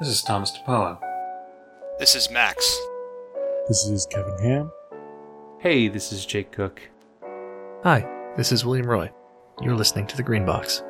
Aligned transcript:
This 0.00 0.10
is 0.10 0.22
Thomas 0.22 0.56
DePaulo. 0.56 0.96
This 1.98 2.14
is 2.14 2.30
Max. 2.30 2.78
This 3.66 3.84
is 3.84 4.06
Kevin 4.06 4.38
Ham. 4.38 4.70
Hey, 5.58 5.88
this 5.88 6.12
is 6.12 6.24
Jake 6.24 6.52
Cook. 6.52 6.80
Hi, 7.82 8.06
this 8.36 8.52
is 8.52 8.64
William 8.64 8.86
Roy. 8.86 9.10
You're 9.60 9.74
listening 9.74 10.06
to 10.06 10.16
The 10.16 10.22
Green 10.22 10.46
Box. 10.46 10.84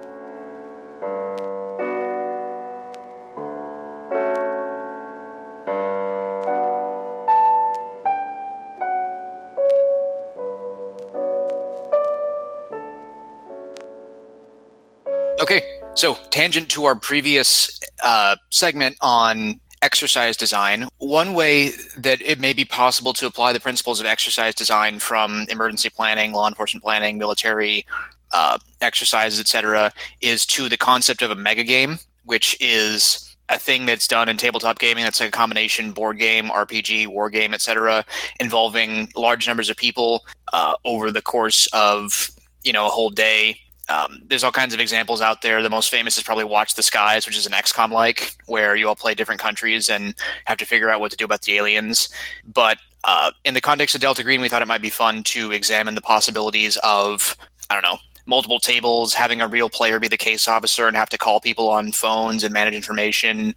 Okay, 15.41 15.63
so 15.95 16.19
tangent 16.29 16.69
to 16.73 16.85
our 16.85 16.95
previous 16.95 17.81
uh, 18.03 18.37
segment 18.51 18.97
on 19.01 19.61
exercise 19.83 20.37
design. 20.37 20.89
One 20.99 21.35
way 21.35 21.71
that 21.97 22.21
it 22.21 22.41
may 22.41 22.53
be 22.53 22.65
possible 22.65 23.13
to 23.15 23.27
apply 23.27 23.53
the 23.53 23.61
principles 23.61 24.01
of 24.01 24.07
exercise 24.07 24.55
design 24.55 24.99
from 24.99 25.47
emergency 25.49 25.91
planning, 25.91 26.33
law 26.33 26.49
enforcement 26.49 26.83
planning, 26.83 27.19
military 27.19 27.87
uh, 28.33 28.59
exercises, 28.81 29.41
etc., 29.41 29.93
is 30.21 30.45
to 30.47 30.69
the 30.69 30.77
concept 30.77 31.23
of 31.23 31.31
a 31.31 31.35
mega 31.37 31.65
game, 31.65 31.99
which 32.25 32.57
is 32.61 33.37
a 33.49 33.59
thing 33.59 33.87
that's 33.87 34.07
done 34.07 34.29
in 34.29 34.37
tabletop 34.37 34.79
gaming 34.79 35.05
that's 35.05 35.21
like 35.21 35.31
a 35.31 35.33
combination 35.33 35.93
board 35.93 36.19
game, 36.19 36.47
RPG, 36.47 37.07
war 37.07 37.31
game, 37.31 37.55
etc., 37.55 38.05
involving 38.41 39.09
large 39.17 39.47
numbers 39.47 39.71
of 39.71 39.77
people 39.77 40.25
uh, 40.53 40.75
over 40.85 41.11
the 41.11 41.23
course 41.23 41.67
of 41.73 42.31
you 42.65 42.73
know 42.73 42.87
a 42.87 42.91
whole 42.91 43.11
day 43.11 43.59
um, 43.89 44.21
there's 44.29 44.45
all 44.45 44.53
kinds 44.53 44.75
of 44.75 44.81
examples 44.81 45.21
out 45.21 45.43
there. 45.43 45.63
The 45.63 45.71
most 45.71 45.91
famous 45.91 46.19
is 46.19 46.25
probably 46.25 46.45
Watch 46.45 46.75
the 46.75 46.83
Skies, 46.83 47.27
which 47.27 47.37
is 47.37 47.47
an 47.47 47.53
XCOM 47.53 47.91
like, 47.91 48.37
where 48.47 48.77
you 48.77 48.89
all 48.89 48.97
play 48.97 49.15
different 49.15 49.41
countries 49.41 49.89
and 49.89 50.15
have 50.45 50.59
to 50.59 50.67
figure 50.67 50.91
out 50.91 51.01
what 51.01 51.11
to 51.11 51.17
do 51.17 51.25
about 51.25 51.43
the 51.43 51.57
aliens. 51.57 52.09
But 52.53 52.79
uh, 53.05 53.31
in 53.45 53.55
the 53.55 53.61
context 53.61 53.95
of 53.95 54.01
Delta 54.01 54.23
Green, 54.23 54.41
we 54.41 54.49
thought 54.49 54.63
it 54.63 54.69
might 54.69 54.83
be 54.83 54.91
fun 54.91 55.23
to 55.25 55.53
examine 55.53 55.95
the 55.95 56.01
possibilities 56.03 56.77
of, 56.83 57.37
I 57.71 57.75
don't 57.75 57.83
know, 57.83 57.99
multiple 58.27 58.61
tables, 58.61 59.15
having 59.15 59.41
a 59.41 59.49
real 59.49 59.71
player 59.71 59.99
be 59.99 60.09
the 60.09 60.17
case 60.19 60.47
officer 60.49 60.87
and 60.87 60.97
have 60.97 61.09
to 61.09 61.17
call 61.19 61.41
people 61.41 61.69
on 61.71 61.93
phones 61.93 62.45
and 62.45 62.53
manage 62.53 62.75
information 62.75 63.55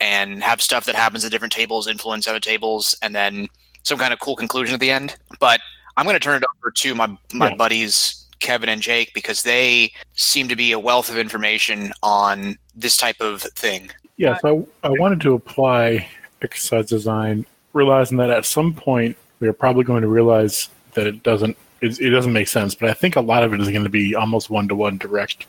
and 0.00 0.42
have 0.42 0.62
stuff 0.62 0.86
that 0.86 0.94
happens 0.94 1.24
at 1.24 1.30
different 1.30 1.52
tables 1.52 1.86
influence 1.86 2.26
other 2.26 2.40
tables 2.40 2.94
and 3.02 3.14
then 3.14 3.46
some 3.82 3.98
kind 3.98 4.12
of 4.12 4.20
cool 4.20 4.36
conclusion 4.36 4.72
at 4.74 4.80
the 4.80 4.90
end. 4.90 5.16
But 5.38 5.60
I'm 5.96 6.04
going 6.06 6.14
to 6.14 6.20
turn 6.20 6.42
it 6.42 6.46
over 6.58 6.70
to 6.70 6.94
my, 6.94 7.06
my 7.34 7.50
Yeah. 7.50 7.56
buddies 7.56 8.25
Kevin 8.40 8.68
and 8.68 8.82
Jake 8.82 9.12
because 9.14 9.42
they 9.42 9.92
seem 10.14 10.48
to 10.48 10.56
be 10.56 10.72
a 10.72 10.78
wealth 10.78 11.10
of 11.10 11.18
information 11.18 11.92
on 12.02 12.58
this 12.74 12.96
type 12.96 13.20
of 13.20 13.42
thing. 13.42 13.90
Yes, 14.16 14.40
I, 14.44 14.64
I 14.82 14.90
wanted 14.90 15.20
to 15.22 15.34
apply 15.34 16.08
exercise 16.42 16.86
design, 16.86 17.46
realizing 17.72 18.18
that 18.18 18.30
at 18.30 18.44
some 18.44 18.74
point 18.74 19.16
we 19.40 19.48
are 19.48 19.52
probably 19.52 19.84
going 19.84 20.02
to 20.02 20.08
realize 20.08 20.68
that 20.94 21.06
it 21.06 21.22
doesn't 21.22 21.56
it, 21.80 22.00
it 22.00 22.10
doesn't 22.10 22.32
make 22.32 22.48
sense. 22.48 22.74
But 22.74 22.90
I 22.90 22.94
think 22.94 23.16
a 23.16 23.20
lot 23.20 23.44
of 23.44 23.52
it 23.52 23.60
is 23.60 23.68
going 23.68 23.84
to 23.84 23.90
be 23.90 24.14
almost 24.14 24.48
one 24.50 24.68
to 24.68 24.74
one 24.74 24.98
direct, 24.98 25.46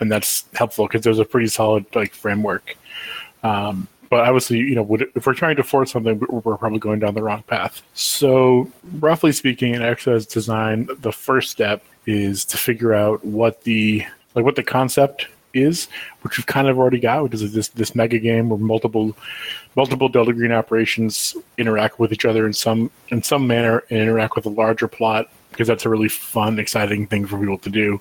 and 0.00 0.10
that's 0.10 0.44
helpful 0.54 0.86
because 0.86 1.02
there's 1.02 1.18
a 1.18 1.24
pretty 1.24 1.48
solid 1.48 1.86
like 1.94 2.12
framework. 2.12 2.76
Um, 3.42 3.88
but 4.10 4.20
obviously, 4.20 4.58
you 4.58 4.74
know, 4.74 4.82
would, 4.82 5.06
if 5.14 5.26
we're 5.26 5.34
trying 5.34 5.56
to 5.56 5.62
force 5.62 5.92
something, 5.92 6.18
we're 6.18 6.40
we're 6.40 6.56
probably 6.56 6.78
going 6.78 6.98
down 6.98 7.14
the 7.14 7.22
wrong 7.22 7.42
path. 7.42 7.82
So, 7.94 8.70
roughly 8.98 9.32
speaking, 9.32 9.74
in 9.74 9.82
exercise 9.82 10.26
design, 10.26 10.88
the 11.00 11.12
first 11.12 11.50
step 11.50 11.84
is 12.08 12.46
to 12.46 12.56
figure 12.56 12.94
out 12.94 13.22
what 13.22 13.62
the 13.64 14.02
like 14.34 14.44
what 14.44 14.56
the 14.56 14.62
concept 14.62 15.26
is, 15.52 15.88
which 16.22 16.38
we've 16.38 16.46
kind 16.46 16.68
of 16.68 16.78
already 16.78 16.98
got, 16.98 17.22
which 17.22 17.34
is 17.34 17.52
this 17.52 17.68
this 17.68 17.94
mega 17.94 18.18
game 18.18 18.48
where 18.48 18.58
multiple 18.58 19.14
multiple 19.76 20.08
Delta 20.08 20.32
Green 20.32 20.52
operations 20.52 21.36
interact 21.58 21.98
with 21.98 22.12
each 22.12 22.24
other 22.24 22.46
in 22.46 22.54
some 22.54 22.90
in 23.10 23.22
some 23.22 23.46
manner 23.46 23.84
and 23.90 24.00
interact 24.00 24.36
with 24.36 24.46
a 24.46 24.50
larger 24.50 24.88
plot 24.88 25.30
because 25.50 25.68
that's 25.68 25.84
a 25.84 25.88
really 25.88 26.08
fun, 26.08 26.58
exciting 26.58 27.06
thing 27.06 27.26
for 27.26 27.38
people 27.38 27.58
to 27.58 27.70
do, 27.70 28.00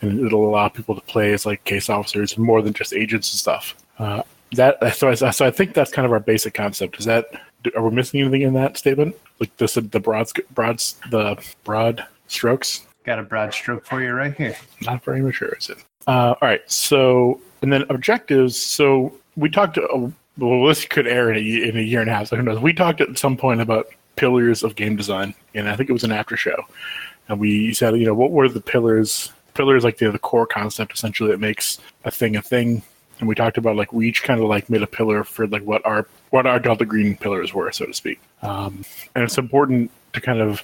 and 0.00 0.24
it'll 0.24 0.48
allow 0.48 0.68
people 0.68 0.94
to 0.94 1.00
play 1.02 1.32
as 1.32 1.44
like 1.44 1.64
case 1.64 1.90
officers 1.90 2.38
more 2.38 2.62
than 2.62 2.72
just 2.72 2.92
agents 2.92 3.32
and 3.32 3.38
stuff. 3.38 3.74
Uh, 3.98 4.22
that 4.52 4.96
so 4.96 5.08
I, 5.08 5.14
so 5.14 5.44
I 5.44 5.50
think 5.50 5.74
that's 5.74 5.90
kind 5.90 6.06
of 6.06 6.12
our 6.12 6.20
basic 6.20 6.54
concept. 6.54 7.00
Is 7.00 7.04
that 7.06 7.26
are 7.74 7.82
we 7.82 7.94
missing 7.94 8.20
anything 8.20 8.42
in 8.42 8.54
that 8.54 8.76
statement? 8.76 9.16
Like 9.40 9.56
this 9.56 9.74
the 9.74 10.00
broad 10.00 10.30
broad 10.54 10.78
the 11.10 11.42
broad 11.64 12.06
strokes. 12.28 12.86
Got 13.04 13.18
a 13.18 13.22
broad 13.22 13.54
stroke 13.54 13.86
for 13.86 14.02
you 14.02 14.12
right 14.12 14.34
here. 14.34 14.56
Not 14.82 15.02
very 15.04 15.22
mature, 15.22 15.56
is 15.58 15.70
it? 15.70 15.78
Uh, 16.06 16.34
all 16.40 16.48
right. 16.48 16.60
So, 16.70 17.40
and 17.62 17.72
then 17.72 17.84
objectives. 17.88 18.56
So 18.56 19.14
we 19.36 19.48
talked. 19.48 19.78
Uh, 19.78 20.10
well, 20.38 20.64
this 20.66 20.84
could 20.84 21.06
air 21.06 21.30
in 21.30 21.36
a, 21.36 21.68
in 21.68 21.76
a 21.76 21.82
year 21.82 22.00
and 22.00 22.10
a 22.10 22.14
half. 22.14 22.28
So 22.28 22.36
who 22.36 22.42
knows? 22.42 22.60
We 22.60 22.72
talked 22.72 23.00
at 23.00 23.18
some 23.18 23.36
point 23.36 23.60
about 23.60 23.88
pillars 24.16 24.62
of 24.62 24.74
game 24.74 24.96
design, 24.96 25.34
and 25.54 25.68
I 25.68 25.76
think 25.76 25.88
it 25.88 25.92
was 25.92 26.04
an 26.04 26.12
after 26.12 26.36
show. 26.36 26.64
And 27.28 27.40
we 27.40 27.72
said, 27.72 27.96
you 27.96 28.04
know, 28.04 28.14
what 28.14 28.32
were 28.32 28.48
the 28.48 28.60
pillars? 28.60 29.32
Pillars 29.54 29.84
like 29.84 29.98
the 29.98 30.10
the 30.10 30.18
core 30.18 30.46
concept 30.46 30.92
essentially 30.92 31.30
that 31.30 31.40
makes 31.40 31.78
a 32.04 32.10
thing 32.10 32.36
a 32.36 32.42
thing. 32.42 32.82
And 33.18 33.28
we 33.28 33.34
talked 33.34 33.58
about 33.58 33.76
like 33.76 33.92
we 33.92 34.08
each 34.08 34.22
kind 34.22 34.40
of 34.40 34.48
like 34.48 34.70
made 34.70 34.82
a 34.82 34.86
pillar 34.86 35.24
for 35.24 35.46
like 35.46 35.62
what 35.62 35.84
our 35.84 36.06
what 36.30 36.46
our 36.46 36.58
Delta 36.58 36.84
Green 36.84 37.16
pillars 37.16 37.52
were, 37.52 37.70
so 37.72 37.86
to 37.86 37.94
speak. 37.94 38.20
Um, 38.42 38.84
and 39.14 39.24
it's 39.24 39.38
important 39.38 39.90
to 40.12 40.20
kind 40.20 40.40
of 40.40 40.62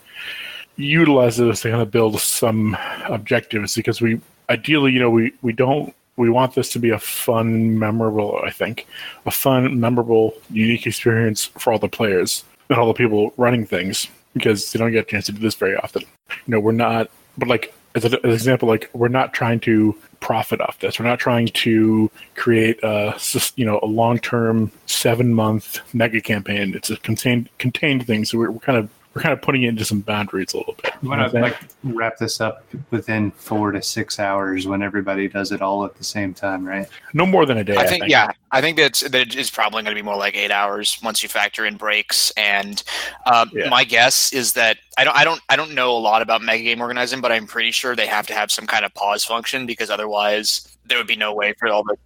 utilize 0.76 1.36
those 1.36 1.60
to 1.62 1.70
kind 1.70 1.82
of 1.82 1.90
build 1.90 2.20
some 2.20 2.76
objectives 3.08 3.74
because 3.74 4.00
we 4.00 4.20
ideally, 4.48 4.92
you 4.92 5.00
know, 5.00 5.10
we, 5.10 5.32
we 5.42 5.52
don't 5.52 5.94
we 6.16 6.30
want 6.30 6.54
this 6.54 6.70
to 6.70 6.78
be 6.78 6.90
a 6.90 6.98
fun, 6.98 7.78
memorable, 7.78 8.40
I 8.42 8.50
think, 8.50 8.86
a 9.26 9.30
fun, 9.30 9.78
memorable, 9.78 10.34
unique 10.50 10.86
experience 10.86 11.44
for 11.44 11.72
all 11.72 11.78
the 11.78 11.88
players 11.88 12.42
and 12.70 12.78
all 12.78 12.86
the 12.86 12.94
people 12.94 13.34
running 13.36 13.66
things 13.66 14.08
because 14.32 14.72
they 14.72 14.78
don't 14.78 14.92
get 14.92 15.06
a 15.06 15.10
chance 15.10 15.26
to 15.26 15.32
do 15.32 15.40
this 15.40 15.54
very 15.54 15.76
often. 15.76 16.02
You 16.30 16.52
know, 16.52 16.60
we're 16.60 16.72
not, 16.72 17.10
but 17.36 17.48
like 17.48 17.74
as, 17.94 18.04
an 18.04 18.14
example, 18.24 18.68
like 18.68 18.90
we're 18.92 19.08
not 19.08 19.32
trying 19.32 19.60
to 19.60 19.96
profit 20.20 20.60
off 20.60 20.78
this. 20.80 20.98
We're 20.98 21.06
not 21.06 21.18
trying 21.18 21.48
to 21.48 22.10
create 22.34 22.78
a 22.82 23.18
you 23.56 23.64
know 23.64 23.80
a 23.82 23.86
long 23.86 24.18
term 24.18 24.70
seven 24.86 25.32
month 25.32 25.80
mega 25.94 26.20
campaign. 26.20 26.74
It's 26.74 26.90
a 26.90 26.96
contained 26.96 27.48
contained 27.58 28.06
thing. 28.06 28.24
So 28.24 28.38
we're, 28.38 28.50
we're 28.50 28.60
kind 28.60 28.78
of 28.78 28.90
we're 29.16 29.22
kind 29.22 29.32
of 29.32 29.40
putting 29.40 29.62
it 29.62 29.68
into 29.68 29.84
some 29.84 30.00
boundaries 30.00 30.52
a 30.52 30.58
little 30.58 30.74
bit. 30.74 30.92
You 31.00 31.00
You 31.04 31.08
want 31.08 31.32
to 31.32 31.40
like 31.40 31.56
wrap 31.82 32.18
this 32.18 32.38
up 32.38 32.66
within 32.90 33.30
four 33.30 33.72
to 33.72 33.80
six 33.80 34.20
hours 34.20 34.66
when 34.66 34.82
everybody 34.82 35.26
does 35.26 35.52
it 35.52 35.62
all 35.62 35.86
at 35.86 35.94
the 35.94 36.04
same 36.04 36.34
time, 36.34 36.66
right? 36.66 36.86
No 37.14 37.24
more 37.24 37.46
than 37.46 37.56
a 37.56 37.64
day. 37.64 37.78
I 37.78 37.86
think, 37.86 38.04
yeah, 38.08 38.32
I 38.50 38.60
think 38.60 38.76
that's 38.76 39.00
that 39.00 39.34
is 39.34 39.50
probably 39.50 39.82
going 39.82 39.96
to 39.96 39.98
be 39.98 40.04
more 40.04 40.18
like 40.18 40.36
eight 40.36 40.50
hours 40.50 40.98
once 41.02 41.22
you 41.22 41.30
factor 41.30 41.64
in 41.64 41.78
breaks. 41.78 42.30
And 42.36 42.82
uh, 43.24 43.46
Yeah. 43.54 43.70
my 43.70 43.84
guess 43.84 44.34
is 44.34 44.52
that 44.52 44.76
I 44.98 45.04
don't, 45.04 45.16
I 45.16 45.24
don't, 45.24 45.40
I 45.48 45.56
don't 45.56 45.72
know 45.72 45.92
a 45.92 45.98
lot 45.98 46.20
about 46.20 46.42
mega 46.42 46.64
game 46.64 46.82
organizing, 46.82 47.22
but 47.22 47.32
I'm 47.32 47.46
pretty 47.46 47.70
sure 47.70 47.96
they 47.96 48.06
have 48.06 48.26
to 48.26 48.34
have 48.34 48.52
some 48.52 48.66
kind 48.66 48.84
of 48.84 48.92
pause 48.92 49.24
function 49.24 49.64
because 49.64 49.88
otherwise 49.88 50.76
there 50.84 50.98
would 50.98 51.06
be 51.06 51.16
no 51.16 51.32
way 51.32 51.54
for 51.58 51.68
all 51.68 51.84
the, 51.84 51.96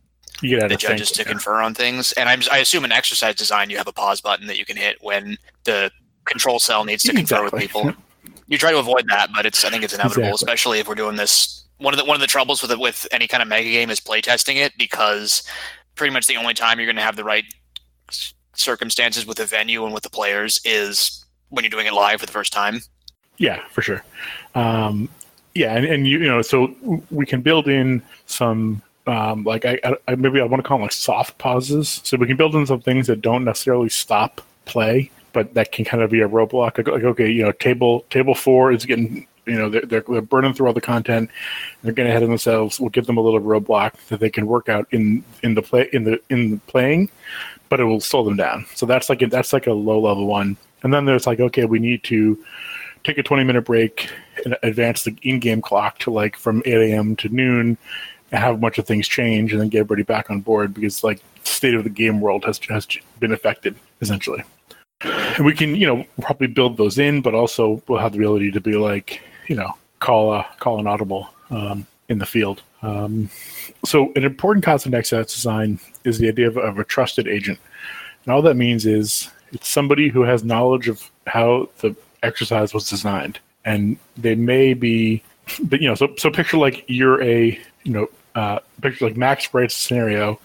You 0.42 0.60
the 0.60 0.74
of 0.74 0.78
judges 0.78 1.10
to 1.10 1.24
confer 1.24 1.60
on 1.60 1.74
things. 1.74 2.12
And 2.12 2.28
I'm, 2.28 2.40
I 2.52 2.58
assume 2.58 2.84
in 2.84 2.92
exercise 2.92 3.34
design 3.34 3.68
you 3.68 3.78
have 3.78 3.88
a 3.88 3.92
pause 3.92 4.20
button 4.20 4.46
that 4.46 4.60
you 4.60 4.64
can 4.64 4.76
hit 4.76 4.98
when 5.00 5.36
the 5.64 5.90
control 6.30 6.58
cell 6.58 6.84
needs 6.84 7.02
to 7.04 7.12
confer 7.12 7.44
with 7.44 7.54
people. 7.54 7.92
You 8.46 8.58
try 8.58 8.70
to 8.72 8.78
avoid 8.78 9.04
that, 9.08 9.30
but 9.34 9.46
it's 9.46 9.64
I 9.64 9.70
think 9.70 9.84
it's 9.84 9.92
inevitable, 9.94 10.22
Exactly. 10.28 10.34
especially 10.34 10.78
if 10.80 10.88
we're 10.88 10.94
doing 10.94 11.16
this. 11.16 11.64
One 11.78 11.94
of 11.94 11.98
the 11.98 12.04
one 12.04 12.14
of 12.16 12.20
the 12.20 12.26
troubles 12.26 12.62
with 12.62 12.70
it, 12.70 12.78
with 12.78 13.06
any 13.10 13.26
kind 13.26 13.42
of 13.42 13.48
mega 13.48 13.70
game 13.70 13.90
is 13.90 14.00
playtesting 14.00 14.56
it 14.56 14.72
because 14.78 15.42
pretty 15.94 16.12
much 16.12 16.26
the 16.26 16.36
only 16.36 16.54
time 16.54 16.78
you're 16.78 16.86
going 16.86 16.96
to 16.96 17.02
have 17.02 17.16
the 17.16 17.24
right 17.24 17.44
circumstances 18.54 19.26
with 19.26 19.38
the 19.38 19.44
venue 19.46 19.84
and 19.84 19.94
with 19.94 20.02
the 20.02 20.10
players 20.10 20.60
is 20.64 21.24
when 21.48 21.64
you're 21.64 21.70
doing 21.70 21.86
it 21.86 21.92
live 21.92 22.20
for 22.20 22.26
the 22.26 22.32
first 22.32 22.52
time. 22.52 22.80
Yeah, 23.38 23.62
for 23.70 23.82
sure. 23.82 24.04
Um, 24.54 25.08
yeah, 25.54 25.74
and, 25.74 25.84
and 25.86 26.06
you, 26.06 26.18
you 26.18 26.26
know, 26.28 26.42
so 26.42 26.74
we 27.10 27.24
can 27.26 27.40
build 27.40 27.68
in 27.68 28.02
some 28.26 28.82
um, 29.06 29.44
like 29.44 29.64
I- 29.64 29.80
I 30.06 30.14
maybe 30.14 30.40
I 30.40 30.44
want 30.44 30.62
to 30.62 30.68
call 30.68 30.76
them 30.78 30.82
like 30.82 30.92
soft 30.92 31.38
pauses. 31.38 32.00
So 32.04 32.16
we 32.16 32.26
can 32.26 32.36
build 32.36 32.54
in 32.54 32.66
some 32.66 32.80
things 32.80 33.06
that 33.06 33.20
don't 33.22 33.44
necessarily 33.44 33.88
stop 33.88 34.40
play, 34.66 35.10
but 35.32 35.54
that 35.54 35.72
can 35.72 35.84
kind 35.84 36.02
of 36.02 36.10
be 36.10 36.20
a 36.20 36.28
roadblock. 36.28 36.78
Like, 36.78 36.88
okay, 36.88 37.28
you 37.28 37.42
know, 37.42 37.52
table 37.52 38.04
table 38.10 38.34
four 38.34 38.72
is 38.72 38.84
getting 38.84 39.26
you 39.46 39.58
know 39.58 39.68
they're, 39.68 39.82
they're, 39.82 40.04
they're 40.06 40.22
burning 40.22 40.54
through 40.54 40.68
all 40.68 40.72
the 40.72 40.80
content. 40.80 41.30
They're 41.82 41.92
getting 41.92 42.10
ahead 42.10 42.22
of 42.22 42.28
themselves. 42.28 42.78
We'll 42.78 42.90
give 42.90 43.06
them 43.06 43.16
a 43.16 43.20
little 43.20 43.40
roadblock 43.40 43.94
that 44.08 44.20
they 44.20 44.30
can 44.30 44.46
work 44.46 44.68
out 44.68 44.86
in 44.92 45.24
in 45.42 45.54
the 45.54 45.62
play 45.62 45.88
in 45.92 46.04
the 46.04 46.20
in 46.30 46.52
the 46.52 46.56
playing, 46.66 47.10
but 47.68 47.80
it 47.80 47.84
will 47.84 48.00
slow 48.00 48.24
them 48.24 48.36
down. 48.36 48.66
So 48.74 48.86
that's 48.86 49.08
like 49.08 49.22
a, 49.22 49.26
that's 49.26 49.52
like 49.52 49.66
a 49.66 49.72
low 49.72 50.00
level 50.00 50.26
one. 50.26 50.56
And 50.82 50.94
then 50.94 51.04
there's 51.04 51.26
like 51.26 51.40
okay, 51.40 51.64
we 51.64 51.78
need 51.78 52.04
to 52.04 52.42
take 53.02 53.18
a 53.18 53.22
20 53.22 53.44
minute 53.44 53.64
break 53.64 54.10
and 54.44 54.56
advance 54.62 55.04
the 55.04 55.16
in-game 55.22 55.62
clock 55.62 55.98
to 56.00 56.10
like 56.10 56.36
from 56.36 56.62
8 56.66 56.92
a.m. 56.92 57.16
to 57.16 57.28
noon 57.30 57.78
and 58.30 58.40
have 58.40 58.54
a 58.54 58.58
bunch 58.58 58.78
of 58.78 58.86
things 58.86 59.08
change 59.08 59.52
and 59.52 59.60
then 59.60 59.68
get 59.68 59.80
everybody 59.80 60.02
back 60.02 60.30
on 60.30 60.40
board 60.40 60.74
because 60.74 61.02
like 61.02 61.20
state 61.44 61.74
of 61.74 61.84
the 61.84 61.90
game 61.90 62.20
world 62.20 62.44
has 62.44 62.58
has 62.68 62.86
been 63.18 63.32
affected 63.32 63.74
essentially. 64.00 64.44
And 65.02 65.46
we 65.46 65.54
can, 65.54 65.74
you 65.74 65.86
know, 65.86 66.04
probably 66.20 66.46
build 66.46 66.76
those 66.76 66.98
in, 66.98 67.22
but 67.22 67.34
also 67.34 67.82
we'll 67.88 67.98
have 67.98 68.12
the 68.12 68.18
ability 68.18 68.50
to 68.52 68.60
be 68.60 68.74
like, 68.74 69.22
you 69.48 69.56
know, 69.56 69.74
call 70.00 70.34
a 70.34 70.46
call 70.58 70.78
an 70.78 70.86
audible 70.86 71.30
um, 71.50 71.86
in 72.08 72.18
the 72.18 72.26
field. 72.26 72.62
Um, 72.82 73.30
so, 73.84 74.12
an 74.16 74.24
important 74.24 74.64
concept 74.64 74.92
in 74.92 74.98
exercise 74.98 75.32
design 75.32 75.78
is 76.04 76.18
the 76.18 76.28
idea 76.28 76.48
of, 76.48 76.56
of 76.56 76.78
a 76.78 76.84
trusted 76.84 77.28
agent. 77.28 77.58
And 78.24 78.34
all 78.34 78.42
that 78.42 78.56
means 78.56 78.86
is 78.86 79.30
it's 79.52 79.68
somebody 79.68 80.08
who 80.08 80.22
has 80.22 80.44
knowledge 80.44 80.88
of 80.88 81.10
how 81.26 81.68
the 81.78 81.94
exercise 82.22 82.74
was 82.74 82.88
designed. 82.88 83.38
And 83.64 83.98
they 84.16 84.34
may 84.34 84.74
be, 84.74 85.22
but 85.62 85.80
you 85.80 85.88
know, 85.88 85.94
so, 85.94 86.14
so 86.16 86.30
picture 86.30 86.56
like 86.56 86.84
you're 86.86 87.22
a, 87.22 87.58
you 87.84 87.92
know, 87.92 88.08
uh, 88.34 88.60
picture 88.80 89.06
like 89.06 89.16
Max 89.16 89.52
writes 89.52 89.74
scenario. 89.74 90.38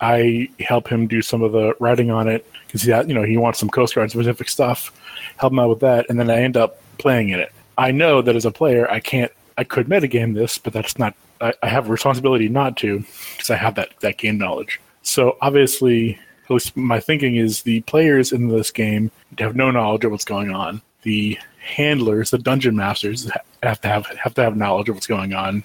I 0.00 0.50
help 0.60 0.88
him 0.88 1.06
do 1.06 1.22
some 1.22 1.42
of 1.42 1.52
the 1.52 1.74
writing 1.80 2.10
on 2.10 2.28
it 2.28 2.46
because 2.74 2.82
he, 2.82 2.90
you 3.08 3.14
know, 3.14 3.22
he 3.22 3.36
wants 3.36 3.60
some 3.60 3.70
Coast 3.70 3.94
Guard 3.94 4.10
specific 4.10 4.48
stuff. 4.48 4.90
Help 5.36 5.52
him 5.52 5.60
out 5.60 5.68
with 5.68 5.80
that, 5.80 6.06
and 6.08 6.18
then 6.18 6.28
I 6.28 6.42
end 6.42 6.56
up 6.56 6.80
playing 6.98 7.28
in 7.28 7.38
it. 7.38 7.52
I 7.78 7.92
know 7.92 8.20
that 8.20 8.34
as 8.34 8.44
a 8.44 8.50
player, 8.50 8.90
I 8.90 8.98
can't. 8.98 9.30
I 9.56 9.62
could 9.62 9.86
metagame 9.86 10.34
this, 10.34 10.58
but 10.58 10.72
that's 10.72 10.98
not. 10.98 11.14
I, 11.40 11.54
I 11.62 11.68
have 11.68 11.88
a 11.88 11.92
responsibility 11.92 12.48
not 12.48 12.76
to 12.78 13.04
because 13.36 13.50
I 13.50 13.54
have 13.54 13.76
that 13.76 13.90
that 14.00 14.18
game 14.18 14.38
knowledge. 14.38 14.80
So 15.02 15.36
obviously, 15.40 16.18
at 16.46 16.50
least 16.50 16.76
my 16.76 16.98
thinking 16.98 17.36
is 17.36 17.62
the 17.62 17.82
players 17.82 18.32
in 18.32 18.48
this 18.48 18.72
game 18.72 19.12
have 19.38 19.54
no 19.54 19.70
knowledge 19.70 20.04
of 20.04 20.10
what's 20.10 20.24
going 20.24 20.50
on. 20.50 20.82
The 21.02 21.38
handlers, 21.60 22.30
the 22.30 22.38
dungeon 22.38 22.74
masters, 22.74 23.30
have 23.62 23.80
to 23.82 23.88
have 23.88 24.06
have 24.06 24.34
to 24.34 24.42
have 24.42 24.56
knowledge 24.56 24.88
of 24.88 24.96
what's 24.96 25.06
going 25.06 25.32
on 25.32 25.62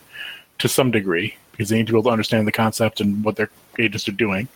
to 0.59 0.69
some 0.69 0.91
degree 0.91 1.35
because 1.51 1.69
they 1.69 1.77
need 1.77 1.87
to 1.87 1.93
be 1.93 1.97
able 1.97 2.03
to 2.03 2.11
understand 2.11 2.45
the 2.45 2.51
concept 2.51 3.01
and 3.01 3.23
what 3.23 3.35
their 3.35 3.49
agents 3.79 4.07
are 4.07 4.11
doing. 4.11 4.47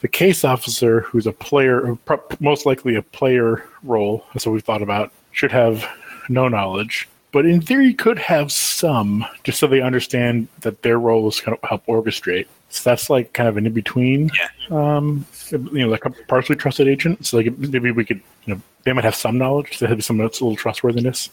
The 0.00 0.08
case 0.08 0.44
officer, 0.44 1.00
who's 1.00 1.26
a 1.26 1.32
player, 1.32 1.98
most 2.40 2.66
likely 2.66 2.94
a 2.94 3.02
player 3.02 3.64
role, 3.82 4.24
that's 4.32 4.46
what 4.46 4.52
we 4.52 4.60
thought 4.60 4.82
about, 4.82 5.12
should 5.32 5.50
have 5.52 5.84
no 6.28 6.46
knowledge, 6.48 7.08
but 7.32 7.44
in 7.46 7.60
theory 7.60 7.92
could 7.92 8.18
have 8.18 8.52
some, 8.52 9.24
just 9.44 9.58
so 9.58 9.66
they 9.66 9.80
understand 9.80 10.48
that 10.60 10.82
their 10.82 10.98
role 10.98 11.28
is 11.28 11.40
kind 11.40 11.56
of 11.60 11.68
help 11.68 11.84
orchestrate. 11.86 12.46
So 12.70 12.88
that's 12.88 13.10
like 13.10 13.32
kind 13.32 13.48
of 13.48 13.56
an 13.56 13.66
in 13.66 13.72
between, 13.72 14.30
Yeah. 14.38 14.48
um, 14.70 15.26
you 15.50 15.80
know, 15.80 15.88
like 15.88 16.04
a 16.04 16.10
partially 16.28 16.56
trusted 16.56 16.86
agent. 16.86 17.26
So 17.26 17.38
like 17.38 17.56
maybe 17.58 17.90
we 17.90 18.04
could, 18.04 18.20
you 18.44 18.54
know, 18.54 18.60
they 18.84 18.92
might 18.92 19.04
have 19.04 19.14
some 19.14 19.36
knowledge, 19.38 19.78
there 19.78 19.88
have 19.88 20.04
some 20.04 20.20
a 20.20 20.24
little 20.24 20.54
trustworthiness. 20.54 21.30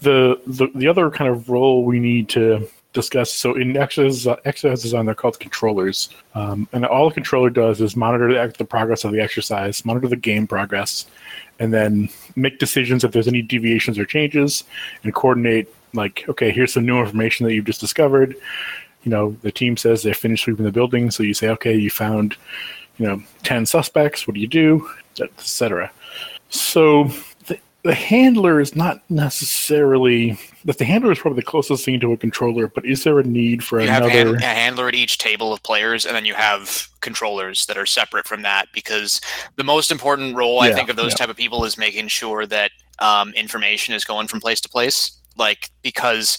The, 0.00 0.38
the 0.46 0.68
the 0.74 0.88
other 0.88 1.10
kind 1.10 1.30
of 1.30 1.48
role 1.48 1.84
we 1.84 1.98
need 1.98 2.28
to 2.30 2.68
discuss. 2.96 3.32
So 3.32 3.54
in 3.54 3.76
exercise, 3.76 4.26
uh, 4.26 4.36
design, 4.74 5.06
they're 5.06 5.14
called 5.14 5.38
controllers, 5.38 6.08
um, 6.34 6.66
and 6.72 6.84
all 6.84 7.06
a 7.06 7.12
controller 7.12 7.50
does 7.50 7.80
is 7.80 7.94
monitor 7.94 8.28
the, 8.32 8.54
the 8.58 8.64
progress 8.64 9.04
of 9.04 9.12
the 9.12 9.20
exercise, 9.20 9.84
monitor 9.84 10.08
the 10.08 10.16
game 10.16 10.46
progress, 10.48 11.06
and 11.60 11.72
then 11.72 12.08
make 12.34 12.58
decisions 12.58 13.04
if 13.04 13.12
there's 13.12 13.28
any 13.28 13.42
deviations 13.42 13.98
or 13.98 14.04
changes, 14.04 14.64
and 15.04 15.14
coordinate. 15.14 15.72
Like, 15.92 16.24
okay, 16.28 16.50
here's 16.50 16.72
some 16.72 16.84
new 16.84 16.98
information 16.98 17.46
that 17.46 17.54
you've 17.54 17.64
just 17.64 17.80
discovered. 17.80 18.34
You 19.04 19.10
know, 19.10 19.36
the 19.42 19.52
team 19.52 19.76
says 19.76 20.02
they 20.02 20.12
finished 20.12 20.44
sweeping 20.44 20.64
the 20.64 20.72
building, 20.72 21.10
so 21.10 21.22
you 21.22 21.34
say, 21.34 21.48
okay, 21.50 21.76
you 21.76 21.90
found, 21.90 22.36
you 22.98 23.06
know, 23.06 23.22
ten 23.44 23.64
suspects. 23.66 24.26
What 24.26 24.34
do 24.34 24.40
you 24.40 24.48
do, 24.48 24.90
etc. 25.20 25.92
So 26.48 27.10
the 27.86 27.94
handler 27.94 28.60
is 28.60 28.74
not 28.74 29.00
necessarily 29.08 30.36
that 30.64 30.78
the 30.78 30.84
handler 30.84 31.12
is 31.12 31.20
probably 31.20 31.40
the 31.40 31.46
closest 31.46 31.84
thing 31.84 32.00
to 32.00 32.12
a 32.12 32.16
controller, 32.16 32.66
but 32.66 32.84
is 32.84 33.04
there 33.04 33.20
a 33.20 33.22
need 33.22 33.62
for 33.62 33.80
you 33.80 33.86
another? 33.86 34.10
have 34.10 34.26
hand, 34.26 34.42
a 34.42 34.46
handler 34.46 34.88
at 34.88 34.94
each 34.96 35.18
table 35.18 35.52
of 35.52 35.62
players, 35.62 36.04
and 36.04 36.14
then 36.16 36.24
you 36.24 36.34
have 36.34 36.88
controllers 37.00 37.64
that 37.66 37.78
are 37.78 37.86
separate 37.86 38.26
from 38.26 38.42
that. 38.42 38.66
Because 38.72 39.20
the 39.54 39.62
most 39.62 39.92
important 39.92 40.34
role 40.34 40.60
I 40.60 40.72
think 40.72 40.88
of 40.88 40.96
those 40.96 41.12
yeah. 41.12 41.18
type 41.18 41.28
of 41.28 41.36
people 41.36 41.64
is 41.64 41.78
making 41.78 42.08
sure 42.08 42.44
that 42.46 42.72
um, 42.98 43.32
information 43.34 43.94
is 43.94 44.04
going 44.04 44.26
from 44.26 44.40
place 44.40 44.60
to 44.62 44.68
place. 44.68 45.12
Like 45.36 45.70
because 45.82 46.38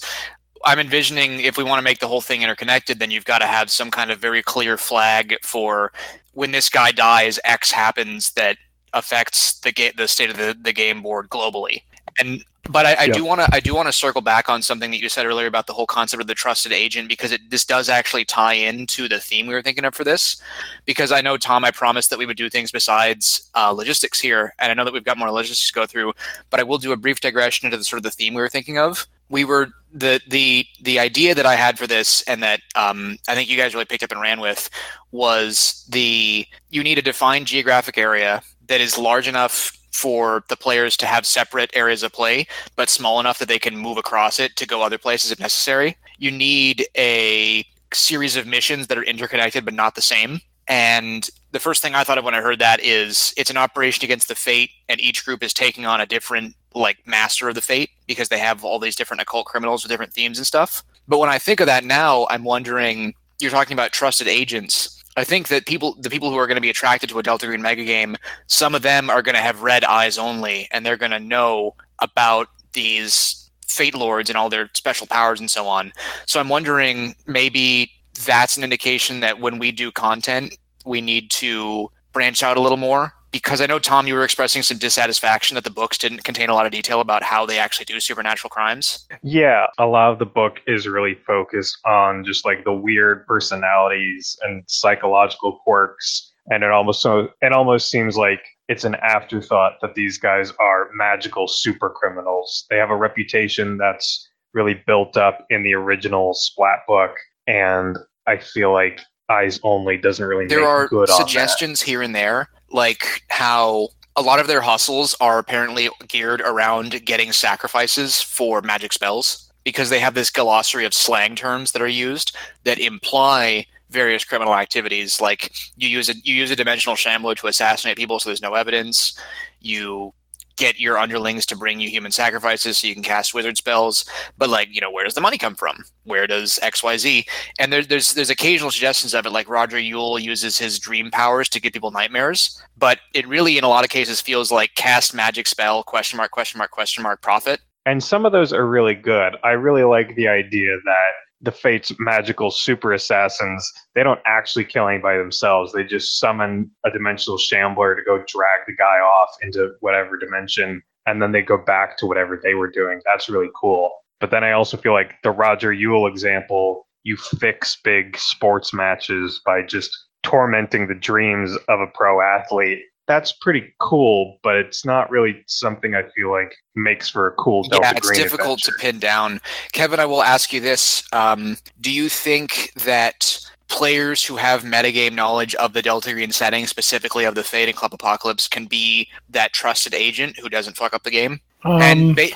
I'm 0.66 0.78
envisioning 0.78 1.40
if 1.40 1.56
we 1.56 1.64
want 1.64 1.78
to 1.78 1.84
make 1.84 2.00
the 2.00 2.08
whole 2.08 2.20
thing 2.20 2.42
interconnected, 2.42 2.98
then 2.98 3.10
you've 3.10 3.24
got 3.24 3.38
to 3.38 3.46
have 3.46 3.70
some 3.70 3.90
kind 3.90 4.10
of 4.10 4.18
very 4.18 4.42
clear 4.42 4.76
flag 4.76 5.36
for 5.42 5.92
when 6.32 6.50
this 6.50 6.68
guy 6.68 6.92
dies, 6.92 7.40
X 7.44 7.72
happens 7.72 8.32
that 8.32 8.58
affects 8.94 9.58
the 9.60 9.72
ga- 9.72 9.92
the 9.96 10.08
state 10.08 10.30
of 10.30 10.36
the, 10.36 10.56
the 10.60 10.72
game 10.72 11.02
board 11.02 11.28
globally. 11.28 11.82
And 12.20 12.42
but 12.70 12.84
I, 12.84 12.94
I 12.94 13.04
Yeah. 13.04 13.14
do 13.14 13.24
want 13.24 13.40
to 13.40 13.48
I 13.52 13.60
do 13.60 13.74
want 13.74 13.88
to 13.88 13.92
circle 13.92 14.20
back 14.20 14.48
on 14.48 14.60
something 14.60 14.90
that 14.90 14.98
you 14.98 15.08
said 15.08 15.24
earlier 15.24 15.46
about 15.46 15.66
the 15.66 15.72
whole 15.72 15.86
concept 15.86 16.20
of 16.20 16.26
the 16.26 16.34
trusted 16.34 16.72
agent 16.72 17.08
because 17.08 17.32
it 17.32 17.40
this 17.50 17.64
does 17.64 17.88
actually 17.88 18.24
tie 18.24 18.54
into 18.54 19.08
the 19.08 19.18
theme 19.18 19.46
we 19.46 19.54
were 19.54 19.62
thinking 19.62 19.84
of 19.84 19.94
for 19.94 20.04
this. 20.04 20.40
Because 20.84 21.10
I 21.12 21.20
know 21.20 21.36
Tom, 21.36 21.64
I 21.64 21.70
promised 21.70 22.10
that 22.10 22.18
we 22.18 22.26
would 22.26 22.36
do 22.36 22.50
things 22.50 22.70
besides 22.70 23.48
uh, 23.54 23.70
logistics 23.70 24.20
here, 24.20 24.54
and 24.58 24.70
I 24.70 24.74
know 24.74 24.84
that 24.84 24.92
we've 24.92 25.04
got 25.04 25.16
more 25.18 25.30
logistics 25.30 25.68
to 25.68 25.74
go 25.74 25.86
through. 25.86 26.12
But 26.50 26.60
I 26.60 26.62
will 26.64 26.78
do 26.78 26.92
a 26.92 26.96
brief 26.96 27.20
digression 27.20 27.66
into 27.66 27.78
the 27.78 27.84
sort 27.84 27.98
of 27.98 28.02
the 28.04 28.10
theme 28.10 28.34
we 28.34 28.42
were 28.42 28.48
thinking 28.50 28.78
of. 28.78 29.06
We 29.30 29.44
were 29.44 29.68
the 29.92 30.20
the 30.28 30.66
the 30.82 30.98
idea 30.98 31.34
that 31.34 31.46
I 31.46 31.54
had 31.54 31.78
for 31.78 31.86
this, 31.86 32.22
and 32.22 32.42
that 32.42 32.60
um, 32.74 33.18
I 33.28 33.34
think 33.34 33.48
you 33.48 33.56
guys 33.56 33.72
really 33.72 33.86
picked 33.86 34.02
up 34.02 34.12
and 34.12 34.20
ran 34.20 34.40
with, 34.40 34.68
was 35.10 35.86
the 35.88 36.46
you 36.70 36.82
need 36.82 36.98
a 36.98 37.02
defined 37.02 37.46
geographic 37.46 37.96
area 37.96 38.42
that 38.68 38.80
is 38.80 38.98
large 38.98 39.28
enough 39.28 39.72
for 39.92 40.44
the 40.48 40.56
players 40.56 40.96
to 40.98 41.06
have 41.06 41.26
separate 41.26 41.70
areas 41.74 42.02
of 42.02 42.12
play, 42.12 42.46
but 42.76 42.88
small 42.88 43.18
enough 43.18 43.38
that 43.38 43.48
they 43.48 43.58
can 43.58 43.76
move 43.76 43.98
across 43.98 44.38
it 44.38 44.54
to 44.56 44.66
go 44.66 44.82
other 44.82 44.98
places 44.98 45.32
if 45.32 45.40
necessary. 45.40 45.96
You 46.18 46.30
need 46.30 46.86
a 46.96 47.64
series 47.92 48.36
of 48.36 48.46
missions 48.46 48.86
that 48.86 48.98
are 48.98 49.02
interconnected 49.02 49.64
but 49.64 49.74
not 49.74 49.94
the 49.94 50.02
same. 50.02 50.40
And 50.68 51.28
the 51.52 51.58
first 51.58 51.80
thing 51.80 51.94
I 51.94 52.04
thought 52.04 52.18
of 52.18 52.24
when 52.24 52.34
I 52.34 52.42
heard 52.42 52.58
that 52.58 52.80
is 52.80 53.32
it's 53.36 53.50
an 53.50 53.56
operation 53.56 54.04
against 54.04 54.28
the 54.28 54.34
fate, 54.34 54.70
and 54.88 55.00
each 55.00 55.24
group 55.24 55.42
is 55.42 55.54
taking 55.54 55.86
on 55.86 56.00
a 56.00 56.06
different 56.06 56.54
like 56.74 56.98
master 57.06 57.48
of 57.48 57.54
the 57.54 57.62
fate 57.62 57.90
because 58.06 58.28
they 58.28 58.38
have 58.38 58.62
all 58.62 58.78
these 58.78 58.94
different 58.94 59.22
occult 59.22 59.46
criminals 59.46 59.82
with 59.82 59.90
different 59.90 60.12
themes 60.12 60.38
and 60.38 60.46
stuff. 60.46 60.82
But 61.08 61.18
when 61.18 61.30
I 61.30 61.38
think 61.38 61.60
of 61.60 61.66
that 61.66 61.84
now, 61.84 62.26
I'm 62.28 62.44
wondering 62.44 63.14
you're 63.40 63.50
talking 63.50 63.72
about 63.72 63.92
trusted 63.92 64.28
agents. 64.28 64.97
I 65.18 65.24
think 65.24 65.48
that 65.48 65.66
people, 65.66 65.96
the 65.98 66.10
people 66.10 66.30
who 66.30 66.38
are 66.38 66.46
going 66.46 66.56
to 66.56 66.62
be 66.62 66.70
attracted 66.70 67.10
to 67.10 67.18
a 67.18 67.24
Delta 67.24 67.46
Green 67.46 67.60
mega 67.60 67.84
game, 67.84 68.16
some 68.46 68.72
of 68.76 68.82
them 68.82 69.10
are 69.10 69.20
going 69.20 69.34
to 69.34 69.40
have 69.40 69.62
read 69.62 69.82
eyes 69.82 70.16
only, 70.16 70.68
and 70.70 70.86
they're 70.86 70.96
going 70.96 71.10
to 71.10 71.18
know 71.18 71.74
about 71.98 72.48
these 72.72 73.50
fate 73.66 73.96
lords 73.96 74.30
and 74.30 74.36
all 74.38 74.48
their 74.48 74.70
special 74.74 75.08
powers 75.08 75.40
and 75.40 75.50
so 75.50 75.66
on. 75.66 75.92
So 76.26 76.38
I'm 76.38 76.48
wondering 76.48 77.16
maybe 77.26 77.90
that's 78.26 78.56
an 78.56 78.62
indication 78.62 79.18
that 79.18 79.40
when 79.40 79.58
we 79.58 79.72
do 79.72 79.90
content, 79.90 80.56
we 80.86 81.00
need 81.00 81.30
to 81.32 81.90
branch 82.12 82.44
out 82.44 82.56
a 82.56 82.60
little 82.60 82.78
more. 82.78 83.12
Because 83.30 83.60
I 83.60 83.66
know 83.66 83.78
Tom, 83.78 84.06
you 84.06 84.14
were 84.14 84.24
expressing 84.24 84.62
some 84.62 84.78
dissatisfaction 84.78 85.54
that 85.56 85.64
the 85.64 85.70
books 85.70 85.98
didn't 85.98 86.24
contain 86.24 86.48
a 86.48 86.54
lot 86.54 86.64
of 86.64 86.72
detail 86.72 87.00
about 87.00 87.22
how 87.22 87.44
they 87.44 87.58
actually 87.58 87.84
do 87.84 88.00
supernatural 88.00 88.50
crimes. 88.50 89.06
Yeah, 89.22 89.66
a 89.78 89.86
lot 89.86 90.12
of 90.12 90.18
the 90.18 90.26
book 90.26 90.60
is 90.66 90.88
really 90.88 91.14
focused 91.26 91.78
on 91.84 92.24
just 92.24 92.44
like 92.46 92.64
the 92.64 92.72
weird 92.72 93.26
personalities 93.26 94.36
and 94.42 94.62
psychological 94.66 95.60
quirks, 95.64 96.32
and 96.50 96.64
it 96.64 96.70
almost 96.70 97.02
so 97.02 97.28
it 97.42 97.52
almost 97.52 97.90
seems 97.90 98.16
like 98.16 98.40
it's 98.68 98.84
an 98.84 98.96
afterthought 98.96 99.74
that 99.82 99.94
these 99.94 100.18
guys 100.18 100.52
are 100.58 100.90
magical 100.94 101.48
super 101.48 101.90
criminals. 101.90 102.66
They 102.70 102.76
have 102.76 102.90
a 102.90 102.96
reputation 102.96 103.76
that's 103.76 104.26
really 104.54 104.82
built 104.86 105.16
up 105.16 105.46
in 105.50 105.62
the 105.62 105.74
original 105.74 106.34
Splat 106.34 106.80
book, 106.86 107.14
and 107.46 107.98
I 108.26 108.38
feel 108.38 108.72
like 108.72 109.00
Eyes 109.28 109.60
Only 109.62 109.98
doesn't 109.98 110.24
really 110.24 110.46
there 110.46 110.66
are 110.66 110.88
good 110.88 111.10
on 111.10 111.18
that. 111.18 111.28
suggestions 111.28 111.82
here 111.82 112.02
and 112.02 112.14
there, 112.14 112.48
like 112.70 113.22
how 113.28 113.88
a 114.16 114.22
lot 114.22 114.40
of 114.40 114.46
their 114.46 114.60
hustles 114.60 115.14
are 115.20 115.38
apparently 115.38 115.88
geared 116.08 116.40
around 116.40 117.04
getting 117.04 117.32
sacrifices 117.32 118.20
for 118.20 118.62
magic 118.62 118.92
spells 118.92 119.52
because 119.64 119.90
they 119.90 120.00
have 120.00 120.14
this 120.14 120.30
glossary 120.30 120.84
of 120.84 120.94
slang 120.94 121.36
terms 121.36 121.72
that 121.72 121.82
are 121.82 121.86
used 121.88 122.34
that 122.64 122.78
imply 122.78 123.66
various 123.90 124.24
criminal 124.24 124.54
activities 124.54 125.20
like 125.20 125.52
you 125.76 125.88
use 125.88 126.08
a 126.08 126.14
you 126.24 126.34
use 126.34 126.50
a 126.50 126.56
dimensional 126.56 126.96
shambler 126.96 127.34
to 127.34 127.46
assassinate 127.46 127.96
people 127.96 128.18
so 128.18 128.28
there's 128.28 128.42
no 128.42 128.54
evidence 128.54 129.18
you 129.60 130.12
get 130.58 130.78
your 130.78 130.98
underlings 130.98 131.46
to 131.46 131.56
bring 131.56 131.80
you 131.80 131.88
human 131.88 132.12
sacrifices 132.12 132.78
so 132.78 132.86
you 132.86 132.94
can 132.94 133.02
cast 133.02 133.32
wizard 133.32 133.56
spells 133.56 134.04
but 134.36 134.50
like 134.50 134.68
you 134.70 134.80
know 134.80 134.90
where 134.90 135.04
does 135.04 135.14
the 135.14 135.20
money 135.20 135.38
come 135.38 135.54
from? 135.54 135.84
Where 136.04 136.26
does 136.26 136.58
xyz 136.62 137.26
and 137.58 137.72
there, 137.72 137.82
there's 137.82 138.14
there's 138.14 138.30
occasional 138.30 138.70
suggestions 138.70 139.14
of 139.14 139.24
it 139.24 139.30
like 139.30 139.48
roger 139.48 139.78
yule 139.78 140.18
uses 140.18 140.58
his 140.58 140.78
dream 140.78 141.10
powers 141.10 141.48
to 141.50 141.60
give 141.60 141.72
people 141.72 141.90
nightmares 141.90 142.60
but 142.76 143.00
it 143.14 143.26
really 143.26 143.58
in 143.58 143.64
a 143.64 143.68
lot 143.68 143.84
of 143.84 143.90
cases 143.90 144.20
feels 144.20 144.52
like 144.52 144.74
cast 144.74 145.14
magic 145.14 145.46
spell 145.46 145.82
question 145.82 146.16
mark 146.16 146.30
question 146.30 146.58
mark 146.58 146.70
question 146.70 147.02
mark 147.02 147.22
profit. 147.22 147.60
And 147.86 148.02
some 148.02 148.26
of 148.26 148.32
those 148.32 148.52
are 148.52 148.66
really 148.66 148.94
good. 148.94 149.36
I 149.44 149.50
really 149.52 149.84
like 149.84 150.14
the 150.14 150.28
idea 150.28 150.76
that 150.84 151.10
the 151.40 151.52
Fates 151.52 151.92
magical 151.98 152.50
super 152.50 152.92
assassins, 152.92 153.72
they 153.94 154.02
don't 154.02 154.20
actually 154.26 154.64
kill 154.64 154.88
anybody 154.88 155.18
themselves. 155.18 155.72
They 155.72 155.84
just 155.84 156.18
summon 156.18 156.70
a 156.84 156.90
dimensional 156.90 157.38
shambler 157.38 157.94
to 157.94 158.02
go 158.02 158.18
drag 158.26 158.66
the 158.66 158.74
guy 158.76 158.98
off 158.98 159.30
into 159.42 159.72
whatever 159.80 160.16
dimension, 160.16 160.82
and 161.06 161.22
then 161.22 161.32
they 161.32 161.42
go 161.42 161.56
back 161.56 161.96
to 161.98 162.06
whatever 162.06 162.40
they 162.42 162.54
were 162.54 162.70
doing. 162.70 163.00
That's 163.04 163.28
really 163.28 163.50
cool. 163.54 163.92
But 164.20 164.30
then 164.30 164.42
I 164.42 164.52
also 164.52 164.76
feel 164.76 164.92
like 164.92 165.14
the 165.22 165.30
Roger 165.30 165.72
Yule 165.72 166.06
example, 166.06 166.86
you 167.04 167.16
fix 167.16 167.78
big 167.82 168.18
sports 168.18 168.74
matches 168.74 169.40
by 169.46 169.62
just 169.62 169.96
tormenting 170.24 170.88
the 170.88 170.94
dreams 170.94 171.56
of 171.68 171.80
a 171.80 171.86
pro 171.94 172.20
athlete 172.20 172.80
that's 173.08 173.32
pretty 173.32 173.74
cool, 173.80 174.38
but 174.42 174.54
it's 174.56 174.84
not 174.84 175.10
really 175.10 175.42
something 175.46 175.94
I 175.94 176.04
feel 176.14 176.30
like 176.30 176.54
makes 176.76 177.08
for 177.08 177.26
a 177.26 177.32
cool 177.32 177.62
Delta 177.64 177.86
yeah, 177.86 177.96
it's 177.96 178.06
Green 178.08 178.20
difficult 178.22 178.60
adventure. 178.60 178.78
to 178.78 178.78
pin 178.78 178.98
down. 179.00 179.40
Kevin, 179.72 179.98
I 179.98 180.04
will 180.04 180.22
ask 180.22 180.52
you 180.52 180.60
this: 180.60 181.02
um, 181.12 181.56
Do 181.80 181.90
you 181.90 182.08
think 182.08 182.72
that 182.84 183.40
players 183.68 184.24
who 184.24 184.36
have 184.36 184.62
metagame 184.62 185.14
knowledge 185.14 185.54
of 185.56 185.72
the 185.72 185.82
Delta 185.82 186.12
Green 186.12 186.30
setting, 186.32 186.66
specifically 186.66 187.24
of 187.24 187.34
the 187.34 187.42
Fate 187.42 187.68
and 187.68 187.76
Club 187.76 187.92
Apocalypse, 187.94 188.46
can 188.46 188.66
be 188.66 189.08
that 189.30 189.52
trusted 189.52 189.94
agent 189.94 190.38
who 190.38 190.48
doesn't 190.48 190.76
fuck 190.76 190.92
up 190.94 191.02
the 191.02 191.10
game? 191.10 191.40
Um, 191.64 191.82
and 191.82 192.16
ba- 192.16 192.28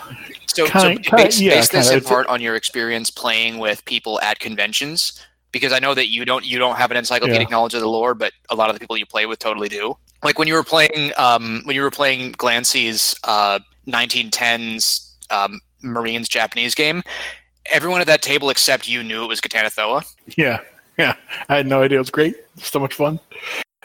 so, 0.46 0.66
kind- 0.66 1.04
so 1.04 1.10
kind- 1.10 1.24
base, 1.24 1.40
yeah, 1.40 1.54
base 1.54 1.68
this 1.68 1.88
kinda. 1.90 2.02
in 2.02 2.08
part 2.08 2.26
on 2.26 2.40
your 2.40 2.56
experience 2.56 3.08
playing 3.10 3.58
with 3.58 3.84
people 3.84 4.20
at 4.20 4.40
conventions, 4.40 5.22
because 5.52 5.72
I 5.72 5.78
know 5.78 5.94
that 5.94 6.08
you 6.08 6.24
don't 6.24 6.44
you 6.44 6.58
don't 6.58 6.76
have 6.76 6.90
an 6.90 6.96
encyclopedic 6.96 7.50
knowledge 7.50 7.74
of 7.74 7.80
the 7.82 7.88
lore, 7.88 8.14
but 8.14 8.32
a 8.50 8.54
lot 8.54 8.68
of 8.70 8.74
the 8.74 8.80
people 8.80 8.96
you 8.96 9.06
play 9.06 9.26
with 9.26 9.38
totally 9.38 9.68
do. 9.68 9.96
Like 10.22 10.38
when 10.38 10.48
you 10.48 10.54
were 10.54 10.64
playing 10.64 11.12
um, 11.16 11.62
when 11.64 11.74
you 11.74 11.82
were 11.82 11.90
playing 11.90 12.32
Glancy's 12.32 13.14
uh, 13.24 13.58
1910s 13.86 15.10
um, 15.30 15.60
Marines 15.82 16.28
Japanese 16.28 16.74
game, 16.74 17.02
everyone 17.66 18.00
at 18.00 18.06
that 18.06 18.22
table 18.22 18.50
except 18.50 18.88
you 18.88 19.02
knew 19.02 19.24
it 19.24 19.28
was 19.28 19.40
Ghatanothoa. 19.40 20.04
Yeah, 20.36 20.60
yeah. 20.98 21.16
I 21.48 21.56
had 21.56 21.66
no 21.66 21.82
idea. 21.82 21.98
It 21.98 22.00
was 22.00 22.10
great. 22.10 22.36
So 22.56 22.78
much 22.78 22.94
fun. 22.94 23.18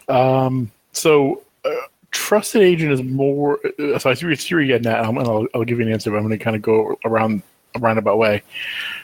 Um, 0.07 0.71
so, 0.91 1.43
uh, 1.65 1.71
trusted 2.11 2.61
agent 2.61 2.91
is 2.91 3.03
more. 3.03 3.59
Uh, 3.79 3.99
so 3.99 4.09
I 4.09 4.13
see 4.13 4.25
you're 4.49 4.65
getting 4.65 4.87
at, 4.87 5.05
and 5.05 5.19
I'll, 5.19 5.47
I'll 5.53 5.63
give 5.63 5.79
you 5.79 5.85
an 5.85 5.91
answer, 5.91 6.11
but 6.11 6.17
I'm 6.17 6.23
going 6.23 6.37
to 6.37 6.43
kind 6.43 6.55
of 6.55 6.61
go 6.61 6.97
around 7.05 7.43
a 7.75 7.79
roundabout 7.79 8.17
way. 8.17 8.43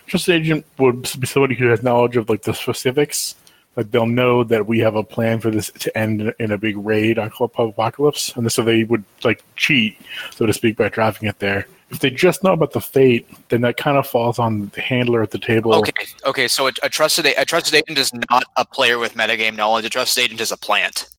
Trusted 0.07 0.35
agent 0.41 0.65
would 0.79 1.01
be 1.19 1.27
somebody 1.27 1.55
who 1.55 1.67
has 1.67 1.83
knowledge 1.83 2.17
of 2.17 2.29
like 2.29 2.43
the 2.43 2.53
specifics. 2.53 3.35
Like 3.75 3.91
they'll 3.91 4.05
know 4.05 4.43
that 4.43 4.67
we 4.67 4.79
have 4.79 4.95
a 4.95 5.03
plan 5.03 5.39
for 5.39 5.49
this 5.49 5.71
to 5.79 5.97
end 5.97 6.33
in- 6.39 6.51
a 6.51 6.57
big 6.57 6.77
raid 6.77 7.17
on 7.17 7.29
Club 7.31 7.51
Apocalypse, 7.57 8.35
and 8.35 8.51
so 8.51 8.61
they 8.61 8.83
would 8.83 9.03
like 9.23 9.43
cheat, 9.55 9.97
so 10.31 10.45
to 10.45 10.53
speak, 10.53 10.77
by 10.77 10.89
driving 10.89 11.27
it 11.27 11.39
there. 11.39 11.65
If 11.89 11.99
they 11.99 12.09
just 12.09 12.43
know 12.43 12.53
about 12.53 12.71
the 12.73 12.81
fate, 12.81 13.27
then 13.49 13.61
that 13.61 13.77
kind 13.77 13.97
of 13.97 14.07
falls 14.07 14.39
on 14.39 14.69
the 14.73 14.81
handler 14.81 15.21
at 15.21 15.31
the 15.31 15.37
table. 15.39 15.73
Okay, 15.75 16.05
okay. 16.25 16.47
So 16.47 16.67
a, 16.67 16.71
a 16.83 16.89
trusted 16.89 17.25
a, 17.25 17.45
trusted 17.45 17.75
agent 17.75 17.97
is 17.97 18.11
not 18.29 18.43
a 18.57 18.65
player 18.65 18.97
with 18.99 19.13
metagame 19.15 19.55
knowledge. 19.55 19.85
A 19.85 19.89
trusted 19.89 20.23
agent 20.23 20.41
is 20.41 20.51
a 20.51 20.57
plant. 20.57 21.09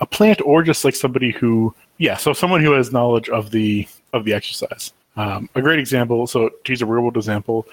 a 0.00 0.06
plant 0.06 0.40
or 0.44 0.62
just 0.62 0.84
like 0.84 0.94
somebody 0.94 1.30
who 1.30 1.74
yeah 1.98 2.16
so 2.16 2.32
someone 2.32 2.60
who 2.60 2.72
has 2.72 2.92
knowledge 2.92 3.28
of 3.28 3.50
the 3.50 3.86
of 4.12 4.24
the 4.24 4.32
exercise 4.32 4.92
um, 5.16 5.48
a 5.54 5.62
great 5.62 5.78
example 5.78 6.26
so 6.26 6.48
to 6.64 6.72
use 6.72 6.82
a 6.82 6.86
real 6.86 7.02
world 7.02 7.16
example 7.16 7.66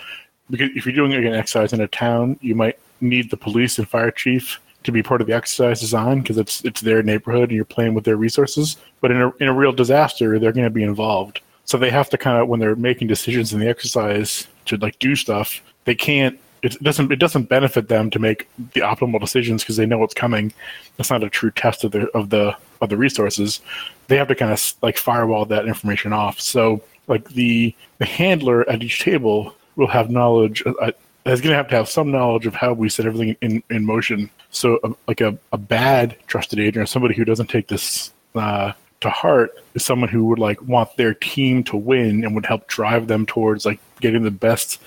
because 0.49 0.69
if 0.75 0.85
you're 0.85 0.95
doing 0.95 1.13
an 1.13 1.33
exercise 1.33 1.73
in 1.73 1.81
a 1.81 1.87
town 1.87 2.37
you 2.41 2.53
might 2.55 2.77
need 3.03 3.29
the 3.29 3.37
police 3.37 3.77
and 3.77 3.87
fire 3.87 4.11
chief 4.11 4.59
to 4.83 4.91
be 4.91 5.03
part 5.03 5.21
of 5.21 5.27
the 5.27 5.33
exercise 5.33 5.79
design 5.79 6.21
because 6.21 6.37
it's 6.37 6.63
it's 6.65 6.81
their 6.81 7.01
neighborhood 7.03 7.49
and 7.49 7.51
you're 7.51 7.65
playing 7.65 7.93
with 7.93 8.03
their 8.03 8.17
resources. 8.17 8.77
But 9.01 9.11
in 9.11 9.21
a, 9.21 9.31
in 9.39 9.47
a 9.47 9.53
real 9.53 9.71
disaster 9.71 10.39
they're 10.39 10.51
going 10.51 10.65
to 10.65 10.69
be 10.69 10.83
involved. 10.83 11.41
So 11.65 11.77
they 11.77 11.89
have 11.89 12.09
to 12.09 12.17
kind 12.17 12.37
of 12.37 12.47
when 12.47 12.59
they're 12.59 12.75
making 12.75 13.07
decisions 13.07 13.53
in 13.53 13.59
the 13.59 13.69
exercise 13.69 14.47
to 14.65 14.77
like 14.77 14.99
do 14.99 15.15
stuff 15.15 15.61
they 15.85 15.95
can't 15.95 16.39
it 16.61 16.81
doesn't 16.81 17.11
it 17.11 17.17
doesn't 17.17 17.49
benefit 17.49 17.89
them 17.89 18.09
to 18.09 18.19
make 18.19 18.47
the 18.73 18.79
optimal 18.79 19.19
decisions 19.19 19.63
because 19.63 19.75
they 19.75 19.85
know 19.85 19.97
what's 19.97 20.13
coming. 20.13 20.53
That's 20.95 21.09
not 21.09 21.23
a 21.23 21.29
true 21.29 21.51
test 21.51 21.83
of 21.83 21.91
the 21.91 22.07
of 22.11 22.29
the 22.29 22.55
of 22.79 22.87
the 22.87 22.95
resources. 22.95 23.59
They 24.07 24.15
have 24.15 24.29
to 24.29 24.35
kind 24.35 24.51
of 24.51 24.73
like 24.81 24.97
firewall 24.97 25.45
that 25.45 25.67
information 25.67 26.13
off. 26.13 26.39
So 26.39 26.81
like 27.07 27.27
the 27.29 27.75
the 27.97 28.05
handler 28.05 28.67
at 28.69 28.81
each 28.81 29.01
table 29.01 29.53
will 29.75 29.87
have 29.87 30.09
knowledge 30.09 30.63
uh, 30.65 30.91
is 31.25 31.41
going 31.41 31.51
to 31.51 31.57
have 31.57 31.67
to 31.69 31.75
have 31.75 31.89
some 31.89 32.11
knowledge 32.11 32.45
of 32.45 32.53
how 32.53 32.73
we 32.73 32.89
set 32.89 33.05
everything 33.05 33.35
in, 33.41 33.63
in 33.69 33.85
motion 33.85 34.29
so 34.51 34.79
uh, 34.83 34.93
like 35.07 35.21
a, 35.21 35.37
a 35.51 35.57
bad 35.57 36.17
trusted 36.27 36.59
agent 36.59 36.83
or 36.83 36.85
somebody 36.85 37.15
who 37.15 37.25
doesn't 37.25 37.47
take 37.47 37.67
this 37.67 38.11
uh, 38.35 38.71
to 39.03 39.09
heart 39.09 39.51
is 39.73 39.83
someone 39.83 40.09
who 40.09 40.25
would 40.25 40.39
like 40.39 40.61
want 40.61 40.95
their 40.95 41.13
team 41.13 41.63
to 41.63 41.75
win 41.75 42.23
and 42.23 42.33
would 42.33 42.45
help 42.45 42.67
drive 42.67 43.07
them 43.07 43.25
towards 43.25 43.65
like 43.65 43.79
getting 43.99 44.23
the 44.23 44.31
best 44.31 44.81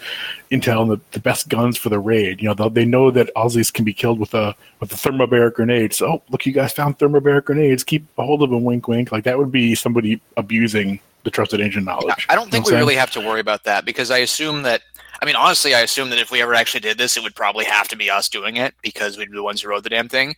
intel 0.50 0.82
and 0.82 0.90
the, 0.90 1.00
the 1.12 1.20
best 1.20 1.48
guns 1.48 1.76
for 1.76 1.90
the 1.90 1.98
raid. 1.98 2.40
You 2.40 2.48
know, 2.48 2.54
they'll- 2.54 2.86
know 2.86 3.10
that 3.10 3.30
Aussies 3.34 3.72
can 3.72 3.84
be 3.84 3.92
killed 3.92 4.18
with 4.18 4.32
a 4.32 4.54
with 4.80 4.90
a 4.92 4.94
thermobaric 4.94 5.54
grenade. 5.54 5.92
So, 5.92 6.06
oh, 6.06 6.22
look, 6.30 6.46
you 6.46 6.52
guys 6.52 6.72
found 6.72 6.98
thermobaric 6.98 7.44
grenades. 7.44 7.84
Keep 7.84 8.06
a 8.16 8.24
hold 8.24 8.42
of 8.42 8.50
them. 8.50 8.64
Wink, 8.64 8.88
wink. 8.88 9.12
Like 9.12 9.24
that 9.24 9.38
would 9.38 9.52
be 9.52 9.74
somebody 9.74 10.20
abusing 10.36 11.00
the 11.24 11.30
trusted 11.30 11.60
agent 11.60 11.84
knowledge. 11.84 12.26
I 12.30 12.34
don't 12.36 12.50
think 12.50 12.64
You 12.66 12.72
know 12.72 12.76
we 12.76 12.80
I'm 12.80 12.86
really 12.86 12.96
have 12.96 13.10
to 13.12 13.20
worry 13.20 13.40
about 13.40 13.64
that 13.64 13.84
because 13.84 14.10
I 14.10 14.18
assume 14.18 14.62
that. 14.62 14.82
I 15.20 15.25
mean, 15.26 15.37
honestly, 15.37 15.75
I 15.75 15.80
assume 15.80 16.11
that 16.11 16.18
if 16.18 16.30
we 16.30 16.42
ever 16.42 16.54
actually 16.54 16.80
did 16.80 16.99
this, 16.99 17.16
it 17.16 17.23
would 17.23 17.35
probably 17.35 17.64
have 17.64 17.88
to 17.88 17.96
be 17.96 18.11
us 18.11 18.28
doing 18.28 18.56
it 18.56 18.75
because 18.82 19.16
we'd 19.18 19.30
be 19.30 19.37
the 19.37 19.42
ones 19.42 19.62
who 19.62 19.68
wrote 19.68 19.82
the 19.85 19.90
damn 19.90 20.08
thing. 20.08 20.37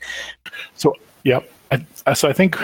So, 0.74 0.94
yep. 1.24 1.50
I, 2.06 2.12
so 2.14 2.28
I 2.28 2.32
think 2.32 2.56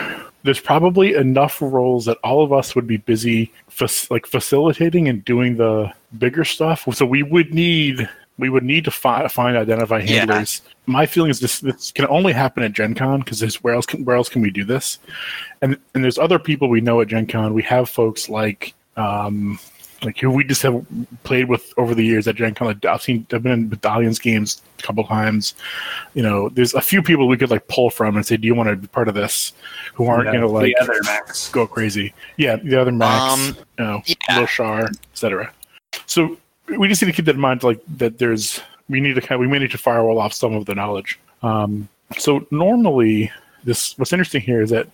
there's 0.44 0.60
probably 0.60 1.14
enough 1.14 1.60
roles 1.60 2.06
that 2.06 2.18
all 2.24 2.42
of 2.42 2.52
us 2.52 2.74
would 2.74 2.86
be 2.86 2.96
busy, 2.96 3.52
fac- 3.68 4.10
like 4.10 4.26
facilitating 4.26 5.08
and 5.08 5.24
doing 5.24 5.56
the 5.56 5.92
bigger 6.18 6.44
stuff. 6.44 6.86
So 6.92 7.04
we 7.04 7.22
would 7.22 7.52
need 7.52 8.08
we 8.36 8.48
would 8.48 8.64
need 8.64 8.84
to 8.84 8.90
fi- 8.90 9.28
find 9.28 9.56
identify 9.56 10.00
Yeah. 10.00 10.20
handlers. 10.20 10.62
My 10.86 11.06
feeling 11.06 11.30
is 11.30 11.40
this 11.40 11.60
this 11.60 11.92
can 11.92 12.06
only 12.08 12.32
happen 12.32 12.62
at 12.62 12.72
Gen 12.72 12.94
Con 12.94 13.20
because 13.20 13.42
where 13.62 13.74
else 13.74 13.86
can 13.86 14.04
where 14.04 14.16
else 14.16 14.28
can 14.28 14.42
we 14.42 14.50
do 14.50 14.64
this? 14.64 14.98
And 15.62 15.78
and 15.94 16.02
there's 16.02 16.18
other 16.18 16.38
people 16.38 16.68
we 16.68 16.80
know 16.80 17.00
at 17.00 17.08
Gen 17.08 17.26
Con. 17.26 17.54
We 17.54 17.62
have 17.64 17.88
folks 17.88 18.28
like 18.28 18.74
um 18.96 19.58
like 20.04 20.18
who 20.18 20.30
we 20.30 20.44
just 20.44 20.62
have 20.62 20.84
played 21.24 21.48
with 21.48 21.72
over 21.76 21.94
the 21.94 22.04
years 22.04 22.28
at 22.28 22.36
Gen 22.36 22.54
Con. 22.54 22.68
Like 22.68 22.84
I've 22.84 23.02
seen 23.02 23.26
I've 23.32 23.42
been 23.42 23.52
in 23.52 23.68
Medallions 23.70 24.18
games 24.18 24.62
a 24.78 24.82
couple 24.82 25.04
times 25.04 25.54
you 26.14 26.22
know, 26.22 26.48
there's 26.50 26.74
a 26.74 26.80
few 26.80 27.02
people 27.02 27.26
we 27.26 27.36
could 27.36 27.50
like 27.50 27.66
pull 27.68 27.90
from 27.90 28.16
and 28.16 28.24
say, 28.24 28.36
"Do 28.36 28.46
you 28.46 28.54
want 28.54 28.68
to 28.68 28.76
be 28.76 28.86
part 28.86 29.08
of 29.08 29.14
this?" 29.14 29.52
Who 29.94 30.06
aren't 30.06 30.26
Yeah, 30.26 30.32
going 30.32 30.42
to 30.42 30.48
like 30.48 30.66
the 30.66 30.76
other 30.80 31.00
Max. 31.02 31.48
go 31.50 31.66
crazy. 31.66 32.14
Yeah, 32.36 32.56
the 32.56 32.80
other 32.80 32.92
Max, 32.92 33.32
Um, 33.34 33.56
you 33.78 33.84
know, 33.84 34.02
yeah. 34.06 34.38
Lil 34.38 34.46
Shar, 34.46 34.90
etc. 35.12 35.52
So 36.06 36.36
we 36.78 36.86
just 36.88 37.02
need 37.02 37.06
to 37.06 37.12
keep 37.12 37.24
that 37.26 37.34
in 37.34 37.40
mind, 37.40 37.62
like 37.62 37.80
that. 37.96 38.18
There's 38.18 38.60
we 38.88 39.00
need 39.00 39.14
to 39.14 39.20
kind 39.20 39.32
of, 39.32 39.40
we 39.40 39.48
may 39.48 39.58
need 39.58 39.70
to 39.72 39.78
firewall 39.78 40.18
off 40.18 40.32
some 40.32 40.54
of 40.54 40.66
the 40.66 40.74
knowledge. 40.74 41.18
Um, 41.42 41.88
so 42.18 42.46
normally, 42.50 43.32
this 43.64 43.98
what's 43.98 44.12
interesting 44.12 44.40
here 44.42 44.60
is 44.62 44.70
that 44.70 44.86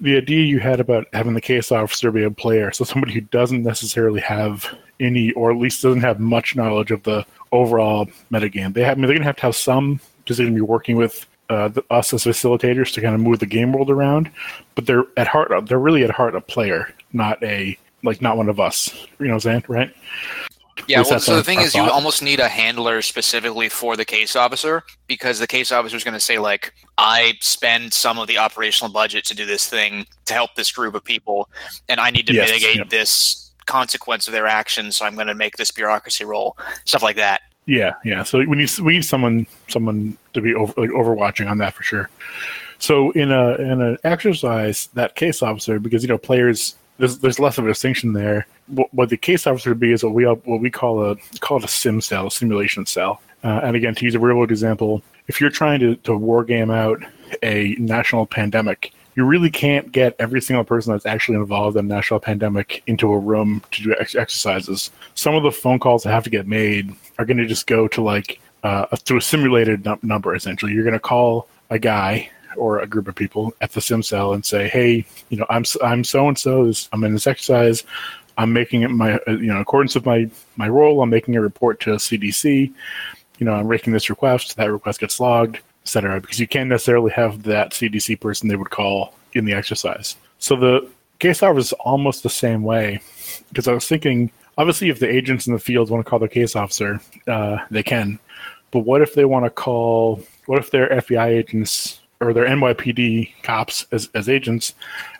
the 0.00 0.16
idea 0.16 0.44
you 0.44 0.60
had 0.60 0.80
about 0.80 1.06
having 1.12 1.34
the 1.34 1.40
case 1.40 1.72
officer 1.72 2.10
be 2.10 2.24
a 2.24 2.30
player, 2.30 2.70
so 2.70 2.84
somebody 2.84 3.12
who 3.14 3.22
doesn't 3.22 3.62
necessarily 3.62 4.20
have 4.20 4.66
any, 5.00 5.32
or 5.32 5.50
at 5.50 5.56
least 5.56 5.82
doesn't 5.82 6.02
have 6.02 6.20
much 6.20 6.56
knowledge 6.56 6.90
of 6.90 7.02
the 7.04 7.24
overall 7.52 8.06
metagame. 8.30 8.74
They 8.74 8.82
have, 8.82 8.98
I 8.98 9.00
mean, 9.00 9.02
they're 9.02 9.16
going 9.16 9.22
to 9.22 9.26
have 9.26 9.36
to 9.36 9.42
have 9.42 9.56
some, 9.56 10.00
because 10.18 10.36
they're 10.36 10.46
going 10.46 10.56
to 10.56 10.62
be 10.62 10.66
working 10.66 10.96
with 10.96 11.26
uh, 11.48 11.68
the, 11.68 11.84
us 11.90 12.12
as 12.12 12.24
facilitators 12.24 12.92
to 12.94 13.00
kind 13.00 13.14
of 13.14 13.20
move 13.20 13.38
the 13.38 13.46
game 13.46 13.72
world 13.72 13.90
around. 13.90 14.30
But 14.74 14.86
they're 14.86 15.04
at 15.16 15.28
heart, 15.28 15.50
they're 15.66 15.78
really 15.78 16.04
at 16.04 16.10
heart 16.10 16.34
a 16.34 16.40
player, 16.40 16.92
not 17.12 17.42
a 17.42 17.78
like 18.02 18.20
not 18.20 18.36
one 18.36 18.48
of 18.48 18.60
us. 18.60 18.94
You 19.18 19.26
know 19.26 19.34
what 19.34 19.46
I'm 19.46 19.62
saying, 19.62 19.64
right? 19.68 19.94
Yeah, 20.88 21.02
well, 21.02 21.18
so 21.18 21.36
the 21.36 21.42
thing 21.42 21.60
is, 21.60 21.74
you 21.74 21.82
almost 21.82 22.22
need 22.22 22.38
a 22.38 22.48
handler 22.48 23.02
specifically 23.02 23.68
for 23.68 23.96
the 23.96 24.04
case 24.04 24.36
officer 24.36 24.84
because 25.06 25.38
the 25.38 25.46
case 25.46 25.72
officer 25.72 25.96
is 25.96 26.04
going 26.04 26.14
to 26.14 26.20
say, 26.20 26.38
like, 26.38 26.72
I 26.96 27.34
spend 27.40 27.92
some 27.92 28.18
of 28.18 28.28
the 28.28 28.38
operational 28.38 28.92
budget 28.92 29.24
to 29.26 29.34
do 29.34 29.46
this 29.46 29.68
thing 29.68 30.06
to 30.26 30.34
help 30.34 30.54
this 30.54 30.70
group 30.70 30.94
of 30.94 31.02
people, 31.02 31.48
and 31.88 32.00
I 32.00 32.10
need 32.10 32.26
to 32.28 32.34
Yes, 32.34 32.50
mitigate 32.50 32.88
this 32.90 33.50
consequence 33.66 34.28
of 34.28 34.32
their 34.32 34.46
actions, 34.46 34.96
so 34.96 35.04
I'm 35.04 35.14
going 35.14 35.26
to 35.26 35.34
make 35.34 35.56
this 35.56 35.70
bureaucracy 35.70 36.24
roll, 36.24 36.56
stuff 36.84 37.02
like 37.02 37.16
that. 37.16 37.42
Yeah, 37.66 37.94
yeah. 38.04 38.22
So 38.22 38.38
we 38.38 38.56
need 38.56 38.78
we 38.78 38.94
need 38.94 39.04
someone 39.04 39.46
someone 39.68 40.16
to 40.34 40.40
be 40.40 40.54
over, 40.54 40.72
like 40.76 40.90
overwatching 40.90 41.50
on 41.50 41.58
that 41.58 41.74
for 41.74 41.82
sure. 41.82 42.08
So 42.78 43.10
in 43.12 43.32
a 43.32 43.54
in 43.56 43.80
an 43.80 43.98
exercise, 44.04 44.88
that 44.94 45.16
case 45.16 45.42
officer, 45.42 45.80
because 45.80 46.02
you 46.02 46.08
know 46.08 46.18
players, 46.18 46.76
there's 46.98 47.18
there's 47.18 47.38
less 47.38 47.58
of 47.58 47.64
a 47.64 47.68
distinction 47.68 48.12
there. 48.12 48.46
What, 48.66 48.92
what 48.92 49.08
the 49.08 49.16
case 49.16 49.46
officer 49.46 49.70
would 49.70 49.80
be 49.80 49.92
is 49.92 50.02
what 50.02 50.14
we 50.14 50.24
what 50.24 50.60
we 50.60 50.70
call 50.70 51.10
a 51.10 51.16
call 51.40 51.58
it 51.58 51.64
a 51.64 51.68
sim 51.68 52.00
cell, 52.00 52.26
a 52.26 52.30
simulation 52.30 52.86
cell. 52.86 53.20
Uh, 53.44 53.60
and 53.62 53.76
again, 53.76 53.94
to 53.94 54.04
use 54.04 54.14
a 54.14 54.18
real 54.18 54.36
world 54.36 54.50
example, 54.50 55.02
if 55.28 55.40
you're 55.40 55.50
trying 55.50 55.80
to 55.80 55.96
to 55.96 56.16
war 56.16 56.44
game 56.44 56.70
out 56.70 57.00
a 57.42 57.76
national 57.78 58.26
pandemic, 58.26 58.92
you 59.14 59.24
really 59.24 59.50
can't 59.50 59.92
get 59.92 60.14
every 60.18 60.40
single 60.40 60.64
person 60.64 60.92
that's 60.92 61.06
actually 61.06 61.36
involved 61.36 61.76
in 61.76 61.84
a 61.86 61.88
national 61.88 62.20
pandemic 62.20 62.82
into 62.86 63.12
a 63.12 63.18
room 63.18 63.62
to 63.72 63.82
do 63.82 63.94
ex- 63.98 64.14
exercises. 64.14 64.90
Some 65.14 65.34
of 65.34 65.42
the 65.42 65.52
phone 65.52 65.78
calls 65.78 66.02
that 66.02 66.10
have 66.10 66.24
to 66.24 66.30
get 66.30 66.46
made 66.46 66.94
are 67.18 67.24
going 67.24 67.38
to 67.38 67.46
just 67.46 67.66
go 67.66 67.88
to 67.88 68.02
like 68.02 68.40
uh, 68.62 68.86
to 69.04 69.16
a 69.16 69.20
simulated 69.20 69.84
num- 69.84 70.00
number. 70.02 70.34
Essentially, 70.34 70.72
you're 70.72 70.84
going 70.84 70.92
to 70.92 71.00
call 71.00 71.48
a 71.70 71.78
guy 71.78 72.30
or 72.56 72.80
a 72.80 72.86
group 72.86 73.08
of 73.08 73.14
people 73.14 73.54
at 73.60 73.72
the 73.72 73.80
sim 73.80 74.02
cell 74.02 74.32
and 74.32 74.44
say, 74.44 74.68
"Hey, 74.68 75.04
you 75.28 75.36
know, 75.36 75.46
I'm 75.48 75.64
I'm 75.82 76.04
so 76.04 76.28
and 76.28 76.38
so. 76.38 76.72
I'm 76.92 77.04
in 77.04 77.12
this 77.12 77.26
exercise. 77.26 77.84
I'm 78.38 78.52
making 78.52 78.82
it 78.82 78.88
my 78.88 79.14
uh, 79.26 79.32
you 79.32 79.46
know 79.46 79.56
in 79.56 79.62
accordance 79.62 79.94
with 79.94 80.06
my 80.06 80.28
my 80.56 80.68
role. 80.68 81.02
I'm 81.02 81.10
making 81.10 81.36
a 81.36 81.40
report 81.40 81.80
to 81.80 81.90
CDC. 81.90 82.72
You 83.38 83.46
know, 83.46 83.52
I'm 83.52 83.68
making 83.68 83.92
this 83.92 84.10
request. 84.10 84.56
That 84.56 84.72
request 84.72 85.00
gets 85.00 85.20
logged, 85.20 85.60
etc. 85.82 86.20
Because 86.20 86.40
you 86.40 86.48
can't 86.48 86.68
necessarily 86.68 87.10
have 87.12 87.42
that 87.44 87.72
CDC 87.72 88.20
person 88.20 88.48
they 88.48 88.56
would 88.56 88.70
call 88.70 89.14
in 89.34 89.44
the 89.44 89.52
exercise. 89.52 90.16
So 90.38 90.56
the 90.56 90.88
case 91.18 91.42
officer 91.42 91.58
is 91.58 91.72
almost 91.74 92.22
the 92.22 92.30
same 92.30 92.62
way. 92.62 93.00
Because 93.48 93.68
I 93.68 93.72
was 93.72 93.86
thinking, 93.86 94.30
obviously, 94.58 94.88
if 94.88 95.00
the 95.00 95.08
agents 95.08 95.46
in 95.46 95.52
the 95.52 95.58
field 95.58 95.90
want 95.90 96.04
to 96.04 96.08
call 96.08 96.18
the 96.18 96.28
case 96.28 96.56
officer, 96.56 97.00
uh, 97.26 97.58
they 97.70 97.82
can. 97.82 98.18
But 98.70 98.80
what 98.80 99.02
if 99.02 99.14
they 99.14 99.24
want 99.24 99.44
to 99.44 99.50
call? 99.50 100.22
What 100.46 100.58
if 100.58 100.70
they're 100.70 100.88
FBI 100.88 101.28
agents 101.28 102.00
or 102.20 102.32
they're 102.32 102.46
NYPD 102.46 103.42
cops 103.42 103.86
as, 103.92 104.08
as 104.14 104.28
agents, 104.28 104.74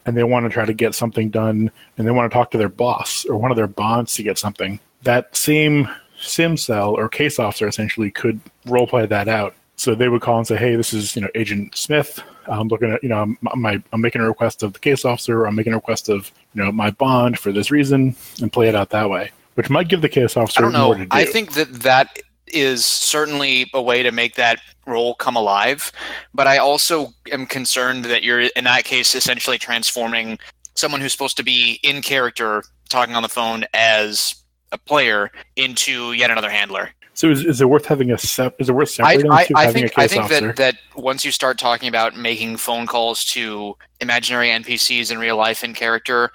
and 0.04 0.16
they 0.16 0.24
want 0.24 0.44
to 0.44 0.50
try 0.50 0.64
to 0.64 0.74
get 0.74 0.94
something 0.94 1.30
done, 1.30 1.70
and 1.96 2.06
they 2.06 2.10
want 2.10 2.30
to 2.30 2.34
talk 2.34 2.50
to 2.52 2.58
their 2.58 2.68
boss 2.68 3.24
or 3.26 3.36
one 3.36 3.50
of 3.50 3.56
their 3.56 3.66
bonds 3.66 4.14
to 4.14 4.22
get 4.22 4.38
something. 4.38 4.80
That 5.02 5.36
same 5.36 5.88
sim 6.18 6.56
cell 6.56 6.94
or 6.94 7.08
case 7.08 7.38
officer 7.38 7.68
essentially 7.68 8.10
could 8.10 8.40
role 8.64 8.86
play 8.86 9.06
that 9.06 9.28
out. 9.28 9.54
So 9.76 9.94
they 9.94 10.08
would 10.08 10.22
call 10.22 10.38
and 10.38 10.46
say, 10.46 10.56
"Hey, 10.56 10.74
this 10.74 10.94
is 10.94 11.14
you 11.14 11.22
know 11.22 11.28
Agent 11.34 11.76
Smith. 11.76 12.18
I'm 12.46 12.68
looking 12.68 12.92
at 12.92 13.02
you 13.02 13.10
know 13.10 13.20
I'm, 13.20 13.38
my, 13.54 13.82
I'm 13.92 14.00
making 14.00 14.22
a 14.22 14.26
request 14.26 14.62
of 14.62 14.72
the 14.72 14.78
case 14.78 15.04
officer. 15.04 15.42
Or 15.42 15.46
I'm 15.46 15.54
making 15.54 15.74
a 15.74 15.76
request 15.76 16.08
of 16.08 16.32
you 16.54 16.64
know 16.64 16.72
my 16.72 16.90
bond 16.90 17.38
for 17.38 17.52
this 17.52 17.70
reason, 17.70 18.16
and 18.40 18.50
play 18.50 18.68
it 18.68 18.74
out 18.74 18.90
that 18.90 19.10
way." 19.10 19.30
Which 19.54 19.70
might 19.70 19.88
give 19.88 20.02
the 20.02 20.08
case 20.08 20.36
officer 20.36 20.60
I 20.60 20.62
don't 20.62 20.72
more 20.72 20.94
know. 20.94 21.04
to 21.04 21.06
do. 21.06 21.16
I 21.16 21.24
think 21.24 21.52
that 21.54 21.72
that 21.82 22.18
is 22.46 22.84
certainly 22.86 23.70
a 23.74 23.82
way 23.82 24.02
to 24.02 24.12
make 24.12 24.34
that 24.36 24.60
role 24.86 25.14
come 25.14 25.36
alive, 25.36 25.92
but 26.32 26.46
I 26.46 26.58
also 26.58 27.12
am 27.32 27.46
concerned 27.46 28.04
that 28.06 28.22
you're 28.22 28.40
in 28.40 28.64
that 28.64 28.84
case 28.84 29.14
essentially 29.14 29.58
transforming 29.58 30.38
someone 30.74 31.00
who's 31.00 31.12
supposed 31.12 31.36
to 31.38 31.42
be 31.42 31.80
in 31.82 32.02
character 32.02 32.62
talking 32.88 33.14
on 33.14 33.22
the 33.22 33.28
phone 33.28 33.64
as 33.74 34.34
a 34.72 34.78
player 34.78 35.30
into 35.56 36.12
yet 36.12 36.30
another 36.30 36.50
handler. 36.50 36.90
so 37.14 37.30
is, 37.30 37.44
is 37.44 37.60
it 37.60 37.68
worth 37.68 37.86
having 37.86 38.10
a 38.10 38.18
sep- 38.18 38.60
is 38.60 38.68
it 38.68 38.72
worth 38.72 38.88
I, 39.00 39.16
separating 39.16 39.32
I, 39.32 39.46
I 39.56 39.64
having 39.66 39.82
think 39.82 39.96
a 39.96 40.00
I 40.00 40.06
think 40.08 40.24
officer? 40.24 40.46
that, 40.48 40.56
that 40.56 40.76
once 40.96 41.24
you 41.24 41.30
start 41.32 41.58
talking 41.58 41.88
about 41.88 42.16
making 42.16 42.56
phone 42.58 42.86
calls 42.86 43.24
to 43.26 43.76
imaginary 44.00 44.48
NPCs 44.48 45.10
in 45.10 45.18
real 45.18 45.36
life 45.36 45.64
in 45.64 45.72
character, 45.74 46.30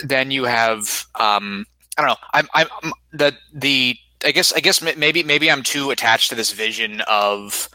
then 0.00 0.30
you 0.30 0.44
have 0.44 1.06
um, 1.18 1.64
I 1.96 2.02
don't 2.02 2.08
know. 2.10 2.16
I'm 2.34 2.48
I'm 2.54 2.68
I'm- 2.82 2.92
the 3.12 3.32
the 3.52 3.96
I 4.24 4.32
guess 4.32 4.52
I 4.52 4.60
guess 4.60 4.82
maybe 4.82 5.22
maybe 5.22 5.50
I'm 5.50 5.62
too 5.62 5.90
attached 5.90 6.28
to 6.30 6.34
this 6.34 6.52
vision 6.52 7.00
of 7.02 7.68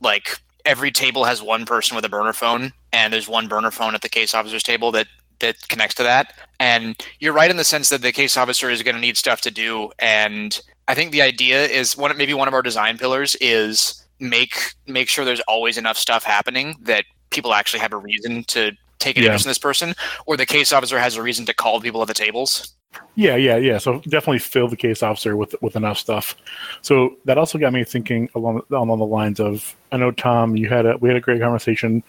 like 0.00 0.38
every 0.64 0.90
table 0.90 1.24
has 1.24 1.42
one 1.42 1.64
person 1.64 1.96
with 1.96 2.04
a 2.04 2.08
burner 2.08 2.32
phone 2.32 2.72
and 2.92 3.12
there's 3.12 3.28
one 3.28 3.48
burner 3.48 3.70
phone 3.70 3.94
at 3.94 4.02
the 4.02 4.08
case 4.08 4.34
officer's 4.34 4.62
table 4.62 4.92
that 4.92 5.06
that 5.40 5.56
connects 5.68 5.94
to 5.94 6.02
that. 6.02 6.34
And 6.58 6.94
you're 7.18 7.32
right 7.32 7.50
in 7.50 7.56
the 7.56 7.64
sense 7.64 7.88
that 7.88 8.02
the 8.02 8.12
case 8.12 8.36
officer 8.36 8.68
is 8.68 8.82
going 8.82 8.94
to 8.94 9.00
need 9.00 9.16
stuff 9.16 9.40
to 9.42 9.50
do 9.50 9.90
and 9.98 10.60
I 10.86 10.94
think 10.94 11.12
the 11.12 11.22
idea 11.22 11.64
is 11.66 11.96
one 11.96 12.14
maybe 12.18 12.34
one 12.34 12.48
of 12.48 12.54
our 12.54 12.62
design 12.62 12.98
pillars 12.98 13.36
is 13.40 14.04
make 14.18 14.74
make 14.86 15.08
sure 15.08 15.24
there's 15.24 15.40
always 15.48 15.78
enough 15.78 15.96
stuff 15.96 16.24
happening 16.24 16.76
that 16.82 17.04
people 17.30 17.54
actually 17.54 17.80
have 17.80 17.92
a 17.92 17.96
reason 17.96 18.44
to 18.48 18.72
take 18.98 19.16
an 19.16 19.22
Yeah. 19.22 19.28
interest 19.28 19.46
in 19.46 19.50
this 19.50 19.58
person, 19.58 19.94
or 20.26 20.36
the 20.36 20.44
case 20.44 20.72
officer 20.72 20.98
has 20.98 21.16
a 21.16 21.22
reason 21.22 21.46
to 21.46 21.54
call 21.54 21.80
people 21.80 22.02
at 22.02 22.08
the 22.08 22.14
tables. 22.14 22.74
Yeah, 23.14 23.36
yeah, 23.36 23.56
yeah. 23.56 23.78
So 23.78 24.00
definitely 24.00 24.38
fill 24.38 24.68
the 24.68 24.76
case 24.76 25.02
officer 25.02 25.36
with 25.36 25.54
with 25.60 25.76
enough 25.76 25.98
stuff. 25.98 26.34
So 26.82 27.16
that 27.24 27.38
also 27.38 27.58
got 27.58 27.72
me 27.72 27.84
thinking 27.84 28.28
along 28.34 28.62
along 28.70 28.98
the 28.98 29.06
lines 29.06 29.40
of 29.40 29.76
I 29.92 29.96
know 29.96 30.10
Tom, 30.10 30.56
you 30.56 30.68
had 30.68 30.86
a 30.86 30.96
we 30.96 31.08
had 31.08 31.16
a 31.16 31.20
great 31.20 31.40
conversation 31.40 32.02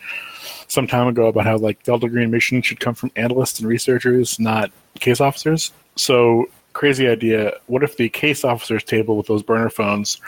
some 0.67 0.87
time 0.87 1.07
ago 1.07 1.27
about 1.27 1.45
how 1.45 1.57
like 1.57 1.83
Delta 1.83 2.07
Green 2.07 2.31
mission 2.31 2.61
should 2.61 2.79
come 2.79 2.95
from 2.95 3.11
analysts 3.15 3.59
and 3.59 3.67
researchers, 3.67 4.39
not 4.39 4.71
case 4.99 5.21
officers. 5.21 5.71
So 5.95 6.45
crazy 6.73 7.07
idea. 7.07 7.53
What 7.67 7.83
if 7.83 7.97
the 7.97 8.09
case 8.09 8.43
officer's 8.43 8.83
table 8.83 9.17
with 9.17 9.27
those 9.27 9.43
burner 9.43 9.69
phones 9.69 10.19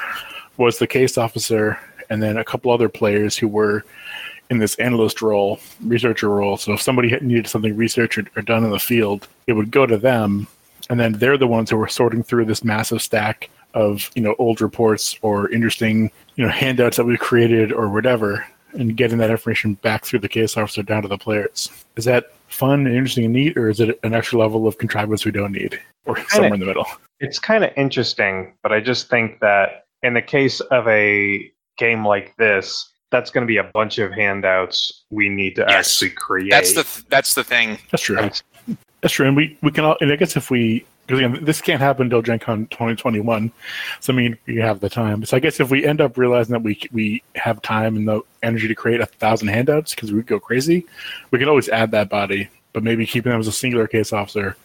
was 0.57 0.77
the 0.79 0.88
case 0.88 1.17
officer 1.17 1.79
and 2.09 2.22
then 2.22 2.37
a 2.37 2.44
couple 2.44 2.72
other 2.72 2.89
players 2.89 3.37
who 3.37 3.48
were 3.48 3.83
in 4.50 4.60
this 4.60 4.75
analyst 4.75 5.22
role, 5.22 5.60
researcher 5.82 6.29
role. 6.29 6.58
So 6.58 6.74
if 6.74 6.82
somebody 6.82 7.18
needed 7.22 7.48
something 7.48 7.75
researched 7.75 8.18
or, 8.18 8.25
or 8.36 8.42
done 8.42 8.64
in 8.64 8.72
the 8.72 8.79
field, 8.79 9.27
it 9.48 9.53
would 9.53 9.72
go 9.72 9.86
to 9.86 9.98
them, 9.98 10.48
and 10.90 11.00
then 11.00 11.14
they're 11.14 11.38
the 11.38 11.48
ones 11.48 11.70
who 11.70 11.77
were 11.77 11.88
sorting 11.88 12.24
through 12.24 12.46
this 12.46 12.64
massive 12.64 13.01
stack 13.01 13.50
of 13.74 14.12
you 14.16 14.22
know 14.22 14.36
old 14.38 14.62
reports 14.62 15.18
or 15.24 15.50
interesting 15.50 16.12
you 16.36 16.46
know 16.46 16.51
handouts 16.51 16.98
that 16.98 17.06
we 17.06 17.18
created 17.18 17.72
or 17.72 17.90
whatever, 17.90 18.46
and 18.74 18.98
getting 18.98 19.18
that 19.18 19.32
information 19.32 19.75
back 19.75 20.06
through 20.06 20.20
the 20.20 20.29
case 20.29 20.58
officer 20.58 20.84
down 20.84 21.01
to 21.01 21.08
the 21.08 21.18
players. 21.18 21.70
Is 21.96 22.06
that 22.06 22.32
fun 22.48 22.86
and 22.86 22.96
interesting 22.96 23.25
and 23.25 23.34
neat, 23.34 23.58
or 23.58 23.70
is 23.70 23.79
it 23.79 24.00
an 24.03 24.14
extra 24.14 24.40
level 24.40 24.68
of 24.68 24.77
contrivance 24.77 25.25
we 25.25 25.32
don't 25.32 25.51
need, 25.51 25.79
or 26.06 26.18
somewhere 26.29 26.53
in 26.53 26.60
the 26.60 26.66
middle? 26.66 26.86
It's 27.20 27.40
kind 27.40 27.64
of 27.64 27.72
interesting, 27.77 28.53
but 28.62 28.72
I 28.72 28.82
just 28.82 29.10
think 29.10 29.40
that 29.40 29.86
in 30.03 30.14
the 30.14 30.22
case 30.22 30.60
of 30.60 30.88
a 30.88 31.51
game 31.77 32.06
like 32.06 32.36
this, 32.38 32.93
that's 33.13 33.29
going 33.31 33.43
to 33.43 33.47
be 33.47 33.57
a 33.57 33.63
bunch 33.63 33.99
of 33.99 34.11
handouts 34.11 35.03
we 35.11 35.29
need 35.29 35.55
to 35.55 35.65
Yes. 35.69 35.87
actually 35.93 36.09
create. 36.11 36.49
That's 36.51 36.73
the 36.73 36.83
th- 36.83 37.05
that's 37.07 37.33
the 37.35 37.43
thing. 37.43 37.77
That's 37.91 38.03
true. 38.03 38.17
And- 38.17 38.41
That's 39.01 39.13
true, 39.13 39.27
and 39.27 39.35
we 39.37 39.57
we 39.61 39.69
can. 39.71 39.83
all 39.85 39.97
And 40.01 40.11
I 40.11 40.15
guess 40.15 40.35
if 40.37 40.49
we 40.49 40.85
because 41.05 41.19
again, 41.19 41.43
this 41.43 41.59
can't 41.61 41.81
happen 41.81 42.03
until 42.03 42.21
Gen 42.21 42.39
Con 42.39 42.67
2021, 42.67 43.51
so 43.99 44.13
I 44.13 44.15
mean 44.15 44.37
you 44.45 44.61
have 44.61 44.79
the 44.79 44.89
time. 44.89 45.25
So 45.25 45.35
I 45.35 45.41
guess 45.41 45.59
if 45.59 45.69
we 45.69 45.85
end 45.85 45.99
up 46.01 46.17
realizing 46.17 46.53
that 46.53 46.63
we 46.63 46.79
we 46.93 47.21
have 47.35 47.61
time 47.61 47.97
and 47.97 48.07
the 48.07 48.21
energy 48.41 48.67
to 48.69 48.75
create 48.75 49.01
a 49.01 49.05
thousand 49.05 49.49
handouts 49.49 49.93
because 49.93 50.11
we 50.11 50.17
would 50.17 50.25
go 50.27 50.39
crazy, 50.39 50.85
we 51.31 51.39
can 51.39 51.49
always 51.49 51.67
add 51.69 51.91
that 51.91 52.09
body. 52.09 52.49
But 52.71 52.83
maybe 52.83 53.05
keeping 53.05 53.31
them 53.31 53.41
as 53.41 53.47
a 53.47 53.51
singular 53.51 53.87
case 53.87 54.13
officer, 54.13 54.55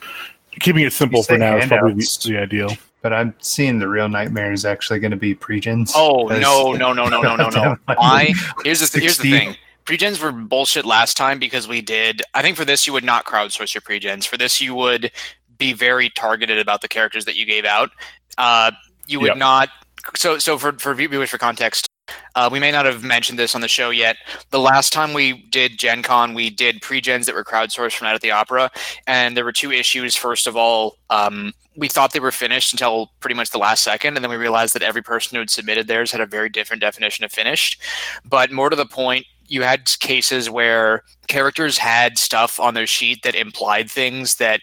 keeping 0.61 0.85
it 0.85 0.93
simple 0.93 1.23
for 1.25 1.33
say 1.35 1.39
now 1.39 1.57
is 1.59 1.67
probably 1.67 1.95
the, 1.95 2.21
the 2.29 2.39
ideal. 2.39 2.71
But 3.01 3.13
I'm 3.13 3.35
seeing 3.39 3.79
the 3.79 3.89
real 3.89 4.09
nightmare 4.09 4.53
is 4.53 4.65
actually 4.65 4.99
going 4.99 5.13
to 5.13 5.17
be 5.17 5.35
pregens. 5.35 5.93
Oh 5.95 6.27
no 6.27 6.73
no 6.73 6.93
no 6.93 7.09
no 7.09 7.21
no 7.23 7.37
no 7.37 7.49
no! 7.51 7.77
Why? 7.95 8.35
Here's 8.65 8.81
the 8.81 8.87
th- 8.87 9.03
here's 9.03 9.19
the 9.19 9.31
thing. 9.31 9.57
Pregens 9.85 10.21
were 10.23 10.33
bullshit 10.33 10.85
last 10.85 11.17
time 11.17 11.39
because 11.39 11.67
we 11.69 11.81
did. 11.81 12.23
I 12.35 12.43
think 12.43 12.57
for 12.57 12.65
this 12.65 12.87
you 12.87 12.93
would 12.93 13.05
not 13.05 13.25
crowdsource 13.25 13.73
your 13.75 13.83
pregens. 13.83 14.27
For 14.27 14.37
this 14.37 14.61
you 14.61 14.75
would 14.75 15.13
be 15.59 15.73
very 15.73 16.11
targeted 16.11 16.59
about 16.59 16.83
the 16.83 16.89
characters 16.89 17.25
that 17.25 17.37
you 17.37 17.47
gave 17.47 17.65
out. 17.65 17.91
Uh, 18.37 18.73
you 19.07 19.21
would 19.21 19.29
Yep. 19.29 19.37
not. 19.39 19.69
So 20.17 20.39
so 20.39 20.59
for 20.59 20.73
for 20.73 20.93
viewers 20.95 21.31
for 21.31 21.39
context, 21.39 21.89
uh, 22.35 22.49
we 22.51 22.59
may 22.59 22.71
not 22.71 22.85
have 22.85 23.03
mentioned 23.05 23.39
this 23.39 23.55
on 23.55 23.61
the 23.61 23.69
show 23.69 23.91
yet. 23.91 24.17
The 24.51 24.59
last 24.61 24.93
time 24.93 25.13
we 25.15 25.47
did 25.51 25.79
Gen 25.79 26.03
Con, 26.03 26.35
we 26.35 26.51
did 26.51 26.81
pre-gens 26.83 27.27
that 27.27 27.35
were 27.35 27.45
crowdsourced 27.45 27.95
from 27.97 28.07
Night 28.07 28.15
at 28.15 28.21
the 28.23 28.31
Opera, 28.33 28.71
and 29.07 29.37
there 29.37 29.45
were 29.45 29.53
two 29.53 29.71
issues. 29.73 30.17
First 30.17 30.47
of 30.47 30.57
all, 30.57 30.97
um, 31.11 31.53
we 31.79 31.89
thought 31.89 32.13
they 32.13 32.21
were 32.21 32.33
finished 32.33 32.73
until 32.73 33.13
pretty 33.21 33.35
much 33.35 33.51
the 33.51 33.59
last 33.59 33.85
second, 33.85 34.17
and 34.17 34.25
then 34.25 34.31
we 34.31 34.37
realized 34.37 34.75
that 34.75 34.83
every 34.83 35.03
person 35.03 35.37
who 35.37 35.41
had 35.41 35.51
submitted 35.51 35.87
theirs 35.87 36.11
had 36.11 36.21
a 36.21 36.27
very 36.27 36.49
different 36.49 36.81
definition 36.81 37.25
of 37.25 37.33
finished. 37.33 37.81
But 38.25 38.51
more 38.51 38.69
to 38.69 38.77
the 38.77 38.85
point, 38.85 39.27
you 39.47 39.63
had 39.63 39.85
cases 40.01 40.51
where 40.51 41.05
characters 41.29 41.79
had 41.79 42.19
stuff 42.19 42.59
on 42.59 42.75
their 42.75 42.87
sheet 42.87 43.23
that 43.23 43.35
implied 43.35 43.91
things 43.91 44.37
that 44.37 44.61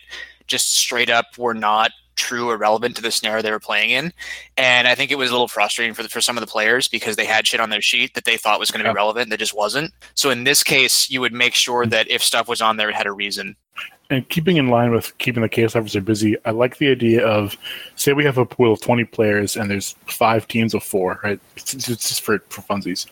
just 0.47 0.75
straight 0.75 1.09
up 1.09 1.37
were 1.37 1.53
not 1.53 1.91
true 2.15 2.49
or 2.49 2.57
relevant 2.57 2.95
to 2.95 3.01
the 3.01 3.11
scenario 3.11 3.41
they 3.41 3.51
were 3.51 3.59
playing 3.59 3.91
in. 3.91 4.13
And 4.57 4.87
I 4.87 4.95
think 4.95 5.11
it 5.11 5.17
was 5.17 5.29
a 5.29 5.33
little 5.33 5.47
frustrating 5.47 5.93
for 5.93 6.03
the, 6.03 6.09
for 6.09 6.21
some 6.21 6.37
of 6.37 6.41
the 6.41 6.47
players 6.47 6.87
because 6.87 7.15
they 7.15 7.25
had 7.25 7.47
shit 7.47 7.59
on 7.59 7.69
their 7.69 7.81
sheet 7.81 8.13
that 8.13 8.25
they 8.25 8.37
thought 8.37 8.59
was 8.59 8.71
going 8.71 8.83
to 8.83 8.89
be 8.89 8.95
relevant 8.95 9.29
that 9.29 9.39
just 9.39 9.55
wasn't. 9.55 9.91
So 10.13 10.29
in 10.29 10.43
this 10.43 10.63
case, 10.63 11.09
you 11.09 11.21
would 11.21 11.33
make 11.33 11.53
sure 11.53 11.83
hmm. 11.83 11.89
that 11.89 12.09
if 12.09 12.23
stuff 12.23 12.47
was 12.47 12.61
on 12.61 12.77
there, 12.77 12.89
it 12.89 12.95
had 12.95 13.07
a 13.07 13.11
reason. 13.11 13.55
And 14.09 14.27
keeping 14.29 14.57
in 14.57 14.67
line 14.67 14.91
with 14.91 15.17
keeping 15.17 15.41
the 15.41 15.49
case 15.49 15.75
officer 15.75 15.99
busy, 15.99 16.35
I 16.45 16.51
like 16.51 16.77
the 16.77 16.89
idea 16.89 17.25
of 17.25 17.57
say 17.95 18.13
we 18.13 18.23
have 18.23 18.37
a 18.37 18.45
pool 18.45 18.73
of 18.73 18.81
20 18.81 19.03
players 19.05 19.57
and 19.57 19.69
there's 19.69 19.95
five 20.05 20.47
teams 20.47 20.75
of 20.75 20.83
four, 20.83 21.19
right? 21.23 21.39
It's, 21.57 21.73
it's 21.73 21.85
just 21.85 22.21
for, 22.21 22.39
for 22.49 22.61
funsies. 22.61 23.07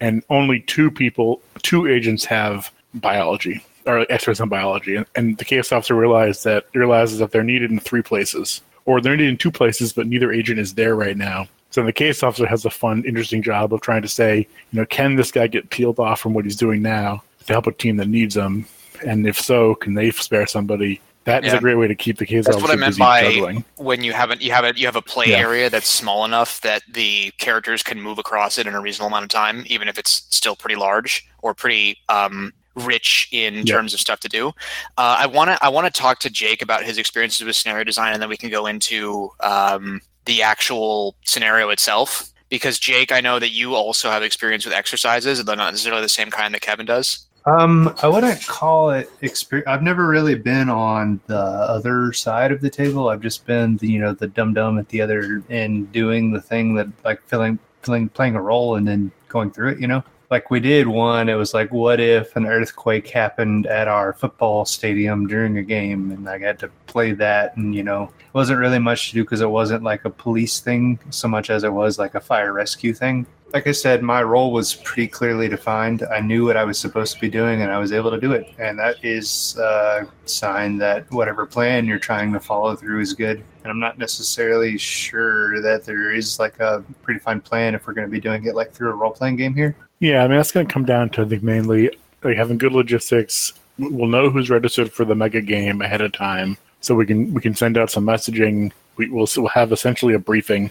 And 0.00 0.22
only 0.28 0.60
two 0.60 0.90
people, 0.90 1.40
two 1.62 1.86
agents 1.86 2.26
have 2.26 2.70
biology 2.94 3.64
or 3.86 4.06
experts 4.10 4.40
in 4.40 4.48
biology. 4.48 4.96
And, 4.96 5.06
and 5.14 5.38
the 5.38 5.44
case 5.44 5.72
officer 5.72 5.94
realizes 5.94 6.42
that 6.42 6.66
realizes 6.74 7.18
that 7.20 7.32
they're 7.32 7.42
needed 7.42 7.70
in 7.70 7.80
three 7.80 8.02
places, 8.02 8.60
or 8.84 9.00
they're 9.00 9.16
needed 9.16 9.30
in 9.30 9.36
two 9.38 9.50
places, 9.50 9.92
but 9.92 10.06
neither 10.06 10.30
agent 10.30 10.58
is 10.58 10.74
there 10.74 10.94
right 10.94 11.16
now. 11.16 11.48
So 11.70 11.82
the 11.82 11.92
case 11.92 12.22
officer 12.22 12.46
has 12.46 12.64
a 12.64 12.70
fun, 12.70 13.04
interesting 13.04 13.42
job 13.42 13.72
of 13.74 13.80
trying 13.80 14.02
to 14.02 14.08
say, 14.08 14.38
you 14.72 14.78
know, 14.78 14.86
can 14.86 15.16
this 15.16 15.30
guy 15.30 15.46
get 15.46 15.70
peeled 15.70 15.98
off 15.98 16.20
from 16.20 16.34
what 16.34 16.44
he's 16.44 16.56
doing 16.56 16.82
now 16.82 17.22
to 17.46 17.52
help 17.52 17.66
a 17.66 17.72
team 17.72 17.96
that 17.96 18.08
needs 18.08 18.36
him? 18.36 18.66
And 19.06 19.26
if 19.26 19.38
so, 19.40 19.74
can 19.76 19.94
they 19.94 20.10
spare 20.10 20.46
somebody? 20.46 21.00
That 21.24 21.44
is 21.44 21.52
Yeah. 21.52 21.58
a 21.58 21.60
great 21.60 21.74
way 21.74 21.86
to 21.88 21.94
keep 21.94 22.16
the 22.18 22.24
case 22.24 22.46
That's 22.46 22.62
what 22.62 22.70
I 22.70 22.76
meant 22.76 22.96
by 22.98 23.22
juggling. 23.22 23.64
when 23.76 24.02
you 24.02 24.14
haven't 24.14 24.40
you 24.40 24.50
have 24.52 24.64
a 24.64 24.72
you 24.74 24.86
have 24.86 24.96
a 24.96 25.02
play 25.02 25.30
Yeah. 25.30 25.38
area 25.38 25.68
that's 25.68 25.88
small 25.88 26.24
enough 26.24 26.60
that 26.62 26.82
the 26.90 27.32
characters 27.38 27.82
can 27.82 28.00
move 28.00 28.18
across 28.18 28.56
it 28.56 28.66
in 28.66 28.74
a 28.74 28.80
reasonable 28.80 29.08
amount 29.08 29.24
of 29.24 29.28
time, 29.30 29.64
even 29.66 29.88
if 29.88 29.98
it's 29.98 30.22
still 30.30 30.56
pretty 30.56 30.76
large 30.76 31.26
or 31.42 31.52
pretty 31.54 31.98
um, 32.08 32.52
rich 32.76 33.28
in 33.30 33.66
Yeah. 33.66 33.74
terms 33.74 33.92
of 33.92 34.00
stuff 34.00 34.20
to 34.20 34.28
do. 34.28 34.48
Uh, 34.96 35.16
I 35.18 35.26
want 35.26 35.50
to 35.50 35.58
I 35.62 35.68
want 35.68 35.92
to 35.92 36.00
talk 36.00 36.18
to 36.20 36.30
Jake 36.30 36.62
about 36.62 36.82
his 36.84 36.96
experiences 36.96 37.44
with 37.44 37.56
scenario 37.56 37.84
design, 37.84 38.14
and 38.14 38.22
then 38.22 38.30
we 38.30 38.36
can 38.38 38.48
go 38.48 38.66
into 38.66 39.30
um, 39.40 40.00
the 40.24 40.42
actual 40.42 41.14
scenario 41.26 41.68
itself. 41.68 42.24
Because 42.48 42.78
Jake, 42.78 43.12
I 43.12 43.20
know 43.20 43.38
that 43.38 43.50
you 43.50 43.74
also 43.74 44.08
have 44.10 44.22
experience 44.22 44.64
with 44.64 44.72
exercises, 44.72 45.44
though 45.44 45.54
not 45.54 45.72
necessarily 45.72 46.00
the 46.00 46.08
same 46.08 46.30
kind 46.30 46.54
that 46.54 46.62
Kevin 46.62 46.86
does. 46.86 47.26
Um, 47.48 47.94
I 48.02 48.08
wouldn't 48.08 48.46
call 48.46 48.90
it 48.90 49.10
experience. 49.22 49.68
I've 49.68 49.82
never 49.82 50.06
really 50.06 50.34
been 50.34 50.68
on 50.68 51.18
the 51.28 51.38
other 51.38 52.12
side 52.12 52.52
of 52.52 52.60
the 52.60 52.68
table. 52.68 53.08
I've 53.08 53.22
just 53.22 53.46
been 53.46 53.78
the 53.78 53.88
you 53.88 53.98
know 53.98 54.12
the 54.12 54.26
dum 54.26 54.52
dum 54.52 54.78
at 54.78 54.88
the 54.90 55.00
other 55.00 55.42
end 55.48 55.90
doing 55.90 56.30
the 56.30 56.42
thing 56.42 56.74
that 56.74 56.88
like 57.04 57.22
filling 57.26 57.58
filling 57.82 58.10
playing 58.10 58.34
a 58.34 58.42
role 58.42 58.76
and 58.76 58.86
then 58.86 59.10
going 59.28 59.50
through 59.50 59.70
it. 59.70 59.80
You 59.80 59.86
know. 59.86 60.04
Like 60.30 60.50
we 60.50 60.60
did 60.60 60.86
one. 60.86 61.28
It 61.28 61.34
was 61.34 61.54
like, 61.54 61.72
what 61.72 62.00
if 62.00 62.36
an 62.36 62.46
earthquake 62.46 63.08
happened 63.08 63.66
at 63.66 63.88
our 63.88 64.12
football 64.12 64.64
stadium 64.64 65.26
during 65.26 65.58
a 65.58 65.62
game, 65.62 66.10
and 66.10 66.28
I 66.28 66.38
got 66.38 66.58
to 66.60 66.68
play 66.86 67.12
that, 67.12 67.56
and 67.56 67.74
you 67.74 67.82
know, 67.82 68.04
it 68.04 68.34
wasn't 68.34 68.58
really 68.58 68.78
much 68.78 69.08
to 69.08 69.14
do 69.14 69.24
because 69.24 69.40
it 69.40 69.50
wasn't 69.50 69.82
like 69.82 70.04
a 70.04 70.10
police 70.10 70.60
thing 70.60 70.98
so 71.10 71.28
much 71.28 71.50
as 71.50 71.64
it 71.64 71.72
was 71.72 71.98
like 71.98 72.14
a 72.14 72.20
fire 72.20 72.52
rescue 72.52 72.92
thing. 72.92 73.26
Like 73.54 73.66
I 73.66 73.72
said, 73.72 74.02
my 74.02 74.22
role 74.22 74.52
was 74.52 74.74
pretty 74.74 75.08
clearly 75.08 75.48
defined. 75.48 76.02
I 76.12 76.20
knew 76.20 76.44
what 76.44 76.58
I 76.58 76.64
was 76.64 76.78
supposed 76.78 77.14
to 77.14 77.20
be 77.20 77.30
doing, 77.30 77.62
and 77.62 77.72
I 77.72 77.78
was 77.78 77.92
able 77.92 78.10
to 78.10 78.20
do 78.20 78.32
it. 78.32 78.52
And 78.58 78.78
that 78.78 79.02
is 79.02 79.56
a 79.56 80.06
sign 80.26 80.76
that 80.78 81.10
whatever 81.10 81.46
plan 81.46 81.86
you're 81.86 81.98
trying 81.98 82.30
to 82.34 82.40
follow 82.40 82.76
through 82.76 83.00
is 83.00 83.14
good. 83.14 83.42
And 83.62 83.70
I'm 83.70 83.80
not 83.80 83.96
necessarily 83.96 84.76
sure 84.76 85.62
that 85.62 85.84
there 85.84 86.12
is 86.12 86.38
like 86.38 86.60
a 86.60 86.84
predefined 87.02 87.42
plan 87.42 87.74
if 87.74 87.86
we're 87.86 87.94
going 87.94 88.06
to 88.06 88.12
be 88.12 88.20
doing 88.20 88.44
it 88.44 88.54
like 88.54 88.72
through 88.72 88.90
a 88.90 88.94
role 88.94 89.12
playing 89.12 89.36
game 89.36 89.54
here. 89.54 89.74
Yeah, 90.00 90.22
I 90.22 90.28
mean 90.28 90.36
that's 90.36 90.52
going 90.52 90.66
to 90.66 90.72
come 90.72 90.84
down 90.84 91.10
to 91.10 91.22
I 91.22 91.24
think 91.24 91.42
mainly 91.42 91.90
like 92.22 92.36
having 92.36 92.58
good 92.58 92.72
logistics. 92.72 93.52
We'll 93.78 94.08
know 94.08 94.30
who's 94.30 94.50
registered 94.50 94.92
for 94.92 95.04
the 95.04 95.14
mega 95.14 95.40
game 95.40 95.82
ahead 95.82 96.00
of 96.00 96.12
time, 96.12 96.56
so 96.80 96.94
we 96.94 97.06
can 97.06 97.32
we 97.34 97.40
can 97.40 97.54
send 97.54 97.76
out 97.78 97.90
some 97.90 98.04
messaging. 98.04 98.72
We, 98.96 99.08
we'll 99.08 99.28
we'll 99.36 99.48
have 99.48 99.72
essentially 99.72 100.14
a 100.14 100.18
briefing 100.18 100.70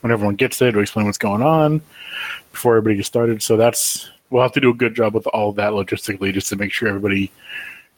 when 0.00 0.12
everyone 0.12 0.36
gets 0.36 0.60
it. 0.62 0.72
to 0.72 0.78
explain 0.78 1.06
what's 1.06 1.18
going 1.18 1.42
on 1.42 1.82
before 2.52 2.76
everybody 2.76 2.96
gets 2.96 3.08
started. 3.08 3.42
So 3.42 3.56
that's 3.56 4.10
we'll 4.30 4.42
have 4.42 4.52
to 4.52 4.60
do 4.60 4.70
a 4.70 4.74
good 4.74 4.94
job 4.94 5.14
with 5.14 5.26
all 5.28 5.50
of 5.50 5.56
that 5.56 5.72
logistically 5.72 6.32
just 6.32 6.48
to 6.48 6.56
make 6.56 6.72
sure 6.72 6.88
everybody 6.88 7.30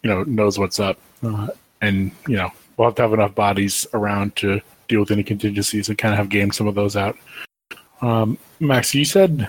you 0.02 0.10
know 0.10 0.22
knows 0.24 0.58
what's 0.58 0.80
up, 0.80 0.98
uh, 1.22 1.48
and 1.80 2.12
you 2.26 2.36
know 2.36 2.50
we'll 2.76 2.88
have 2.88 2.94
to 2.96 3.02
have 3.02 3.12
enough 3.12 3.34
bodies 3.34 3.86
around 3.94 4.36
to 4.36 4.60
deal 4.88 5.00
with 5.00 5.10
any 5.10 5.22
contingencies 5.22 5.88
and 5.88 5.98
kind 5.98 6.14
of 6.14 6.18
have 6.18 6.28
game 6.28 6.50
some 6.50 6.66
of 6.66 6.74
those 6.74 6.96
out. 6.96 7.16
Um, 8.00 8.38
Max, 8.60 8.94
you 8.94 9.04
said 9.04 9.48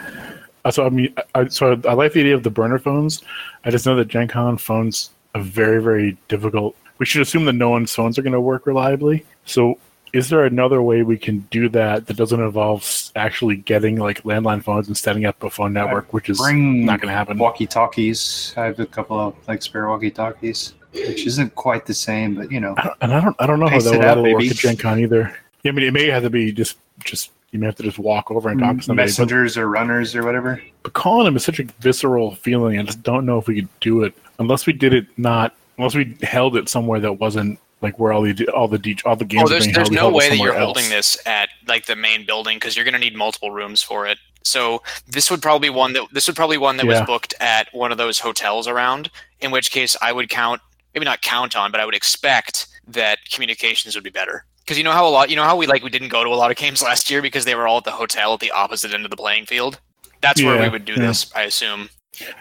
so. 0.72 0.86
I 0.86 0.89
mean, 0.89 1.13
I, 1.36 1.48
so 1.48 1.80
I 1.88 1.93
like 1.93 2.13
the 2.13 2.22
idea 2.22 2.36
of 2.36 2.43
the 2.43 2.50
burner 2.50 2.80
phones. 2.80 3.22
I 3.65 3.72
just 3.72 3.86
know 3.86 3.95
that 3.95 4.08
Gen 4.08 4.28
Con 4.28 4.58
phones 4.58 5.12
are 5.36 5.41
very, 5.41 5.82
very 5.82 6.17
difficult. 6.28 6.76
We 6.98 7.06
should 7.06 7.22
assume 7.22 7.45
that 7.45 7.54
no 7.54 7.69
one's 7.69 7.93
phones 7.93 8.17
are 8.17 8.22
going 8.22 8.34
to 8.34 8.41
work 8.41 8.65
reliably. 8.65 9.26
So, 9.45 9.78
is 10.12 10.30
there 10.30 10.45
another 10.45 10.82
way 10.82 11.04
we 11.04 11.17
can 11.17 11.39
do 11.52 11.69
that 11.69 12.08
that 12.08 12.17
doesn't 12.17 12.39
involve 12.39 13.12
actually 13.15 13.58
getting 13.58 13.98
like 13.98 14.24
landline 14.24 14.63
phones 14.63 14.88
and 14.88 14.98
setting 14.98 15.26
up 15.26 15.41
a 15.43 15.50
phone 15.50 15.74
network, 15.74 16.13
which 16.13 16.30
is 16.30 16.39
not 16.39 17.00
going 17.00 17.12
to 17.12 17.17
happen? 17.17 17.38
walkie 17.38 17.67
talkies. 17.67 18.54
I 18.58 18.65
have 18.65 18.80
a 18.80 18.86
couple 18.86 19.19
of 19.19 19.36
like 19.48 19.62
spare 19.62 19.88
walkie 19.88 20.12
talkies, 20.12 20.74
which 20.91 21.26
isn't 21.26 21.54
quite 21.56 21.86
the 21.86 21.93
same, 21.93 22.36
but 22.36 22.52
you 22.52 22.60
know, 22.60 22.74
I 22.78 22.91
and 23.02 23.13
I 23.13 23.22
don't, 23.22 23.36
I 23.39 23.45
don't 23.45 23.60
know 23.60 23.67
how 23.67 23.80
that 23.80 23.91
will 23.91 24.02
that'll 24.02 24.34
work 24.34 24.43
at 24.43 24.56
Gen 24.56 24.78
Con 24.78 25.00
either. 25.00 25.36
Yeah, 25.63 25.72
I 25.72 25.76
mean, 25.76 25.86
it 25.86 25.93
may 25.93 26.08
have 26.08 26.24
to 26.24 26.30
be 26.30 26.52
just, 26.52 26.78
just 27.04 27.32
you 27.52 27.60
may 27.60 27.66
have 27.66 27.76
to 27.76 27.84
just 27.84 28.00
walk 28.00 28.30
over 28.32 28.50
and 28.50 28.60
talk 28.60 28.78
to 28.78 28.84
somebody. 28.84 29.06
But, 29.08 29.10
messengers 29.12 29.58
or 29.58 29.68
runners 29.70 30.16
or 30.16 30.24
whatever. 30.24 30.62
but 30.84 30.94
calling 30.94 31.26
them 31.26 31.36
is 31.36 31.44
such 31.44 31.60
a 31.60 31.64
visceral 31.80 32.36
feeling. 32.36 32.80
I 32.80 32.84
just 32.84 33.04
don't 33.04 33.26
know 33.26 33.38
if 33.38 33.48
we 33.48 33.56
could 33.56 33.70
do 33.80 34.04
it 34.04 34.14
unless 34.40 34.66
we 34.66 34.74
did 34.74 34.94
it 34.94 35.06
not 35.18 35.56
unless 35.78 35.96
we 35.96 36.16
held 36.24 36.56
it 36.58 36.70
somewhere 36.70 37.00
that 37.00 37.14
wasn't 37.14 37.60
like 37.82 37.98
where 37.98 38.12
all 38.12 38.22
the 38.22 38.48
all 38.50 38.68
the 38.68 38.78
de- 38.78 38.98
all 39.06 39.16
the 39.16 39.26
games 39.26 39.44
Oh, 39.44 39.46
are 39.46 39.50
there's 39.50 39.66
being 39.66 39.74
there's 39.76 39.88
held. 39.88 39.92
we 39.92 39.96
no 39.96 40.02
held 40.02 40.14
way 40.14 40.30
that 40.30 40.38
you're 40.38 40.54
else. 40.54 40.66
holding 40.66 40.90
this 40.90 41.18
at 41.26 41.50
like 41.68 41.86
the 41.86 41.96
main 41.96 42.26
building 42.26 42.58
because 42.58 42.76
you're 42.76 42.86
going 42.86 42.94
to 42.94 43.00
need 43.00 43.16
multiple 43.16 43.52
rooms 43.52 43.82
for 43.82 44.06
it. 44.06 44.18
So 44.44 44.82
this 45.08 45.30
would 45.32 45.42
probably 45.42 45.70
one 45.70 45.94
that 45.94 46.08
this 46.12 46.28
would 46.28 46.36
probably 46.36 46.58
one 46.58 46.78
that 46.78 46.86
Yeah. 46.86 47.00
was 47.00 47.08
booked 47.08 47.34
at 47.40 47.68
one 47.74 47.92
of 47.92 47.98
those 47.98 48.20
hotels 48.20 48.68
around. 48.68 49.10
In 49.42 49.52
which 49.52 49.72
case, 49.72 49.96
I 50.02 50.12
would 50.12 50.30
count 50.30 50.62
maybe 50.94 51.06
not 51.06 51.22
count 51.22 51.56
on, 51.56 51.72
but 51.72 51.80
I 51.80 51.86
would 51.86 51.96
expect 51.96 52.68
that 52.88 53.20
communications 53.32 53.96
would 53.96 54.04
be 54.04 54.10
better. 54.10 54.44
Because 54.62 54.78
you 54.78 54.84
know 54.84 54.91
how 54.91 55.08
a 55.08 55.10
lot 55.10 55.30
you 55.30 55.36
know 55.36 55.43
how 55.43 55.58
we 55.58 55.67
like 55.67 55.84
we 55.84 55.89
didn't 55.89 56.10
go 56.10 56.24
to 56.24 56.30
a 56.30 56.36
lot 56.36 56.52
of 56.52 56.58
games 56.58 56.82
last 56.89 57.10
year 57.10 57.22
because 57.22 57.45
they 57.45 57.56
were 57.56 57.67
all 57.67 57.78
at 57.78 57.84
the 57.84 57.91
hotel 57.91 58.34
at 58.34 58.39
the 58.39 58.52
opposite 58.52 58.93
end 58.93 59.06
of 59.06 59.12
the 59.12 59.17
playing 59.17 59.45
field. 59.45 59.80
That's 60.22 60.43
where 60.43 60.62
we 60.62 60.69
would 60.69 60.84
do 60.86 60.93
yeah. 60.93 61.08
this, 61.08 61.34
I 61.34 61.43
assume. 61.43 61.89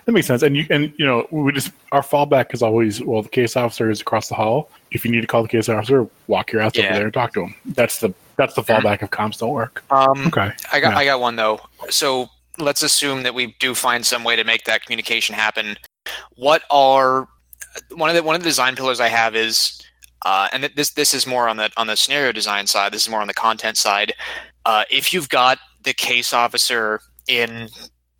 That 0.05 0.13
makes 0.13 0.27
sense. 0.27 0.43
And 0.43 0.57
you 0.57 0.67
and 0.71 0.93
you 0.97 1.07
know 1.07 1.27
we 1.31 1.53
just 1.53 1.71
our 1.93 2.03
fallback 2.03 2.53
is 2.53 2.63
always 2.63 3.01
well 3.03 3.23
the 3.23 3.29
case 3.29 3.57
officer 3.57 3.91
is 3.91 4.01
across 4.01 4.29
the 4.29 4.35
hall. 4.35 4.71
If 4.91 5.05
you 5.05 5.11
need 5.11 5.21
to 5.21 5.27
call 5.27 5.43
the 5.43 5.49
case 5.49 5.69
officer, 5.69 6.09
walk 6.27 6.53
your 6.53 6.63
ass 6.63 6.73
Yeah. 6.75 6.87
over 6.87 6.95
there 6.95 7.05
and 7.05 7.15
talk 7.15 7.33
to 7.35 7.43
him. 7.43 7.55
That's 7.65 8.01
the 8.01 8.13
that's 8.37 8.55
the 8.55 8.63
fallback 8.63 9.03
if 9.03 9.11
comms 9.11 9.39
don't 9.39 9.53
work. 9.53 9.85
Um, 9.91 10.27
Okay. 10.27 10.53
I 10.73 10.81
got 10.81 10.93
Yeah. 10.93 10.99
I 10.99 11.05
got 11.05 11.21
one 11.21 11.37
though. 11.37 11.61
So 11.91 12.29
let's 12.59 12.83
assume 12.83 13.23
that 13.23 13.35
we 13.35 13.55
do 13.61 13.75
find 13.75 14.05
some 14.05 14.25
way 14.25 14.37
to 14.37 14.45
make 14.45 14.65
that 14.65 14.85
communication 14.85 15.35
happen. 15.35 15.77
What 16.35 16.63
are 16.71 17.29
one 17.93 18.11
of 18.11 18.17
the 18.17 18.23
one 18.23 18.35
of 18.35 18.43
the 18.43 18.49
design 18.49 18.75
pillars 18.77 19.01
I 19.01 19.09
have 19.09 19.37
is, 19.37 19.81
uh, 20.25 20.49
and 20.53 20.65
this 20.75 20.91
this 20.91 21.15
is 21.15 21.27
more 21.27 21.49
on 21.49 21.57
the 21.57 21.71
on 21.77 21.87
the 21.87 21.97
scenario 21.97 22.33
design 22.33 22.67
side. 22.67 22.93
This 22.93 23.03
is 23.03 23.09
more 23.09 23.21
on 23.21 23.29
the 23.29 23.35
content 23.35 23.77
side. 23.77 24.15
Uh, 24.65 24.85
if 24.91 25.13
you've 25.13 25.29
got 25.29 25.59
the 25.85 25.95
case 25.95 26.33
officer 26.33 27.01
in 27.29 27.69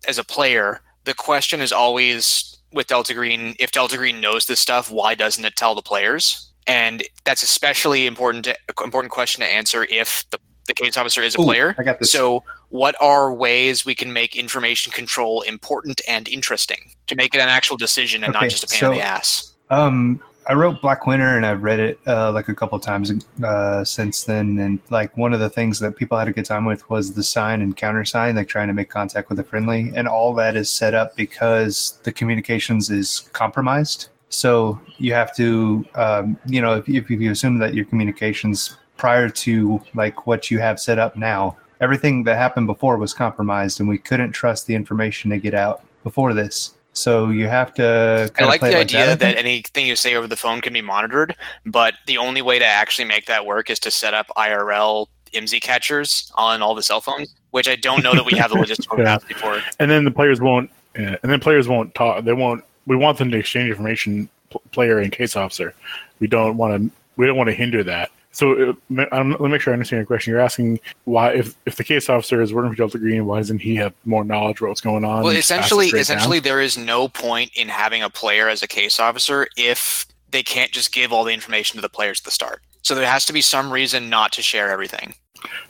as 0.07 0.17
a 0.17 0.23
player, 0.23 0.81
the 1.03 1.13
question 1.13 1.61
is 1.61 1.71
always 1.71 2.57
with 2.71 2.87
Delta 2.87 3.13
Green. 3.13 3.55
If 3.59 3.71
Delta 3.71 3.97
Green 3.97 4.21
knows 4.21 4.45
this 4.45 4.59
stuff, 4.59 4.91
why 4.91 5.15
doesn't 5.15 5.43
it 5.43 5.55
tell 5.55 5.75
the 5.75 5.81
players? 5.81 6.51
And 6.67 7.03
that's 7.25 7.41
especially 7.41 8.05
important 8.05 8.45
to, 8.45 8.55
important 8.83 9.11
question 9.11 9.41
to 9.41 9.47
answer 9.47 9.85
if 9.89 10.23
the, 10.29 10.37
the 10.67 10.73
case 10.75 10.97
officer 10.97 11.21
is 11.21 11.35
a 11.35 11.41
Ooh, 11.41 11.45
player. 11.45 11.75
I 11.79 11.83
got 11.83 11.99
this. 11.99 12.11
So, 12.11 12.43
what 12.69 12.95
are 13.01 13.33
ways 13.33 13.85
we 13.85 13.95
can 13.95 14.13
make 14.13 14.35
information 14.35 14.93
control 14.93 15.41
important 15.41 15.99
and 16.07 16.27
interesting 16.27 16.91
to 17.07 17.15
make 17.15 17.33
it 17.33 17.39
an 17.39 17.49
actual 17.49 17.75
decision 17.75 18.23
and 18.23 18.35
Okay, 18.35 18.45
not 18.45 18.51
just 18.51 18.63
a 18.63 18.67
pain 18.67 18.79
so- 18.79 18.91
in 18.91 18.97
the 18.97 19.03
ass? 19.03 19.53
Um, 19.71 20.21
I 20.49 20.53
wrote 20.53 20.81
Black 20.81 21.05
Winter 21.05 21.37
and 21.37 21.45
I've 21.45 21.61
read 21.61 21.79
it 21.79 21.99
uh, 22.07 22.31
like 22.31 22.49
a 22.49 22.55
couple 22.55 22.75
of 22.75 22.81
times 22.81 23.13
uh, 23.43 23.85
since 23.85 24.23
then. 24.23 24.57
And 24.57 24.79
like 24.89 25.15
one 25.15 25.31
of 25.31 25.39
the 25.39 25.49
things 25.49 25.77
that 25.77 25.95
people 25.95 26.17
had 26.17 26.27
a 26.27 26.31
good 26.31 26.45
time 26.45 26.65
with 26.65 26.89
was 26.89 27.13
the 27.13 27.21
sign 27.21 27.61
and 27.61 27.77
countersign, 27.77 28.35
like 28.35 28.47
trying 28.47 28.67
to 28.67 28.73
make 28.73 28.89
contact 28.89 29.29
with 29.29 29.37
a 29.37 29.43
friendly. 29.43 29.91
And 29.95 30.07
all 30.07 30.33
that 30.33 30.55
is 30.55 30.67
set 30.67 30.95
up 30.95 31.15
because 31.15 31.99
the 32.01 32.11
communications 32.11 32.89
is 32.89 33.29
compromised. 33.31 34.09
So 34.29 34.81
you 34.97 35.13
have 35.13 35.35
to, 35.35 35.85
um, 35.93 36.35
you 36.47 36.63
know, 36.63 36.77
if, 36.77 36.89
if 36.89 37.11
you 37.11 37.29
assume 37.29 37.59
that 37.59 37.75
your 37.75 37.85
communications 37.85 38.75
prior 38.97 39.29
to 39.29 39.79
like 39.93 40.25
what 40.25 40.49
you 40.49 40.57
have 40.57 40.79
set 40.79 40.97
up 40.97 41.15
now, 41.15 41.57
everything 41.79 42.23
that 42.23 42.37
happened 42.37 42.65
before 42.65 42.97
was 42.97 43.13
compromised 43.13 43.79
and 43.81 43.87
we 43.87 43.99
couldn't 43.99 44.31
trust 44.31 44.65
the 44.65 44.73
information 44.73 45.29
to 45.29 45.37
get 45.37 45.53
out 45.53 45.83
before 46.03 46.33
this. 46.33 46.73
So 46.99 47.29
you 47.29 47.47
have 47.47 47.73
to. 47.75 48.29
I 48.33 48.37
kinda 48.37 48.49
like 48.49 48.59
play 48.59 48.71
the 48.71 48.77
it 48.77 48.81
idea 48.81 49.05
that, 49.07 49.19
that, 49.19 49.37
anything 49.37 49.85
you 49.87 49.95
say 49.95 50.15
over 50.15 50.27
the 50.27 50.35
phone 50.35 50.61
can 50.61 50.73
be 50.73 50.81
monitored, 50.81 51.35
but 51.65 51.93
the 52.07 52.17
only 52.17 52.41
way 52.41 52.59
to 52.59 52.65
actually 52.65 53.05
make 53.05 53.25
that 53.27 53.45
work 53.45 53.69
is 53.69 53.79
to 53.79 53.91
set 53.91 54.13
up 54.13 54.27
IRL 54.37 55.07
IMSI 55.33 55.61
catchers 55.61 56.31
on 56.35 56.61
all 56.61 56.73
the 56.75 56.81
cell 56.83 57.01
phones, 57.01 57.33
which 57.51 57.67
I 57.67 57.75
don't 57.75 58.03
know 58.03 58.13
that 58.13 58.25
we 58.25 58.37
have 58.37 58.49
the 58.51 58.55
logistical 58.63 58.97
Yeah. 58.97 59.17
capacity 59.19 59.33
for. 59.35 59.61
and 59.79 59.89
then 59.91 60.03
the 60.03 60.11
players 60.11 60.41
won't 60.41 60.69
yeah, 60.97 61.15
and 61.21 61.31
then 61.31 61.39
players 61.39 61.67
won't 61.67 61.93
talk 61.95 62.23
they 62.25 62.33
won't 62.33 62.63
we 62.87 62.95
want 62.95 63.17
them 63.19 63.29
to 63.31 63.37
exchange 63.37 63.69
information 63.69 64.27
pl- 64.49 64.61
player 64.71 64.97
and 64.99 65.11
case 65.11 65.35
officer 65.35 65.73
we 66.19 66.25
don't 66.27 66.57
want 66.57 66.81
to 66.81 66.91
we 67.15 67.27
don't 67.27 67.37
want 67.37 67.47
to 67.47 67.53
hinder 67.53 67.83
that 67.83 68.09
so 68.31 68.75
uh, 68.97 69.05
um, 69.11 69.31
let 69.31 69.41
me 69.41 69.49
make 69.49 69.61
sure 69.61 69.71
i 69.71 69.75
understand 69.75 69.99
your 69.99 70.05
question 70.05 70.31
you're 70.31 70.39
asking 70.39 70.79
why 71.05 71.31
if, 71.33 71.55
if 71.65 71.75
the 71.77 71.83
case 71.83 72.09
officer 72.09 72.41
is 72.41 72.53
working 72.53 72.71
for 72.71 72.77
delta 72.77 72.97
green 72.97 73.25
why 73.25 73.37
doesn't 73.37 73.59
he 73.59 73.75
have 73.75 73.93
more 74.05 74.23
knowledge 74.23 74.61
of 74.61 74.67
what's 74.67 74.81
going 74.81 75.03
on 75.03 75.23
Well, 75.23 75.29
and 75.29 75.35
just 75.37 75.49
pass 75.49 75.57
it 75.59 75.65
essentially, 75.65 75.99
essentially, 75.99 76.37
down? 76.39 76.43
there 76.43 76.61
is 76.61 76.77
no 76.77 77.07
point 77.07 77.51
in 77.55 77.67
having 77.69 78.03
a 78.03 78.09
player 78.09 78.47
as 78.49 78.61
a 78.63 78.67
case 78.67 78.99
officer 78.99 79.47
if 79.57 80.05
they 80.31 80.43
can't 80.43 80.71
just 80.71 80.93
give 80.93 81.11
all 81.11 81.23
the 81.23 81.33
information 81.33 81.75
to 81.77 81.81
the 81.81 81.89
players 81.89 82.19
at 82.21 82.25
the 82.25 82.31
start. 82.31 82.61
So 82.83 82.93
there 82.95 83.05
has 83.07 83.25
to 83.25 83.33
be 83.33 83.41
some 83.41 83.73
reason 83.73 84.09
not 84.09 84.31
to 84.33 84.41
share 84.43 84.69
everything. 84.69 85.15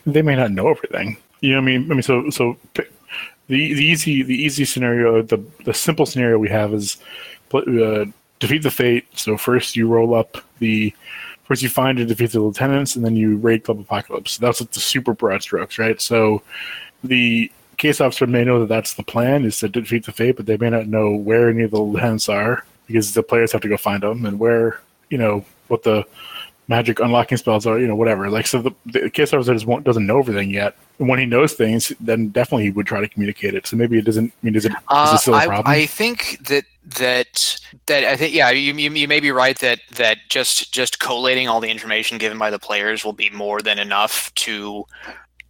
they 0.05 0.21
may 0.21 0.35
not 0.35 0.51
know 0.51 0.67
everything 0.69 1.15
you 1.41 1.51
know 1.51 1.57
what 1.57 1.61
i 1.61 1.65
mean 1.77 1.91
i 1.91 1.93
mean 1.93 2.01
so 2.01 2.29
so 2.29 2.57
the, 2.73 2.85
the 3.47 3.55
easy 3.55 4.23
the 4.23 4.33
easy 4.35 4.65
scenario 4.65 5.21
the 5.21 5.37
the 5.65 5.73
simple 5.73 6.05
scenario 6.05 6.37
we 6.37 6.49
have 6.49 6.73
is 6.73 6.97
uh, 7.53 8.05
defeat 8.39 8.63
the 8.63 8.71
fate 8.71 9.05
so 9.15 9.37
first 9.37 9.75
you 9.75 9.87
roll 9.87 10.13
up 10.13 10.37
the 10.59 10.93
first 11.49 11.63
you 11.63 11.67
find 11.67 11.99
and 11.99 12.07
defeat 12.07 12.31
the 12.31 12.39
lieutenants 12.39 12.95
and 12.95 13.03
then 13.03 13.15
you 13.15 13.35
raid 13.37 13.63
club 13.63 13.79
apocalypse. 13.79 14.37
That's 14.37 14.61
like 14.61 14.71
the 14.71 14.79
super 14.79 15.13
broad 15.13 15.41
strokes 15.41 15.77
right? 15.77 15.99
So 15.99 16.43
the 17.03 17.51
case 17.77 17.99
officer 17.99 18.27
may 18.27 18.43
know 18.43 18.59
that 18.59 18.69
that's 18.69 18.93
the 18.93 19.03
plan 19.03 19.43
is 19.45 19.57
to 19.59 19.67
defeat 19.67 20.05
the 20.05 20.11
fate 20.11 20.37
but 20.37 20.45
they 20.45 20.57
may 20.57 20.69
not 20.69 20.87
know 20.87 21.15
where 21.15 21.49
any 21.49 21.63
of 21.63 21.71
the 21.71 21.79
lieutenants 21.79 22.29
are 22.29 22.65
because 22.87 23.13
the 23.13 23.23
players 23.23 23.51
have 23.51 23.61
to 23.61 23.67
go 23.67 23.77
find 23.77 24.03
them 24.03 24.25
and 24.25 24.39
where 24.39 24.79
you 25.09 25.17
know 25.17 25.43
what 25.69 25.83
the 25.83 26.05
magic 26.69 26.99
unlocking 26.99 27.37
spells 27.37 27.65
or 27.65 27.79
you 27.79 27.87
know, 27.87 27.95
whatever. 27.95 28.29
Like, 28.29 28.47
so 28.47 28.61
the, 28.61 28.71
the 28.85 29.09
case 29.09 29.33
officer 29.33 29.53
just 29.53 29.67
doesn't 29.83 30.05
know 30.05 30.19
everything 30.19 30.51
yet. 30.51 30.75
And 30.99 31.09
when 31.09 31.19
he 31.19 31.25
knows 31.25 31.53
things, 31.53 31.91
then 31.99 32.29
definitely 32.29 32.65
he 32.65 32.69
would 32.69 32.85
try 32.85 33.01
to 33.01 33.07
communicate 33.07 33.55
it. 33.55 33.65
So 33.65 33.75
maybe 33.75 33.97
it 33.97 34.05
doesn't. 34.05 34.31
I 34.31 34.45
mean, 34.45 34.55
is 34.55 34.65
it, 34.65 34.71
is 34.71 34.77
Uh, 34.87 35.11
it 35.15 35.17
still 35.19 35.35
a 35.35 35.45
problem? 35.45 35.63
I 35.67 35.87
think 35.87 36.37
that 36.47 36.63
that 36.97 37.59
that 37.87 38.03
I 38.03 38.15
think 38.15 38.33
yeah, 38.33 38.49
you, 38.51 38.73
you, 38.73 38.91
you 38.91 39.07
may 39.07 39.19
be 39.19 39.31
right 39.31 39.57
that 39.59 39.79
that 39.95 40.19
just 40.29 40.73
just 40.73 40.99
collating 40.99 41.47
all 41.47 41.59
the 41.59 41.69
information 41.69 42.17
given 42.17 42.37
by 42.37 42.49
the 42.49 42.59
players 42.59 43.03
will 43.03 43.13
be 43.13 43.29
more 43.31 43.61
than 43.61 43.79
enough 43.79 44.33
to 44.35 44.85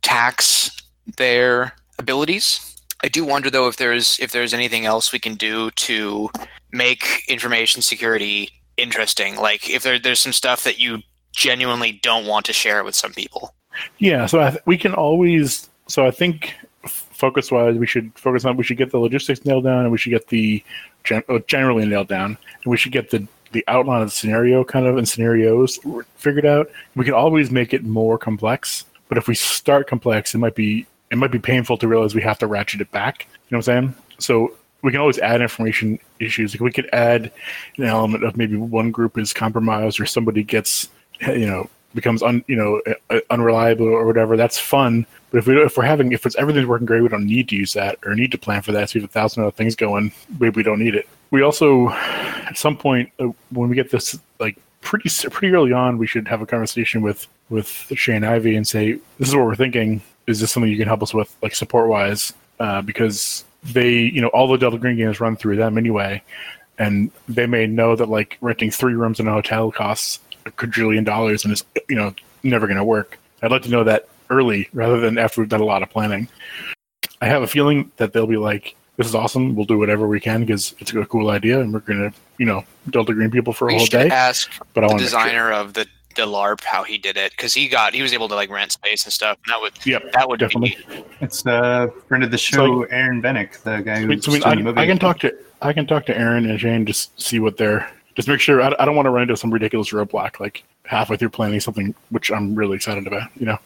tax 0.01 0.71
their 1.17 1.73
abilities. 1.97 2.75
I 3.03 3.08
do 3.08 3.25
wonder 3.25 3.49
though 3.49 3.67
if 3.67 3.77
there's 3.77 4.19
if 4.19 4.32
there's 4.32 4.53
anything 4.53 4.86
else 4.86 5.12
we 5.12 5.19
can 5.19 5.36
do 5.36 5.71
to 5.71 6.29
make 6.71 7.23
information 7.27 7.82
security 7.82 8.49
interesting. 8.81 9.35
Like 9.35 9.69
if 9.69 9.83
there, 9.83 9.99
there's 9.99 10.19
some 10.19 10.33
stuff 10.33 10.63
that 10.63 10.79
you 10.79 10.99
genuinely 11.31 11.91
don't 11.91 12.25
want 12.25 12.45
to 12.47 12.53
share 12.53 12.83
with 12.83 12.95
some 12.95 13.13
people. 13.13 13.53
Yeah, 13.97 14.25
so 14.25 14.41
I 14.41 14.51
th- 14.51 14.61
we 14.65 14.77
can 14.77 14.93
always. 14.93 15.69
So 15.87 16.05
I 16.05 16.11
think 16.11 16.53
focus 16.87 17.51
wise, 17.51 17.77
we 17.77 17.87
should 17.87 18.11
focus 18.17 18.45
on 18.45 18.57
we 18.57 18.63
should 18.63 18.77
get 18.77 18.91
the 18.91 18.99
logistics 18.99 19.45
nailed 19.45 19.63
down, 19.63 19.83
and 19.83 19.91
we 19.91 19.97
should 19.97 20.11
get 20.11 20.27
the 20.27 20.63
gen- 21.03 21.23
uh, 21.29 21.39
generally 21.47 21.85
nailed 21.85 22.07
down, 22.07 22.37
and 22.63 22.65
we 22.65 22.77
should 22.77 22.91
get 22.91 23.11
the 23.11 23.27
the 23.51 23.63
outline 23.67 24.01
of 24.01 24.07
the 24.07 24.15
scenario 24.15 24.63
kind 24.63 24.85
of 24.85 24.97
and 24.97 25.09
scenarios 25.09 25.79
figured 26.15 26.45
out. 26.45 26.69
We 26.95 27.05
can 27.05 27.13
always 27.13 27.51
make 27.51 27.73
it 27.73 27.83
more 27.83 28.17
complex, 28.17 28.85
but 29.07 29.17
if 29.17 29.27
we 29.27 29.35
start 29.35 29.87
complex, 29.87 30.35
it 30.35 30.37
might 30.37 30.55
be 30.55 30.85
it 31.11 31.17
might 31.17 31.31
be 31.31 31.39
painful 31.39 31.77
to 31.77 31.87
realize 31.87 32.13
we 32.13 32.21
have 32.21 32.39
to 32.39 32.47
ratchet 32.47 32.81
it 32.81 32.91
back. 32.91 33.27
You 33.49 33.55
know 33.55 33.57
what 33.57 33.69
I'm 33.69 33.83
saying? 33.83 33.95
So 34.19 34.55
we 34.81 34.91
can 34.91 35.01
always 35.01 35.19
add 35.19 35.41
information 35.41 35.99
issues. 36.19 36.53
Like 36.53 36.61
we 36.61 36.71
could 36.71 36.89
add 36.93 37.31
an 37.77 37.83
element 37.83 38.23
of 38.23 38.37
maybe 38.37 38.55
one 38.55 38.91
group 38.91 39.17
is 39.17 39.33
compromised 39.33 39.99
or 39.99 40.05
somebody 40.05 40.43
gets, 40.43 40.89
you 41.21 41.47
know, 41.47 41.69
becomes 41.93 42.21
un, 42.21 42.43
you 42.47 42.55
know, 42.55 42.81
uh, 43.09 43.19
unreliable 43.29 43.87
or 43.87 44.05
whatever. 44.05 44.37
That's 44.37 44.59
fun. 44.59 45.05
But 45.31 45.39
if 45.39 45.47
we 45.47 45.61
if 45.61 45.77
we're 45.77 45.83
having 45.83 46.11
if 46.11 46.25
it's 46.25 46.35
everything's 46.37 46.67
working 46.67 46.85
great, 46.85 47.01
we 47.01 47.09
don't 47.09 47.25
need 47.25 47.49
to 47.49 47.55
use 47.55 47.73
that 47.73 47.99
or 48.05 48.15
need 48.15 48.31
to 48.31 48.37
plan 48.37 48.61
for 48.61 48.71
that. 48.71 48.89
So 48.89 48.95
we 48.95 49.01
have 49.01 49.09
a 49.09 49.13
thousand 49.13 49.43
other 49.43 49.51
things 49.51 49.75
going. 49.75 50.11
Maybe 50.39 50.57
we 50.57 50.63
don't 50.63 50.79
need 50.79 50.95
it. 50.95 51.07
We 51.31 51.43
also, 51.43 51.89
at 51.89 52.57
some 52.57 52.75
point, 52.75 53.11
uh, 53.19 53.27
when 53.51 53.69
we 53.69 53.75
get 53.75 53.91
this 53.91 54.17
like 54.39 54.57
pretty 54.81 55.09
pretty 55.29 55.53
early 55.53 55.73
on, 55.73 55.97
we 55.97 56.07
should 56.07 56.27
have 56.27 56.41
a 56.41 56.45
conversation 56.45 57.01
with 57.01 57.27
with 57.49 57.67
Shane 57.67 58.23
Ivey 58.23 58.55
and 58.55 58.67
say, 58.67 58.93
"This 59.17 59.27
is 59.29 59.35
what 59.35 59.45
we're 59.45 59.55
thinking. 59.55 60.01
Is 60.25 60.39
this 60.39 60.51
something 60.51 60.71
you 60.71 60.77
can 60.77 60.87
help 60.87 61.03
us 61.03 61.13
with, 61.13 61.35
like 61.41 61.53
support 61.53 61.89
wise?" 61.89 62.33
Uh, 62.59 62.81
because 62.81 63.45
they, 63.63 63.91
you 63.91 64.21
know, 64.21 64.29
all 64.29 64.47
the 64.47 64.57
Delta 64.57 64.77
Green 64.77 64.97
games 64.97 65.19
run 65.19 65.35
through 65.35 65.57
them 65.57 65.77
anyway, 65.77 66.23
and 66.77 67.11
they 67.27 67.45
may 67.45 67.67
know 67.67 67.95
that 67.95 68.09
like 68.09 68.37
renting 68.41 68.71
three 68.71 68.93
rooms 68.93 69.19
in 69.19 69.27
a 69.27 69.31
hotel 69.31 69.71
costs 69.71 70.19
a 70.45 70.51
quadrillion 70.51 71.03
dollars 71.03 71.43
and 71.43 71.53
is 71.53 71.63
you 71.87 71.95
know 71.95 72.13
never 72.43 72.67
going 72.67 72.77
to 72.77 72.83
work. 72.83 73.19
I'd 73.41 73.51
like 73.51 73.63
to 73.63 73.69
know 73.69 73.83
that 73.83 74.07
early 74.29 74.69
rather 74.73 74.99
than 74.99 75.17
after 75.17 75.41
we've 75.41 75.49
done 75.49 75.61
a 75.61 75.65
lot 75.65 75.83
of 75.83 75.89
planning. 75.89 76.27
I 77.21 77.27
have 77.27 77.41
a 77.41 77.47
feeling 77.47 77.91
that 77.97 78.13
they'll 78.13 78.27
be 78.27 78.37
like, 78.37 78.75
"This 78.97 79.07
is 79.07 79.15
awesome. 79.15 79.55
We'll 79.55 79.65
do 79.65 79.77
whatever 79.77 80.07
we 80.07 80.19
can 80.19 80.41
because 80.41 80.75
it's 80.79 80.93
a 80.93 81.05
cool 81.05 81.29
idea, 81.29 81.59
and 81.59 81.73
we're 81.73 81.79
going 81.79 82.11
to, 82.11 82.17
you 82.37 82.45
know, 82.45 82.63
Delta 82.89 83.13
Green 83.13 83.31
people 83.31 83.53
for 83.53 83.67
a 83.67 83.73
We 83.73 83.77
whole 83.77 83.87
day." 83.87 84.09
ask 84.09 84.51
But 84.73 84.83
I 84.83 84.87
the 84.87 84.97
designer 84.97 85.51
of 85.51 85.73
the 85.73 85.87
the 86.19 86.25
LARP 86.25 86.63
how 86.63 86.84
he 86.84 86.97
did 86.97 87.17
it 87.17 87.32
because 87.32 87.53
he 87.53 87.67
got 87.67 87.93
he 87.93 88.01
was 88.01 88.13
able 88.13 88.27
to 88.27 88.36
like 88.36 88.49
rent 88.49 88.71
space 88.71 89.03
and 89.05 89.13
stuff. 89.13 89.38
And 89.45 89.53
that 89.53 89.62
would 89.62 89.86
Yep, 89.86 90.12
that 90.13 90.29
would 90.29 90.39
definitely. 90.39 90.77
be 90.88 91.03
It's 91.21 91.45
uh, 91.45 91.88
friend 92.08 92.23
of 92.23 92.32
the 92.32 92.38
show, 92.38 92.84
Aaron 92.84 93.21
Vanek, 93.21 93.62
the 93.63 93.82
guy 93.82 93.97
I 93.97 94.01
who's 94.01 94.25
so 94.25 94.34
I, 94.47 94.55
mean, 94.55 94.67
I. 94.77 94.84
I 94.84 94.86
can 94.86 94.99
talk 94.99 95.19
to 95.19 95.36
I 95.62 95.73
can 95.73 95.88
talk 95.88 96.05
to 96.08 96.17
Aaron 96.17 96.49
and 96.49 96.58
Jane 96.60 96.86
just 96.86 97.19
see 97.19 97.39
what 97.39 97.58
they're 97.58 97.89
just 98.15 98.27
make 98.27 98.39
sure 98.39 98.62
I, 98.62 98.73
I 98.79 98.86
don't 98.86 98.95
want 98.95 99.05
to 99.05 99.12
run 99.12 99.23
into 99.23 99.38
some 99.38 99.51
ridiculous 99.51 99.91
roadblock 99.91 100.39
like 100.39 100.63
halfway 100.84 101.17
through 101.17 101.29
planning 101.29 101.60
something 101.60 101.93
which 102.10 102.32
I'm 102.32 102.55
really 102.55 102.75
excited 102.75 103.08
about 103.08 103.29
you 103.36 103.45
know 103.45 103.58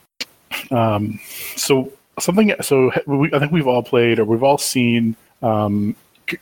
um 0.72 1.20
so 1.56 1.92
something 2.20 2.54
so 2.62 2.92
we, 3.08 3.34
I 3.34 3.39
think 3.39 3.52
we've 3.52 3.68
all 3.68 3.82
played 3.82 4.20
or 4.20 4.26
we've 4.26 4.44
all 4.44 4.58
seen 4.58 5.16
um 5.42 5.96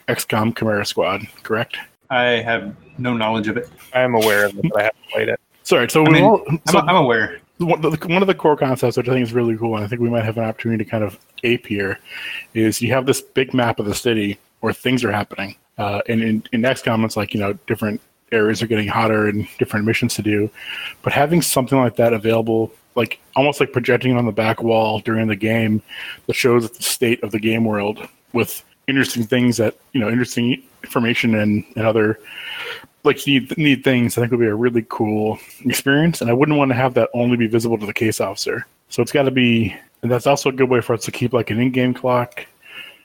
XCOM 0.08 0.58
Chimera 0.58 0.86
Squad 0.86 1.28
correct 1.44 1.78
I 2.12 2.42
have 2.42 2.76
no 2.98 3.16
knowledge 3.16 3.48
of 3.48 3.56
it. 3.56 3.70
I 3.94 4.02
am 4.02 4.16
aware 4.16 4.46
of 4.46 4.58
it, 4.58 4.70
but 4.70 4.82
I 4.82 4.84
haven't 4.84 5.10
played 5.10 5.30
it. 5.30 5.40
Sorry 5.72 5.90
so 5.90 6.06
I 6.06 6.10
mean, 6.10 6.24
all 6.24 6.44
I'm, 6.48 6.90
I'm 6.90 6.96
aware. 6.98 7.40
one 7.62 7.86
of, 7.86 7.98
the, 7.98 8.08
one 8.08 8.22
of 8.22 8.28
the 8.28 8.36
core 8.36 8.58
concepts, 8.58 8.98
which 8.98 9.08
I 9.08 9.14
think 9.14 9.24
is 9.24 9.34
really 9.34 9.58
cool, 9.58 9.76
and 9.76 9.86
I 9.86 9.88
think 9.88 10.02
we 10.02 10.10
might 10.10 10.26
have 10.26 10.38
an 10.38 10.44
opportunity 10.44 10.84
to 10.84 10.90
kind 10.90 11.04
of 11.04 11.18
ape 11.44 11.68
here, 11.68 12.00
is 12.54 12.82
you 12.82 12.94
have 12.94 13.06
this 13.06 13.22
big 13.22 13.54
map 13.54 13.80
of 13.80 13.86
the 13.86 13.96
city 13.96 14.38
where 14.60 14.74
things 14.74 15.04
are 15.04 15.12
happening. 15.12 15.56
Uh, 15.78 16.02
and 16.10 16.22
in, 16.22 16.44
in 16.52 16.62
XCOM, 16.62 17.06
it's 17.06 17.16
like, 17.18 17.34
you 17.34 17.40
know, 17.40 17.54
different 17.68 18.02
areas 18.32 18.62
are 18.62 18.68
getting 18.68 18.88
hotter 18.88 19.28
and 19.28 19.48
different 19.58 19.86
missions 19.86 20.14
to 20.16 20.22
do. 20.22 20.50
But 21.04 21.14
having 21.14 21.42
something 21.42 21.78
like 21.78 21.96
that 21.96 22.14
available, 22.14 22.72
like 22.96 23.20
almost 23.36 23.60
like 23.60 23.72
projecting 23.72 24.12
it 24.12 24.18
on 24.18 24.26
the 24.26 24.32
back 24.32 24.62
wall 24.62 25.00
during 25.00 25.28
the 25.28 25.36
game 25.36 25.82
that 26.28 26.36
shows 26.36 26.70
the 26.70 26.84
state 26.84 27.24
of 27.24 27.32
the 27.32 27.40
game 27.40 27.66
world 27.66 28.08
with 28.34 28.64
interesting 28.88 29.24
things 29.24 29.58
that, 29.58 29.76
you 29.94 30.02
know, 30.02 30.10
interesting 30.10 30.62
information 30.84 31.36
and, 31.36 31.64
and 31.76 31.86
other 31.86 32.20
like 33.04 33.26
neat, 33.26 33.58
neat 33.58 33.84
things, 33.84 34.18
I 34.18 34.22
think 34.22 34.32
would 34.32 34.40
be 34.40 34.46
a 34.46 34.56
really 34.56 34.86
cool 34.90 35.40
experience. 35.66 36.22
And 36.22 36.30
I 36.30 36.34
wouldn't 36.34 36.58
want 36.58 36.70
to 36.70 36.76
have 36.76 36.94
that 36.96 37.10
only 37.14 37.38
be 37.38 37.48
visible 37.48 37.78
to 37.78 37.86
the 37.86 37.94
case 37.94 38.22
officer. 38.22 38.66
So 38.90 39.02
it's 39.02 39.12
got 39.12 39.24
to 39.24 39.32
be, 39.32 39.76
and 40.02 40.12
that's 40.12 40.28
also 40.28 40.50
a 40.50 40.54
good 40.54 40.70
way 40.70 40.82
for 40.82 40.94
us 40.94 41.06
to 41.06 41.12
keep 41.12 41.34
like 41.34 41.50
an 41.50 41.60
in-game 41.60 41.94
clock. 41.94 42.46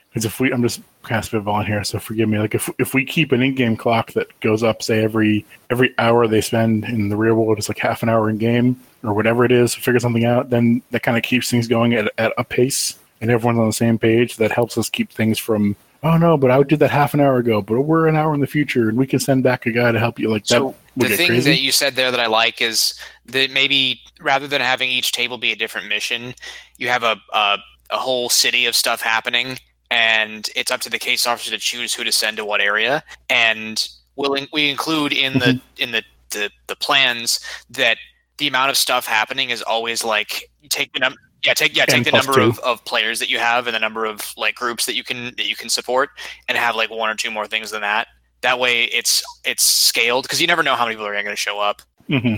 Because 0.09 0.25
if 0.25 0.39
we, 0.39 0.51
I'm 0.51 0.63
just 0.63 0.81
kind 1.03 1.23
of 1.23 1.29
spitballing 1.29 1.65
here, 1.65 1.83
so 1.83 1.99
forgive 1.99 2.27
me. 2.27 2.39
Like 2.39 2.55
if 2.55 2.69
if 2.79 2.93
we 2.93 3.05
keep 3.05 3.31
an 3.31 3.43
in-game 3.43 3.77
clock 3.77 4.13
that 4.13 4.27
goes 4.39 4.63
up, 4.63 4.81
say 4.81 5.03
every 5.03 5.45
every 5.69 5.93
hour 5.99 6.27
they 6.27 6.41
spend 6.41 6.85
in 6.85 7.09
the 7.09 7.15
real 7.15 7.35
world 7.35 7.59
is 7.59 7.69
like 7.69 7.77
half 7.77 8.03
an 8.03 8.09
hour 8.09 8.29
in 8.29 8.37
game 8.37 8.79
or 9.03 9.13
whatever 9.13 9.45
it 9.45 9.51
is, 9.51 9.75
to 9.75 9.81
figure 9.81 9.99
something 9.99 10.25
out, 10.25 10.49
then 10.49 10.81
that 10.91 11.03
kind 11.03 11.17
of 11.17 11.23
keeps 11.23 11.51
things 11.51 11.67
going 11.67 11.93
at 11.93 12.11
at 12.17 12.33
a 12.37 12.43
pace, 12.43 12.97
and 13.21 13.29
everyone's 13.29 13.59
on 13.59 13.67
the 13.67 13.73
same 13.73 13.99
page. 13.99 14.37
That 14.37 14.51
helps 14.51 14.77
us 14.77 14.89
keep 14.89 15.11
things 15.11 15.37
from 15.37 15.75
oh 16.03 16.17
no, 16.17 16.37
but 16.37 16.51
I 16.51 16.61
did 16.63 16.79
that 16.79 16.91
half 16.91 17.13
an 17.13 17.19
hour 17.19 17.37
ago, 17.37 17.61
but 17.61 17.81
we're 17.81 18.07
an 18.07 18.15
hour 18.15 18.33
in 18.33 18.41
the 18.41 18.47
future, 18.47 18.89
and 18.89 18.97
we 18.97 19.07
can 19.07 19.19
send 19.19 19.43
back 19.43 19.65
a 19.65 19.71
guy 19.71 19.91
to 19.91 19.99
help 19.99 20.19
you. 20.19 20.29
Like 20.29 20.43
that 20.45 20.59
So 20.59 20.75
the 20.95 21.09
thing 21.09 21.27
crazy. 21.27 21.51
that 21.51 21.61
you 21.61 21.71
said 21.71 21.95
there 21.95 22.11
that 22.11 22.19
I 22.19 22.27
like 22.27 22.61
is 22.61 22.93
that 23.27 23.51
maybe 23.51 24.01
rather 24.19 24.47
than 24.47 24.61
having 24.61 24.89
each 24.89 25.11
table 25.11 25.37
be 25.37 25.51
a 25.51 25.55
different 25.55 25.87
mission, 25.87 26.33
you 26.77 26.89
have 26.89 27.03
a 27.03 27.15
a, 27.33 27.57
a 27.91 27.97
whole 27.97 28.29
city 28.29 28.65
of 28.65 28.75
stuff 28.75 29.01
happening, 29.01 29.57
and 29.91 30.49
it's 30.55 30.71
up 30.71 30.81
to 30.81 30.89
the 30.89 30.99
case 30.99 31.25
officer 31.27 31.51
to 31.51 31.57
choose 31.57 31.93
who 31.93 32.03
to 32.03 32.11
send 32.11 32.37
to 32.37 32.45
what 32.45 32.61
area. 32.61 33.03
And 33.29 33.87
we'll 34.15 34.33
in, 34.33 34.47
we 34.53 34.69
include 34.69 35.13
in 35.13 35.33
the 35.39 35.45
Mm-hmm. 35.45 35.83
in 35.83 35.91
the, 35.91 36.03
the 36.31 36.49
the 36.67 36.75
plans 36.75 37.39
that 37.69 37.97
the 38.37 38.47
amount 38.47 38.69
of 38.69 38.77
stuff 38.77 39.07
happening 39.07 39.49
is 39.49 39.61
always 39.63 40.03
like 40.03 40.49
you 40.61 40.69
take 40.69 40.93
the 40.93 40.99
number. 40.99 41.17
Yeah, 41.43 41.53
take 41.53 41.75
yeah, 41.75 41.85
take 41.85 42.03
the 42.03 42.11
number 42.11 42.33
two. 42.33 42.41
of, 42.41 42.59
of 42.59 42.83
players 42.85 43.19
that 43.19 43.29
you 43.29 43.37
have 43.39 43.67
and 43.67 43.75
the 43.75 43.79
number 43.79 44.05
of 44.05 44.33
like 44.37 44.55
groups 44.55 44.85
that 44.85 44.95
you 44.95 45.03
can 45.03 45.25
that 45.37 45.47
you 45.47 45.55
can 45.55 45.69
support, 45.69 46.09
and 46.47 46.57
have 46.57 46.75
like 46.75 46.89
one 46.89 47.09
or 47.09 47.15
two 47.15 47.31
more 47.31 47.47
things 47.47 47.71
than 47.71 47.81
that. 47.81 48.07
That 48.41 48.59
way, 48.59 48.85
it's 48.85 49.23
it's 49.45 49.63
scaled 49.63 50.23
because 50.23 50.41
you 50.41 50.47
never 50.47 50.63
know 50.63 50.75
how 50.75 50.85
many 50.85 50.95
people 50.95 51.07
are 51.07 51.13
going 51.13 51.25
to 51.25 51.35
show 51.35 51.59
up. 51.59 51.81
hmm 52.07 52.35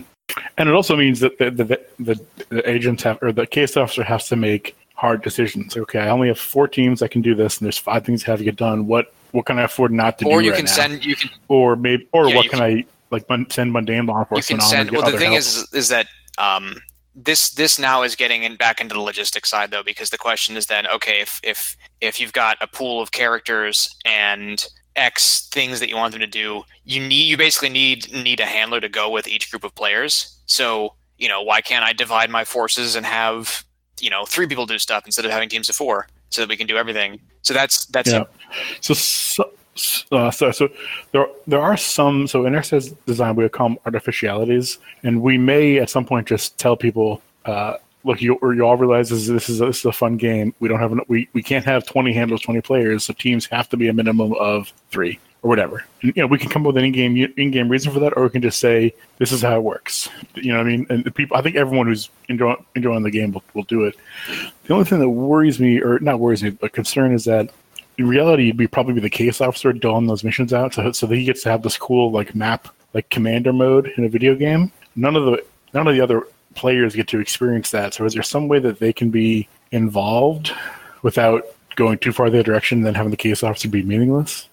And 0.58 0.70
it 0.70 0.76
also 0.76 0.96
means 0.96 1.20
that 1.22 1.38
the, 1.40 1.50
the, 1.50 1.82
the, 2.00 2.26
the 2.50 2.70
agents 2.70 3.04
have, 3.04 3.18
or 3.22 3.32
the 3.32 3.48
case 3.48 3.76
officer 3.78 4.04
has 4.04 4.28
to 4.30 4.36
make 4.36 4.76
hard 4.96 5.22
decisions. 5.24 5.76
Okay, 5.76 6.00
I 6.00 6.10
only 6.10 6.28
have 6.28 6.40
four 6.40 6.68
teams 6.68 7.00
that 7.00 7.10
can 7.10 7.22
do 7.22 7.36
this, 7.36 7.58
and 7.58 7.66
there's 7.66 7.78
five 7.78 8.06
things 8.06 8.24
that 8.24 8.32
have 8.32 8.40
to 8.40 8.46
get 8.46 8.58
done. 8.58 8.86
What 8.88 9.14
what 9.32 9.46
can 9.46 9.60
I 9.60 9.64
afford 9.64 9.92
not 9.92 10.18
to 10.20 10.26
or 10.26 10.40
do 10.40 10.46
you 10.46 10.52
right 10.52 10.58
can 10.58 10.66
now? 10.66 10.72
send 10.72 11.06
you 11.06 11.16
can 11.16 11.30
or 11.48 11.76
maybe, 11.76 12.08
or 12.12 12.28
Yeah, 12.28 12.36
what 12.36 12.46
you 12.46 12.50
can 12.50 12.62
I 12.62 12.86
like 13.12 13.26
send 13.50 13.72
mundane 13.72 14.06
law 14.06 14.16
you 14.16 14.20
enforcement 14.22 14.62
can 14.62 14.66
on? 14.66 14.70
send. 14.70 14.92
Well, 14.92 15.10
the 15.10 15.18
thing 15.18 15.32
help? 15.32 15.40
is 15.40 15.68
is 15.74 15.90
that 15.90 16.08
um, 16.38 16.82
this 17.24 17.52
this 17.52 17.78
now 17.78 18.04
is 18.04 18.16
getting 18.16 18.44
in, 18.44 18.56
back 18.56 18.80
into 18.80 18.94
the 18.94 19.02
logistics 19.02 19.50
side 19.50 19.72
though, 19.72 19.84
because 19.84 20.10
the 20.10 20.18
question 20.18 20.58
is 20.58 20.68
then 20.68 20.88
okay 20.88 21.22
if 21.22 21.40
if 21.44 21.76
if 22.02 22.20
you've 22.20 22.34
got 22.34 22.58
a 22.62 22.68
pool 22.68 23.02
of 23.02 23.12
characters 23.12 23.96
and 24.06 24.66
X 24.96 25.48
things 25.52 25.80
that 25.80 25.90
you 25.90 25.96
want 25.96 26.12
them 26.12 26.22
to 26.22 26.28
do, 26.28 26.64
you 26.84 27.06
need 27.06 27.24
you 27.26 27.38
basically 27.38 27.70
need 27.70 28.12
need 28.12 28.40
a 28.40 28.46
handler 28.46 28.80
to 28.82 28.90
go 28.90 29.10
with 29.10 29.28
each 29.28 29.52
group 29.52 29.64
of 29.64 29.76
players. 29.76 30.40
So 30.46 30.96
you 31.18 31.28
know 31.28 31.42
why 31.42 31.62
can't 31.62 31.84
I 31.84 31.94
divide 31.94 32.30
my 32.30 32.44
forces 32.46 32.96
and 32.96 33.06
have 33.06 33.64
you 34.00 34.10
know 34.10 34.26
three 34.26 34.48
people 34.48 34.66
do 34.66 34.80
stuff 34.80 35.06
instead 35.06 35.26
of 35.26 35.32
having 35.32 35.50
teams 35.50 35.70
of 35.70 35.76
four 35.76 36.08
so 36.30 36.42
that 36.42 36.50
we 36.50 36.58
can 36.58 36.68
do 36.68 36.78
everything. 36.78 37.20
So 37.42 37.54
that's 37.54 37.86
that's 37.88 38.12
Yeah. 38.12 38.24
So, 38.82 38.94
so, 38.94 39.52
uh, 40.12 40.32
so, 40.32 40.52
so 40.52 40.70
there, 41.12 41.28
there 41.48 41.62
are 41.62 41.78
some. 41.78 42.28
So 42.28 42.46
in 42.46 42.56
exercise 42.56 42.92
design, 43.06 43.36
we 43.36 43.48
call 43.50 43.70
them 43.70 43.78
artificialities, 43.86 44.78
and 45.04 45.22
we 45.22 45.38
may 45.38 45.80
at 45.80 45.90
some 45.90 46.06
point 46.06 46.28
just 46.28 46.58
tell 46.58 46.76
people, 46.76 47.22
uh, 47.46 47.76
"Look, 48.04 48.22
you, 48.22 48.40
you 48.42 48.62
all 48.64 48.78
realize 48.78 49.10
this, 49.10 49.28
is 49.28 49.30
a, 49.62 49.66
this 49.66 49.80
is 49.80 49.86
a 49.86 49.92
fun 49.92 50.18
game. 50.18 50.54
We 50.60 50.68
don't 50.68 50.80
have 50.80 50.92
an, 50.92 51.02
we 51.08 51.28
we 51.34 51.44
can't 51.44 51.66
have 51.66 51.86
twenty 51.86 52.14
handlers, 52.14 52.42
twenty 52.42 52.62
players. 52.62 53.06
So 53.06 53.14
teams 53.14 53.46
have 53.48 53.70
to 53.70 53.78
be 53.78 53.88
a 53.88 53.94
minimum 53.94 54.34
of 54.34 54.72
three 54.90 55.20
or 55.42 55.48
whatever. 55.48 55.86
And, 56.02 56.14
you 56.16 56.22
know, 56.22 56.28
we 56.28 56.38
can 56.38 56.50
come 56.50 56.64
up 56.64 56.74
with 56.74 56.78
an 56.78 56.84
in-game 56.84 57.34
in-game 57.38 57.70
reason 57.70 57.94
for 57.94 58.00
that, 58.02 58.18
or 58.18 58.24
we 58.24 58.30
can 58.30 58.42
just 58.42 58.60
say 58.60 58.94
this 59.20 59.32
is 59.32 59.42
how 59.42 59.56
it 59.56 59.64
works. 59.64 60.10
You 60.36 60.52
know 60.52 60.60
I 60.60 60.64
mean? 60.64 60.86
And 60.90 61.06
the 61.06 61.12
people, 61.12 61.38
I 61.38 61.42
think 61.42 61.56
everyone 61.56 61.88
who's 61.88 62.10
enjoying 62.28 62.58
enjoying 62.76 63.04
the 63.04 63.12
game 63.12 63.32
will, 63.32 63.44
will 63.54 63.64
do 63.64 63.86
it. 63.86 63.96
The 64.66 64.74
only 64.74 64.86
thing 64.86 65.00
that 65.00 65.10
worries 65.10 65.58
me, 65.60 65.82
or 65.82 65.98
not 66.00 66.20
worries 66.20 66.44
me, 66.44 66.50
but 66.50 66.74
concern 66.74 67.14
is 67.14 67.24
that 67.24 67.52
in 68.00 68.08
reality, 68.08 68.46
it'd 68.46 68.58
be 68.58 68.66
probably 68.66 68.94
be 68.94 69.02
the 69.02 69.10
case 69.10 69.42
officer 69.42 69.74
doling 69.74 70.08
those 70.08 70.24
missions 70.24 70.54
out, 70.54 70.74
so 70.74 70.92
so 70.94 71.06
that 71.06 71.16
he 71.16 71.26
gets 71.26 71.44
to 71.44 71.50
have 71.50 71.64
this 71.64 71.78
cool 71.78 72.12
like 72.12 72.34
map, 72.34 72.70
like 72.94 73.10
commander 73.10 73.52
mode 73.52 73.92
in 73.98 74.06
a 74.06 74.10
video 74.10 74.36
game. 74.36 74.72
None 74.96 75.18
of 75.18 75.26
the 75.26 75.44
none 75.74 75.86
of 75.86 75.94
the 75.94 76.02
other 76.02 76.24
players 76.56 76.96
get 76.96 77.10
to 77.10 77.20
experience 77.20 77.72
that. 77.72 77.94
So 77.94 78.06
is 78.06 78.14
there 78.14 78.24
some 78.24 78.48
way 78.48 78.60
that 78.60 78.80
they 78.80 78.94
can 78.94 79.10
be 79.10 79.50
involved 79.72 80.52
without 81.02 81.44
going 81.76 81.98
too 82.00 82.14
far 82.14 82.30
the 82.30 82.40
other 82.40 82.44
direction, 82.44 82.80
and 82.80 82.88
then 82.88 82.96
having 82.96 83.12
the 83.12 83.18
case 83.18 83.44
officer 83.44 83.68
be 83.68 83.84
meaningless? 83.84 84.48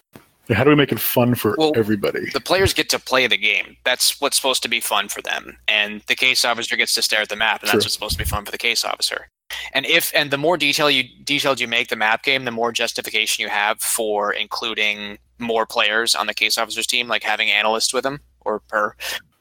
How 0.50 0.62
do 0.64 0.70
we 0.70 0.76
make 0.76 0.92
it 0.92 1.00
fun 1.00 1.34
for 1.34 1.54
Well, 1.58 1.72
everybody? 1.76 2.30
the 2.30 2.40
players 2.40 2.72
get 2.74 2.88
to 2.90 2.98
play 3.00 3.26
the 3.28 3.36
game. 3.36 3.76
That's 3.84 4.20
what's 4.20 4.36
supposed 4.36 4.62
to 4.62 4.68
be 4.68 4.80
fun 4.80 5.08
for 5.08 5.20
them. 5.22 5.56
And 5.66 6.02
the 6.06 6.14
case 6.14 6.44
officer 6.44 6.76
gets 6.76 6.94
to 6.94 7.02
stare 7.02 7.22
at 7.22 7.28
the 7.28 7.36
map, 7.36 7.62
and 7.62 7.70
True. 7.70 7.78
that's 7.78 7.86
what's 7.86 7.94
supposed 7.94 8.12
to 8.12 8.18
be 8.18 8.28
fun 8.28 8.44
for 8.44 8.52
the 8.52 8.58
case 8.58 8.84
officer. 8.84 9.28
And 9.72 9.86
if 9.86 10.12
and 10.14 10.30
the 10.30 10.38
more 10.38 10.56
detail 10.56 10.90
you 10.90 11.04
detailed 11.24 11.60
you 11.60 11.68
make 11.68 11.88
the 11.88 11.96
map 11.96 12.22
game, 12.22 12.44
the 12.44 12.50
more 12.50 12.72
justification 12.72 13.42
you 13.42 13.48
have 13.48 13.80
for 13.80 14.32
including 14.32 15.18
more 15.38 15.66
players 15.66 16.14
on 16.14 16.26
the 16.26 16.34
case 16.34 16.58
officer's 16.58 16.86
team, 16.86 17.08
like 17.08 17.22
having 17.22 17.50
analysts 17.50 17.92
with 17.92 18.04
them 18.04 18.20
or 18.44 18.60
per. 18.60 18.94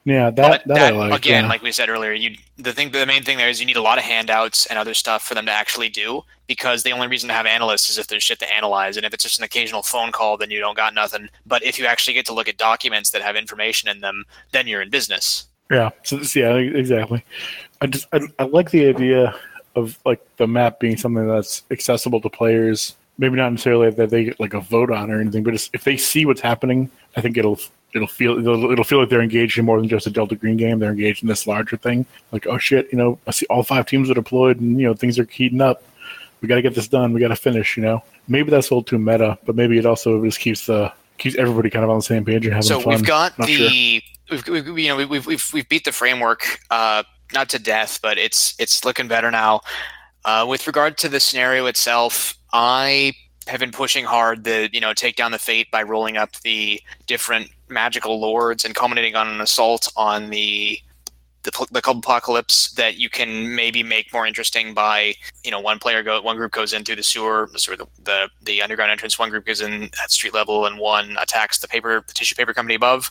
Yeah, 0.05 0.29
that 0.29 0.67
that, 0.67 0.67
that, 0.67 0.93
I 0.93 0.97
like. 0.97 1.19
again, 1.19 1.45
yeah. 1.45 1.49
like 1.49 1.63
we 1.63 1.71
said 1.71 1.89
earlier, 1.89 2.13
you 2.13 2.37
the 2.57 2.73
thing 2.73 2.91
the 2.91 3.07
main 3.07 3.23
thing 3.23 3.37
there 3.37 3.49
is 3.49 3.59
you 3.59 3.65
need 3.65 3.75
a 3.75 3.81
lot 3.81 3.97
of 3.97 4.03
handouts 4.03 4.67
and 4.67 4.77
other 4.77 4.93
stuff 4.93 5.23
for 5.23 5.33
them 5.33 5.47
to 5.47 5.51
actually 5.51 5.89
do 5.89 6.21
because 6.45 6.83
the 6.83 6.91
only 6.91 7.07
reason 7.07 7.27
to 7.27 7.33
have 7.33 7.47
analysts 7.47 7.89
is 7.89 7.97
if 7.97 8.05
there's 8.05 8.21
shit 8.21 8.37
to 8.37 8.53
analyze 8.53 8.97
and 8.97 9.05
if 9.05 9.15
it's 9.15 9.23
just 9.23 9.39
an 9.39 9.45
occasional 9.45 9.81
phone 9.81 10.11
call 10.11 10.37
then 10.37 10.51
you 10.51 10.59
don't 10.59 10.77
got 10.77 10.93
nothing. 10.93 11.27
But 11.47 11.63
if 11.63 11.79
you 11.79 11.87
actually 11.87 12.13
get 12.13 12.25
to 12.27 12.33
look 12.33 12.47
at 12.47 12.57
documents 12.57 13.09
that 13.11 13.23
have 13.23 13.35
information 13.35 13.89
in 13.89 14.01
them, 14.01 14.25
then 14.51 14.67
you're 14.67 14.83
in 14.83 14.91
business. 14.91 15.47
Yeah. 15.71 15.89
So 16.03 16.19
yeah, 16.35 16.53
exactly. 16.53 17.25
I 17.81 17.87
just 17.87 18.07
I, 18.13 18.19
I 18.37 18.43
like 18.43 18.69
the 18.69 18.87
idea 18.87 19.33
of 19.75 19.99
like 20.05 20.21
the 20.37 20.47
map 20.47 20.79
being 20.79 20.97
something 20.97 21.27
that's 21.27 21.63
accessible 21.71 22.21
to 22.21 22.29
players. 22.29 22.95
Maybe 23.17 23.37
not 23.37 23.51
necessarily 23.51 23.91
that 23.91 24.09
they 24.09 24.25
get 24.25 24.39
like 24.39 24.53
a 24.53 24.59
vote 24.59 24.91
on 24.91 25.09
or 25.09 25.21
anything, 25.21 25.43
but 25.43 25.53
if 25.53 25.83
they 25.83 25.95
see 25.95 26.25
what's 26.25 26.41
happening, 26.41 26.91
I 27.15 27.21
think 27.21 27.37
it'll 27.37 27.59
it'll 27.93 28.07
feel 28.07 28.37
it'll, 28.37 28.71
it'll 28.71 28.83
feel 28.83 28.99
like 28.99 29.09
they're 29.09 29.21
engaged 29.21 29.57
in 29.57 29.65
more 29.65 29.79
than 29.79 29.87
just 29.87 30.05
a 30.05 30.09
Delta 30.09 30.35
Green 30.35 30.57
game. 30.57 30.79
They're 30.79 30.91
engaged 30.91 31.23
in 31.23 31.29
this 31.29 31.47
larger 31.47 31.77
thing. 31.77 32.05
Like 32.31 32.45
oh 32.47 32.57
shit, 32.57 32.89
you 32.91 32.97
know, 32.97 33.17
I 33.25 33.31
see 33.31 33.45
all 33.49 33.63
five 33.63 33.85
teams 33.85 34.09
are 34.09 34.13
deployed 34.13 34.59
and 34.59 34.79
you 34.79 34.87
know 34.87 34.93
things 34.93 35.17
are 35.17 35.25
heating 35.25 35.61
up. 35.61 35.83
We 36.41 36.49
got 36.49 36.55
to 36.55 36.61
get 36.61 36.75
this 36.75 36.87
done. 36.87 37.13
We 37.13 37.21
got 37.21 37.29
to 37.29 37.35
finish. 37.35 37.77
You 37.77 37.83
know, 37.83 38.03
maybe 38.27 38.51
that's 38.51 38.69
a 38.69 38.73
little 38.73 38.83
too 38.83 38.99
meta, 38.99 39.37
but 39.45 39.55
maybe 39.55 39.77
it 39.77 39.85
also 39.85 40.23
just 40.23 40.39
keeps 40.39 40.65
the 40.65 40.91
keeps 41.17 41.35
everybody 41.37 41.69
kind 41.69 41.83
of 41.83 41.89
on 41.89 41.97
the 41.97 42.03
same 42.03 42.25
page 42.25 42.45
and 42.45 42.53
having 42.53 42.67
so 42.67 42.81
fun. 42.81 42.83
So 42.83 42.89
we've 42.89 43.07
got 43.07 43.39
Not 43.39 43.47
the 43.47 44.03
we've, 44.29 44.47
we've 44.47 44.79
you 44.79 44.89
know 44.89 44.97
we've 44.97 45.25
we've 45.25 45.53
we've 45.53 45.69
beat 45.69 45.85
the 45.85 45.91
framework 45.91 46.59
uh 46.69 47.03
not 47.35 47.49
to 47.49 47.59
death 47.59 47.99
but 48.01 48.17
it's 48.17 48.55
it's 48.59 48.83
looking 48.85 49.07
better 49.07 49.29
now. 49.29 49.61
Uh 50.23 50.45
with 50.47 50.65
regard 50.65 50.97
to 50.97 51.09
the 51.09 51.19
scenario 51.19 51.67
itself 51.67 52.35
i 52.53 53.13
have 53.47 53.59
been 53.59 53.71
pushing 53.71 54.05
hard 54.05 54.43
the 54.43 54.69
you 54.73 54.79
know 54.79 54.93
take 54.93 55.15
down 55.15 55.31
the 55.31 55.37
fate 55.37 55.69
by 55.69 55.83
rolling 55.83 56.17
up 56.17 56.31
the 56.41 56.81
different 57.05 57.49
magical 57.69 58.19
lords 58.19 58.65
and 58.65 58.73
culminating 58.73 59.15
on 59.15 59.27
an 59.27 59.41
assault 59.41 59.87
on 59.95 60.29
the 60.31 60.79
the, 61.45 61.67
the 61.71 61.89
apocalypse 61.89 62.71
that 62.71 62.97
you 62.97 63.09
can 63.09 63.55
maybe 63.55 63.83
make 63.83 64.11
more 64.11 64.25
interesting 64.25 64.73
by 64.73 65.13
you 65.43 65.51
know 65.51 65.59
one 65.59 65.79
player 65.79 66.01
go 66.03 66.19
one 66.21 66.35
group 66.35 66.51
goes 66.51 66.73
in 66.73 66.83
through 66.83 66.95
the 66.95 67.03
sewer 67.03 67.49
sewer 67.55 67.77
the, 67.77 67.85
the, 68.03 68.29
the 68.43 68.61
underground 68.61 68.91
entrance 68.91 69.17
one 69.17 69.29
group 69.29 69.45
goes 69.45 69.61
in 69.61 69.83
at 70.03 70.11
street 70.11 70.33
level 70.33 70.65
and 70.65 70.79
one 70.79 71.15
attacks 71.21 71.59
the 71.59 71.67
paper 71.67 72.03
the 72.07 72.13
tissue 72.13 72.35
paper 72.35 72.53
company 72.53 72.75
above. 72.75 73.09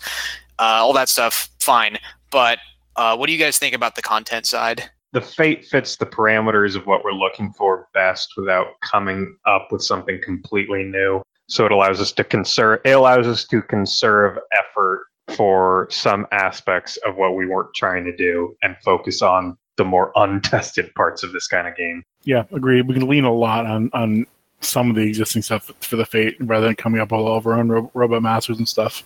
Uh, 0.59 0.81
all 0.83 0.93
that 0.93 1.09
stuff 1.09 1.49
fine. 1.61 1.97
But 2.31 2.59
uh, 2.97 3.17
what 3.17 3.27
do 3.27 3.33
you 3.33 3.39
guys 3.39 3.59
think 3.59 3.75
about 3.75 3.95
the 3.95 4.03
content 4.03 4.47
side 4.47 4.91
The 5.13 5.21
fate 5.21 5.65
fits 5.65 5.97
the 5.97 6.07
parameters 6.07 6.77
of 6.77 6.87
what 6.87 7.05
we're 7.05 7.13
looking 7.13 7.53
for 7.53 7.89
best 7.95 8.35
without 8.37 8.69
coming 8.83 9.37
up 9.47 9.69
with 9.71 9.83
something 9.83 10.21
completely 10.23 10.83
new. 10.85 11.23
So 11.47 11.67
it 11.67 11.73
allows 11.73 12.01
us 12.01 12.11
to 12.13 12.25
conserve. 12.25 12.81
It 12.85 12.93
allows 12.93 13.27
us 13.27 13.47
to 13.49 13.63
conserve 13.63 14.39
effort 14.53 15.07
for 15.29 15.89
some 15.91 16.27
aspects 16.33 16.97
of 17.07 17.17
what 17.17 17.35
we 17.37 17.47
weren't 17.47 17.75
trying 17.75 18.05
to 18.05 18.17
do 18.17 18.57
and 18.63 18.77
focus 18.85 19.23
on 19.23 19.57
the 19.77 19.85
more 19.85 20.13
untested 20.17 20.95
parts 20.95 21.23
of 21.23 21.33
this 21.33 21.47
kind 21.47 21.69
of 21.69 21.77
game. 21.77 22.03
Yeah, 22.25 22.45
agreed. 22.53 22.89
We 22.89 22.95
can 22.95 23.09
lean 23.09 23.25
a 23.25 23.33
lot 23.33 23.67
on 23.67 23.91
on 23.93 24.27
some 24.61 24.89
of 24.89 24.97
the 24.97 25.03
existing 25.03 25.43
stuff 25.43 25.71
for 25.81 25.97
the 25.97 26.07
Fate 26.07 26.37
rather 26.41 26.67
than 26.67 26.75
coming 26.75 27.01
up 27.01 27.13
with 27.13 27.21
all 27.21 27.37
of 27.37 27.47
our 27.47 27.55
own 27.55 27.69
ro- 27.69 27.91
robot 27.95 28.23
masters 28.23 28.59
and 28.59 28.69
stuff. 28.69 29.05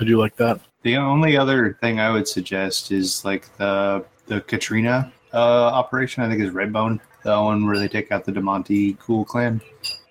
I 0.00 0.04
do 0.04 0.18
like 0.18 0.36
that. 0.36 0.60
The 0.82 0.96
only 0.96 1.36
other 1.36 1.76
thing 1.80 1.98
I 2.00 2.10
would 2.10 2.28
suggest 2.28 2.92
is 2.92 3.24
like 3.24 3.54
the 3.58 4.04
the 4.26 4.40
Katrina 4.42 5.12
uh, 5.32 5.36
operation. 5.38 6.22
I 6.22 6.28
think 6.28 6.40
is 6.42 6.50
Redbone. 6.50 7.00
That 7.24 7.38
one 7.38 7.66
where 7.66 7.78
they 7.78 7.88
take 7.88 8.12
out 8.12 8.24
the 8.24 8.32
Demonte 8.32 8.98
Cool 8.98 9.24
clan. 9.24 9.60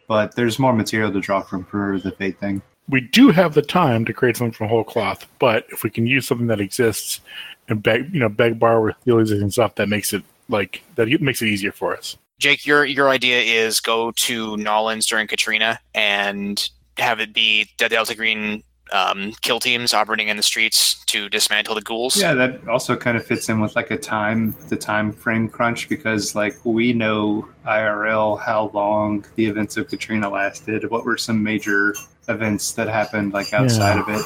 But 0.08 0.36
there's 0.36 0.60
more 0.60 0.74
material 0.74 1.12
to 1.12 1.20
draw 1.20 1.42
from 1.42 1.64
for 1.66 2.00
the 2.00 2.12
Fate 2.12 2.40
thing. 2.40 2.62
We 2.88 3.02
do 3.02 3.30
have 3.30 3.54
the 3.54 3.62
time 3.64 4.06
to 4.06 4.14
create 4.14 4.38
something 4.38 4.52
from 4.54 4.68
whole 4.68 4.84
cloth, 4.84 5.26
but 5.40 5.66
if 5.70 5.84
we 5.84 5.90
can 5.90 6.06
use 6.06 6.28
something 6.28 6.48
that 6.48 6.60
exists 6.62 7.22
and 7.68 7.82
beg, 7.82 8.14
you 8.14 8.20
know, 8.20 8.30
beg 8.30 8.60
borrow 8.60 8.84
with 8.86 8.96
the 9.06 9.18
existing 9.18 9.50
stuff, 9.50 9.76
that 9.76 9.90
makes 9.90 10.14
it 10.14 10.24
like 10.50 10.84
that 10.96 11.08
makes 11.22 11.42
it 11.42 11.48
easier 11.48 11.72
for 11.72 11.98
us. 11.98 12.18
jake 12.38 12.66
your 12.66 12.86
your 12.86 13.10
idea 13.10 13.40
is 13.40 13.80
go 13.80 14.12
to 14.12 14.56
nolans 14.58 15.08
during 15.08 15.26
katrina 15.26 15.80
and 15.96 16.70
have 16.98 17.20
it 17.20 17.34
be 17.34 17.68
the 17.80 17.90
delta 17.90 18.14
green 18.16 18.62
um, 18.92 19.34
kill 19.42 19.60
teams 19.60 19.94
operating 19.94 20.28
in 20.28 20.38
the 20.38 20.44
streets 20.44 21.04
to 21.06 21.28
dismantle 21.30 21.76
the 21.76 21.82
ghouls 21.82 22.16
Yeah, 22.16 22.34
that 22.36 22.68
also 22.68 22.96
kind 22.96 23.18
of 23.18 23.26
fits 23.26 23.50
in 23.50 23.60
with 23.60 23.76
like 23.76 23.92
a 23.92 23.98
time, 23.98 24.56
the 24.70 24.76
time 24.76 25.12
frame 25.12 25.50
crunch, 25.50 25.90
because 25.90 26.36
like 26.36 26.56
we 26.64 26.94
know 26.94 27.48
IRL 27.66 28.40
how 28.40 28.70
long 28.74 29.26
the 29.36 29.46
events 29.46 29.78
of 29.78 29.88
Katrina 29.88 30.30
lasted. 30.30 30.90
What 30.92 31.06
were 31.06 31.18
some 31.18 31.42
major 31.42 31.96
events 32.28 32.74
that 32.74 32.88
happened 32.88 33.34
like 33.34 33.54
outside 33.54 33.96
Yeah. 33.96 34.02
of 34.02 34.10
it? 34.10 34.26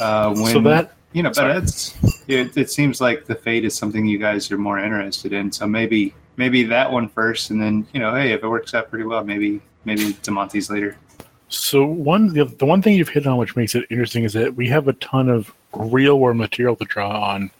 Uh, 0.00 0.34
when 0.34 0.52
so 0.52 0.60
that 0.62 0.92
you 1.12 1.22
know, 1.22 1.30
but 1.34 1.56
it's 1.56 1.94
it, 2.28 2.56
it 2.56 2.70
seems 2.70 3.00
like 3.00 3.26
the 3.26 3.34
fate 3.34 3.64
is 3.64 3.74
something 3.74 4.06
you 4.06 4.18
guys 4.18 4.50
are 4.50 4.58
more 4.58 4.78
interested 4.78 5.32
in. 5.32 5.50
So 5.52 5.66
maybe 5.66 6.14
maybe 6.36 6.62
that 6.64 6.90
one 6.90 7.08
first, 7.08 7.50
and 7.50 7.60
then 7.60 7.86
you 7.92 8.00
know, 8.00 8.14
hey, 8.14 8.32
if 8.32 8.42
it 8.42 8.48
works 8.48 8.74
out 8.74 8.90
pretty 8.90 9.04
well, 9.04 9.24
maybe 9.24 9.60
maybe 9.84 10.12
Demontes 10.22 10.70
later. 10.70 10.96
So 11.50 11.84
one 11.84 12.32
the, 12.32 12.44
the 12.44 12.64
one 12.64 12.80
thing 12.80 12.94
you've 12.94 13.08
hit 13.08 13.26
on 13.26 13.36
which 13.36 13.56
makes 13.56 13.74
it 13.74 13.84
interesting 13.90 14.24
is 14.24 14.32
that 14.34 14.54
we 14.54 14.68
have 14.68 14.86
a 14.88 14.92
ton 14.94 15.28
of 15.28 15.52
real 15.72 16.18
world 16.18 16.36
material 16.36 16.76
to 16.76 16.84
draw 16.84 17.32
on 17.32 17.50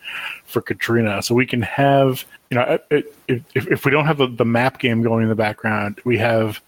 for 0.44 0.62
Katrina. 0.62 1.22
So 1.22 1.34
we 1.34 1.44
can 1.44 1.60
have 1.62 2.24
you 2.50 2.56
know 2.56 2.78
if 2.90 3.04
if, 3.28 3.66
if 3.66 3.84
we 3.84 3.90
don't 3.90 4.06
have 4.06 4.18
the, 4.18 4.28
the 4.28 4.44
map 4.44 4.78
game 4.78 5.02
going 5.02 5.24
in 5.24 5.28
the 5.28 5.34
background, 5.34 6.00
we 6.04 6.16
have 6.18 6.60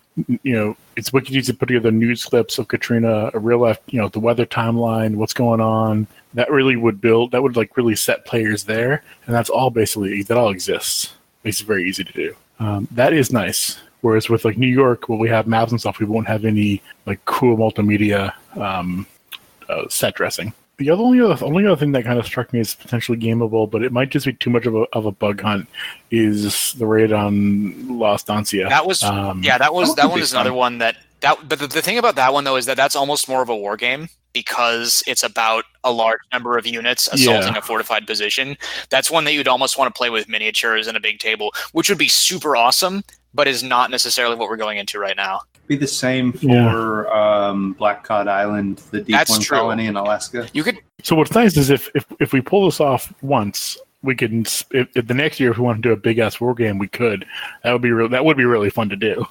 you 0.43 0.53
know 0.53 0.77
it's 0.97 1.13
wicked 1.13 1.35
easy 1.35 1.53
to 1.53 1.59
put 1.59 1.67
together 1.67 1.93
news 1.93 2.25
clips 2.25 2.59
of 2.59 2.67
Katrina, 2.67 3.31
a 3.33 3.39
real 3.39 3.59
life 3.59 3.79
you 3.87 4.01
know 4.01 4.09
the 4.09 4.21
weather 4.21 4.45
timeline, 4.45 5.15
what's 5.15 5.35
going 5.35 5.61
on. 5.61 6.09
That 6.35 6.51
really 6.51 6.77
would 6.77 7.01
build 7.01 7.31
that 7.31 7.43
would 7.43 7.57
like 7.57 7.77
really 7.77 7.97
set 7.97 8.27
players 8.27 8.65
there, 8.65 9.05
and 9.27 9.35
that's 9.35 9.49
all 9.49 9.71
basically 9.71 10.25
that 10.25 10.37
all 10.37 10.51
exists. 10.51 11.15
Makes 11.45 11.61
it 11.61 11.67
very 11.67 11.89
easy 11.89 12.03
to 12.03 12.13
do. 12.13 12.37
Um, 12.59 12.89
that 12.91 13.13
is 13.13 13.33
nice. 13.33 13.79
Whereas 14.03 14.29
with 14.29 14.45
like 14.45 14.59
New 14.59 14.69
York, 14.69 15.09
where 15.09 15.19
we 15.19 15.29
have 15.31 15.47
maps 15.47 15.71
and 15.73 15.81
stuff, 15.81 15.99
we 15.99 16.07
won't 16.07 16.27
have 16.29 16.45
any 16.45 16.83
like 17.07 17.25
cool 17.25 17.57
multimedia 17.57 18.33
um, 18.57 19.07
uh, 19.69 19.89
set 19.89 20.15
dressing. 20.17 20.53
The 20.79 20.91
other 20.91 21.03
only 21.03 21.21
other, 21.21 21.45
only 21.45 21.65
other 21.67 21.77
thing 21.77 21.93
that 21.93 22.03
kind 22.05 22.19
of 22.19 22.27
struck 22.27 22.53
me 22.53 22.59
as 22.61 22.75
potentially 22.75 23.17
gameable, 23.19 23.71
but 23.71 23.83
it 23.85 23.93
might 23.93 24.11
just 24.11 24.27
be 24.27 24.33
too 24.33 24.51
much 24.51 24.67
of 24.67 24.75
a, 24.75 24.85
of 24.93 25.07
a 25.07 25.13
bug 25.13 25.41
hunt, 25.41 25.69
is 26.11 26.73
the 26.73 26.87
raid 26.87 27.13
on 27.13 27.99
La 27.99 28.15
Estancia. 28.15 28.69
that 28.69 28.85
was 28.87 29.03
Um, 29.05 29.43
yeah 29.43 29.59
that 29.59 29.73
was 29.73 29.95
that 29.95 30.03
that 30.03 30.11
one 30.11 30.21
is 30.21 30.33
another 30.33 30.53
one 30.53 30.79
that 30.79 30.97
that 31.21 31.37
but 31.49 31.59
the, 31.61 31.69
the 31.69 31.83
thing 31.83 31.99
about 31.99 32.17
that 32.17 32.33
one 32.33 32.43
though 32.45 32.57
is 32.57 32.67
that 32.67 32.77
that's 32.77 32.97
almost 32.97 33.29
more 33.29 33.43
of 33.43 33.49
a 33.49 33.57
war 33.57 33.77
game 33.77 34.09
because 34.33 35.05
it's 35.07 35.23
about 35.23 35.65
a 35.85 35.93
large 35.93 36.19
number 36.33 36.59
of 36.59 36.67
units 36.67 37.07
assaulting 37.13 37.53
Yeah. 37.53 37.59
a 37.59 37.63
fortified 37.63 38.07
position 38.07 38.57
that's 38.91 39.11
one 39.11 39.25
that 39.25 39.35
you'd 39.35 39.47
almost 39.47 39.79
want 39.79 39.95
to 39.95 39.97
play 39.97 40.11
with 40.11 40.29
miniatures 40.29 40.89
and 40.89 40.97
a 40.97 41.01
big 41.01 41.19
table 41.21 41.53
which 41.73 41.89
would 41.89 41.99
be 41.99 42.09
super 42.09 42.57
awesome 42.57 43.05
but 43.35 43.49
is 43.49 43.63
not 43.63 43.91
necessarily 43.91 44.35
what 44.37 44.49
we're 44.49 44.57
going 44.57 44.79
into 44.79 44.99
right 44.99 45.17
now 45.17 45.41
Be 45.67 45.77
the 45.77 45.87
same 45.87 46.33
Yeah. 46.41 46.71
for 46.73 47.15
um, 47.15 47.73
Black 47.75 48.05
Cod 48.05 48.29
Island, 48.29 48.79
the 48.91 48.99
deep 48.99 49.09
That's 49.17 49.31
one 49.31 49.41
true. 49.41 49.59
colony 49.59 49.87
in 49.87 49.97
Alaska. 49.97 50.49
you 50.53 50.63
could 50.63 50.79
So 51.03 51.17
what's 51.17 51.35
nice 51.35 51.57
is 51.57 51.71
if, 51.71 51.89
if 51.95 52.05
if 52.21 52.33
we 52.33 52.41
pull 52.41 52.65
this 52.67 52.81
off 52.81 53.13
once, 53.23 53.77
we 54.03 54.15
can. 54.17 54.43
If, 54.73 54.89
if 54.97 55.07
the 55.07 55.15
next 55.15 55.39
year, 55.41 55.51
if 55.53 55.59
we 55.59 55.63
want 55.65 55.83
to 55.83 55.89
do 55.89 55.93
a 55.93 55.97
big 55.97 56.19
ass 56.19 56.41
war 56.41 56.55
game, 56.55 56.79
we 56.79 56.89
could. 56.89 57.25
That 57.63 57.73
would 57.73 57.83
be 57.83 57.91
real. 57.93 58.09
That 58.09 58.25
would 58.25 58.37
be 58.37 58.45
really 58.45 58.69
fun 58.71 58.89
to 58.89 58.97
do. 58.97 59.25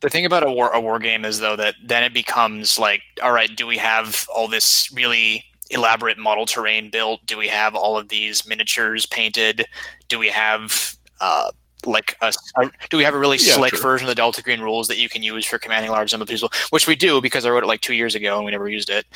the 0.00 0.10
thing 0.10 0.26
about 0.26 0.44
a 0.46 0.50
war 0.50 0.70
a 0.72 0.80
war 0.80 0.98
game 0.98 1.24
is 1.24 1.38
though 1.40 1.56
that 1.56 1.74
then 1.84 2.02
it 2.04 2.12
becomes 2.12 2.78
like 2.78 3.00
all 3.22 3.32
right 3.32 3.54
do 3.56 3.66
we 3.66 3.78
have 3.78 4.26
all 4.34 4.46
this 4.48 4.90
really 4.92 5.44
elaborate 5.70 6.18
model 6.18 6.44
terrain 6.44 6.90
built 6.90 7.24
do 7.24 7.38
we 7.38 7.48
have 7.48 7.74
all 7.74 7.96
of 7.96 8.08
these 8.10 8.46
miniatures 8.46 9.06
painted 9.06 9.64
do 10.08 10.18
we 10.18 10.28
have 10.28 10.94
uh 11.20 11.50
like 11.86 12.16
a, 12.20 12.32
a- 12.56 12.70
do 12.90 12.96
we 12.96 13.04
have 13.04 13.14
a 13.14 13.18
really 13.18 13.36
Yeah, 13.38 13.54
slick 13.54 13.70
true. 13.72 13.80
version 13.82 14.06
of 14.06 14.10
the 14.10 14.14
Delta 14.14 14.42
Green 14.42 14.60
rules 14.60 14.88
that 14.88 14.98
you 14.98 15.08
can 15.08 15.22
use 15.22 15.44
for 15.46 15.58
commanding 15.58 15.90
large 15.90 16.12
numbers 16.12 16.42
of 16.42 16.50
people, 16.50 16.66
which 16.70 16.86
we 16.86 16.96
do 16.96 17.20
because 17.20 17.44
I 17.46 17.50
wrote 17.50 17.62
it 17.64 17.66
like 17.66 17.80
two 17.80 17.94
years 17.94 18.14
ago 18.14 18.36
and 18.36 18.44
we 18.44 18.50
never 18.50 18.68
used 18.68 18.90
it. 18.90 19.06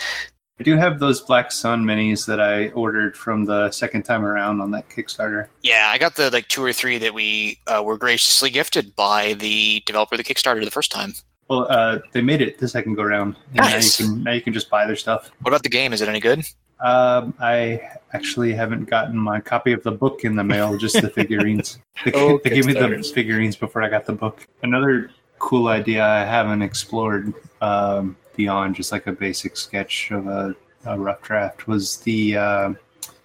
I 0.61 0.65
do 0.65 0.77
have 0.77 0.99
those 0.99 1.21
Black 1.21 1.53
Sun 1.53 1.85
minis 1.85 2.27
that 2.27 2.41
I 2.41 2.71
ordered 2.71 3.17
from 3.17 3.45
the 3.45 3.71
second 3.71 4.03
time 4.03 4.25
around 4.25 4.61
on 4.61 4.73
that 4.73 4.89
Kickstarter. 4.89 5.47
Yeah, 5.63 5.89
I 5.93 5.99
got 5.99 6.17
the 6.17 6.31
like 6.31 6.49
two 6.49 6.65
or 6.65 6.73
three 6.73 6.99
that 6.99 7.15
we 7.15 7.61
uh, 7.69 7.81
were 7.85 7.97
graciously 7.97 8.51
gifted 8.51 8.97
by 8.97 9.35
the 9.35 9.85
developer 9.87 10.17
of 10.17 10.19
the 10.19 10.25
Kickstarter 10.25 10.65
the 10.65 10.71
first 10.73 10.91
time. 10.91 11.13
Well, 11.49 11.67
uh, 11.71 12.01
they 12.13 12.23
made 12.23 12.43
it 12.43 12.59
the 12.59 12.67
second 12.67 12.95
go 12.97 13.05
round, 13.05 13.37
and 13.55 13.57
Nice. 13.59 14.01
now 14.01 14.07
you 14.07 14.13
can 14.15 14.23
now 14.25 14.33
you 14.33 14.43
can 14.43 14.53
just 14.53 14.69
buy 14.69 14.85
their 14.85 14.97
stuff. 14.97 15.31
What 15.43 15.51
about 15.53 15.63
the 15.63 15.69
game? 15.69 15.93
Is 15.93 16.01
it 16.01 16.09
any 16.09 16.19
good? 16.21 16.45
Um, 16.81 17.35
I 17.41 17.81
actually 18.13 18.53
haven't 18.53 18.85
gotten 18.85 19.17
my 19.17 19.41
copy 19.41 19.73
of 19.73 19.83
the 19.83 19.91
book 19.91 20.25
in 20.25 20.37
the 20.37 20.45
mail, 20.45 20.77
just 20.77 21.01
the 21.01 21.11
figurines. 21.21 21.79
They, 22.05 22.13
Oh, 22.15 22.39
they 22.43 22.51
gave 22.51 22.67
me 22.67 22.73
the 22.73 23.03
figurines 23.15 23.57
before 23.57 23.83
I 23.83 23.89
got 23.89 24.07
the 24.07 24.13
book. 24.13 24.47
Another 24.63 25.11
cool 25.39 25.69
idea 25.69 26.05
I 26.05 26.25
haven't 26.25 26.63
explored 26.63 27.33
um, 27.61 28.17
beyond 28.37 28.77
just 28.77 28.93
like 28.93 29.07
a 29.07 29.13
basic 29.13 29.57
sketch 29.57 30.11
of 30.11 30.27
a, 30.27 30.55
a 30.87 30.99
rough 30.99 31.23
draft 31.23 31.67
was 31.67 31.99
the 31.99 32.37
uh, 32.37 32.73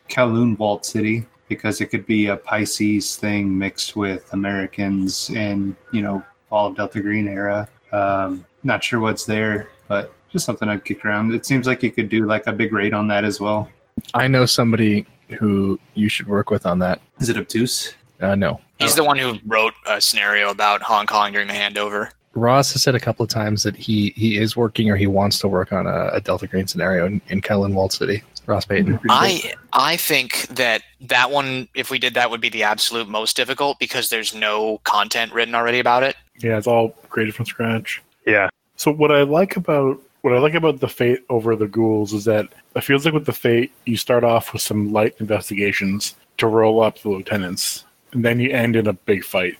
Kowloon 0.09 0.57
Walled 0.57 0.85
City 0.85 1.25
because 1.47 1.81
it 1.81 1.87
could 1.87 2.05
be 2.05 2.27
a 2.27 2.37
Pisces 2.37 3.15
thing 3.15 3.55
mixed 3.57 3.95
with 3.95 4.31
Americans 4.33 5.29
and 5.35 5.75
you 5.91 6.01
know 6.01 6.23
fall 6.49 6.67
of 6.67 6.75
Delta 6.75 7.01
Green 7.01 7.27
era. 7.27 7.67
Um, 7.91 8.45
not 8.63 8.83
sure 8.83 8.99
what's 8.99 9.25
there, 9.25 9.69
but 9.87 10.13
just 10.33 10.45
something 10.45 10.67
I'd 10.67 10.83
kick 10.83 11.05
around. 11.05 11.33
It 11.33 11.45
seems 11.45 11.65
like 11.65 11.81
you 11.81 11.91
could 11.91 12.09
do 12.09 12.25
like 12.25 12.45
a 12.47 12.51
big 12.51 12.73
raid 12.73 12.93
on 12.93 13.07
that 13.07 13.23
as 13.23 13.39
well. 13.39 13.69
I 14.13 14.27
know 14.27 14.45
somebody 14.45 15.05
who 15.39 15.79
you 15.93 16.09
should 16.09 16.27
work 16.27 16.49
with 16.49 16.65
on 16.65 16.79
that. 16.79 16.99
Is 17.19 17.29
it 17.29 17.37
obtuse? 17.37 17.93
Uh, 18.19 18.35
no, 18.35 18.59
He's 18.79 18.95
the 18.95 19.03
one 19.03 19.17
who 19.17 19.37
wrote 19.45 19.73
a 19.85 20.01
scenario 20.01 20.49
about 20.49 20.81
Hong 20.81 21.05
Kong 21.05 21.31
during 21.31 21.47
the 21.47 21.53
handover. 21.53 22.11
Ross 22.35 22.73
has 22.73 22.81
said 22.81 22.95
a 22.95 22.99
couple 22.99 23.23
of 23.23 23.29
times 23.29 23.63
that 23.63 23.75
he 23.75 24.09
he 24.15 24.37
is 24.37 24.57
working 24.57 24.89
or 24.89 24.95
he 24.95 25.07
wants 25.07 25.37
to 25.39 25.47
work 25.47 25.71
on 25.71 25.85
a, 25.85 26.09
a 26.13 26.21
Delta 26.21 26.47
Green 26.47 26.67
scenario 26.67 27.05
in, 27.05 27.21
in 27.27 27.41
Kowloon 27.41 27.73
Walled 27.73 27.93
City. 27.93 28.23
Ross 28.45 28.65
Payton. 28.65 28.99
I 29.07 29.53
I 29.71 29.95
think 29.95 30.47
that 30.47 30.81
that 31.01 31.31
one, 31.31 31.69
if 31.75 31.89
we 31.89 31.99
did 31.99 32.15
that, 32.15 32.29
would 32.29 32.41
be 32.41 32.49
the 32.49 32.63
absolute 32.63 33.07
most 33.07 33.37
difficult 33.37 33.79
because 33.79 34.09
there's 34.09 34.33
no 34.35 34.79
content 34.79 35.31
written 35.31 35.55
already 35.55 35.79
about 35.79 36.03
it. 36.03 36.17
Yeah, 36.39 36.57
it's 36.57 36.67
all 36.67 36.89
created 37.09 37.35
from 37.35 37.45
scratch. 37.45 38.01
Yeah. 38.25 38.49
So 38.75 38.91
what 38.91 39.11
I 39.11 39.21
like 39.21 39.55
about 39.55 40.01
what 40.23 40.33
I 40.33 40.39
like 40.39 40.53
about 40.53 40.79
the 40.79 40.87
Fate 40.87 41.19
over 41.29 41.53
the 41.55 41.67
Ghouls 41.67 42.13
is 42.13 42.23
that 42.25 42.47
it 42.75 42.81
feels 42.81 43.03
like 43.03 43.13
with 43.13 43.25
the 43.25 43.33
Fate, 43.33 43.73
you 43.85 43.97
start 43.97 44.23
off 44.23 44.53
with 44.53 44.61
some 44.61 44.93
light 44.93 45.15
investigations 45.19 46.15
to 46.37 46.47
roll 46.47 46.81
up 46.81 46.97
the 46.99 47.09
lieutenants, 47.09 47.83
and 48.13 48.23
then 48.23 48.39
you 48.39 48.49
end 48.49 48.77
in 48.77 48.87
a 48.87 48.93
big 48.93 49.23
fight. 49.25 49.57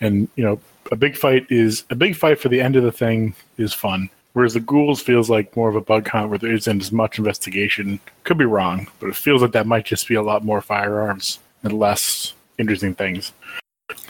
And 0.00 0.28
you 0.34 0.42
know, 0.42 0.60
a 0.90 0.96
big 0.96 1.16
fight 1.16 1.46
is 1.48 1.84
a 1.90 1.94
big 1.94 2.16
fight 2.16 2.40
for 2.40 2.48
the 2.48 2.60
end 2.60 2.74
of 2.74 2.82
the 2.82 2.90
thing 2.90 3.36
is 3.56 3.72
fun. 3.72 4.10
Whereas 4.32 4.54
the 4.54 4.60
Ghouls 4.60 5.00
feels 5.00 5.30
like 5.30 5.56
more 5.56 5.68
of 5.68 5.76
a 5.76 5.80
bug 5.80 6.08
hunt 6.08 6.28
where 6.28 6.38
there 6.38 6.52
isn't 6.52 6.82
as 6.82 6.90
much 6.90 7.18
investigation. 7.18 8.00
Could 8.24 8.38
be 8.38 8.44
wrong, 8.44 8.88
but 8.98 9.08
it 9.08 9.16
feels 9.16 9.42
like 9.42 9.52
that 9.52 9.66
might 9.66 9.84
just 9.84 10.08
be 10.08 10.16
a 10.16 10.22
lot 10.22 10.44
more 10.44 10.60
firearms 10.60 11.38
and 11.62 11.78
less 11.78 12.32
interesting 12.58 12.96
things. 12.96 13.32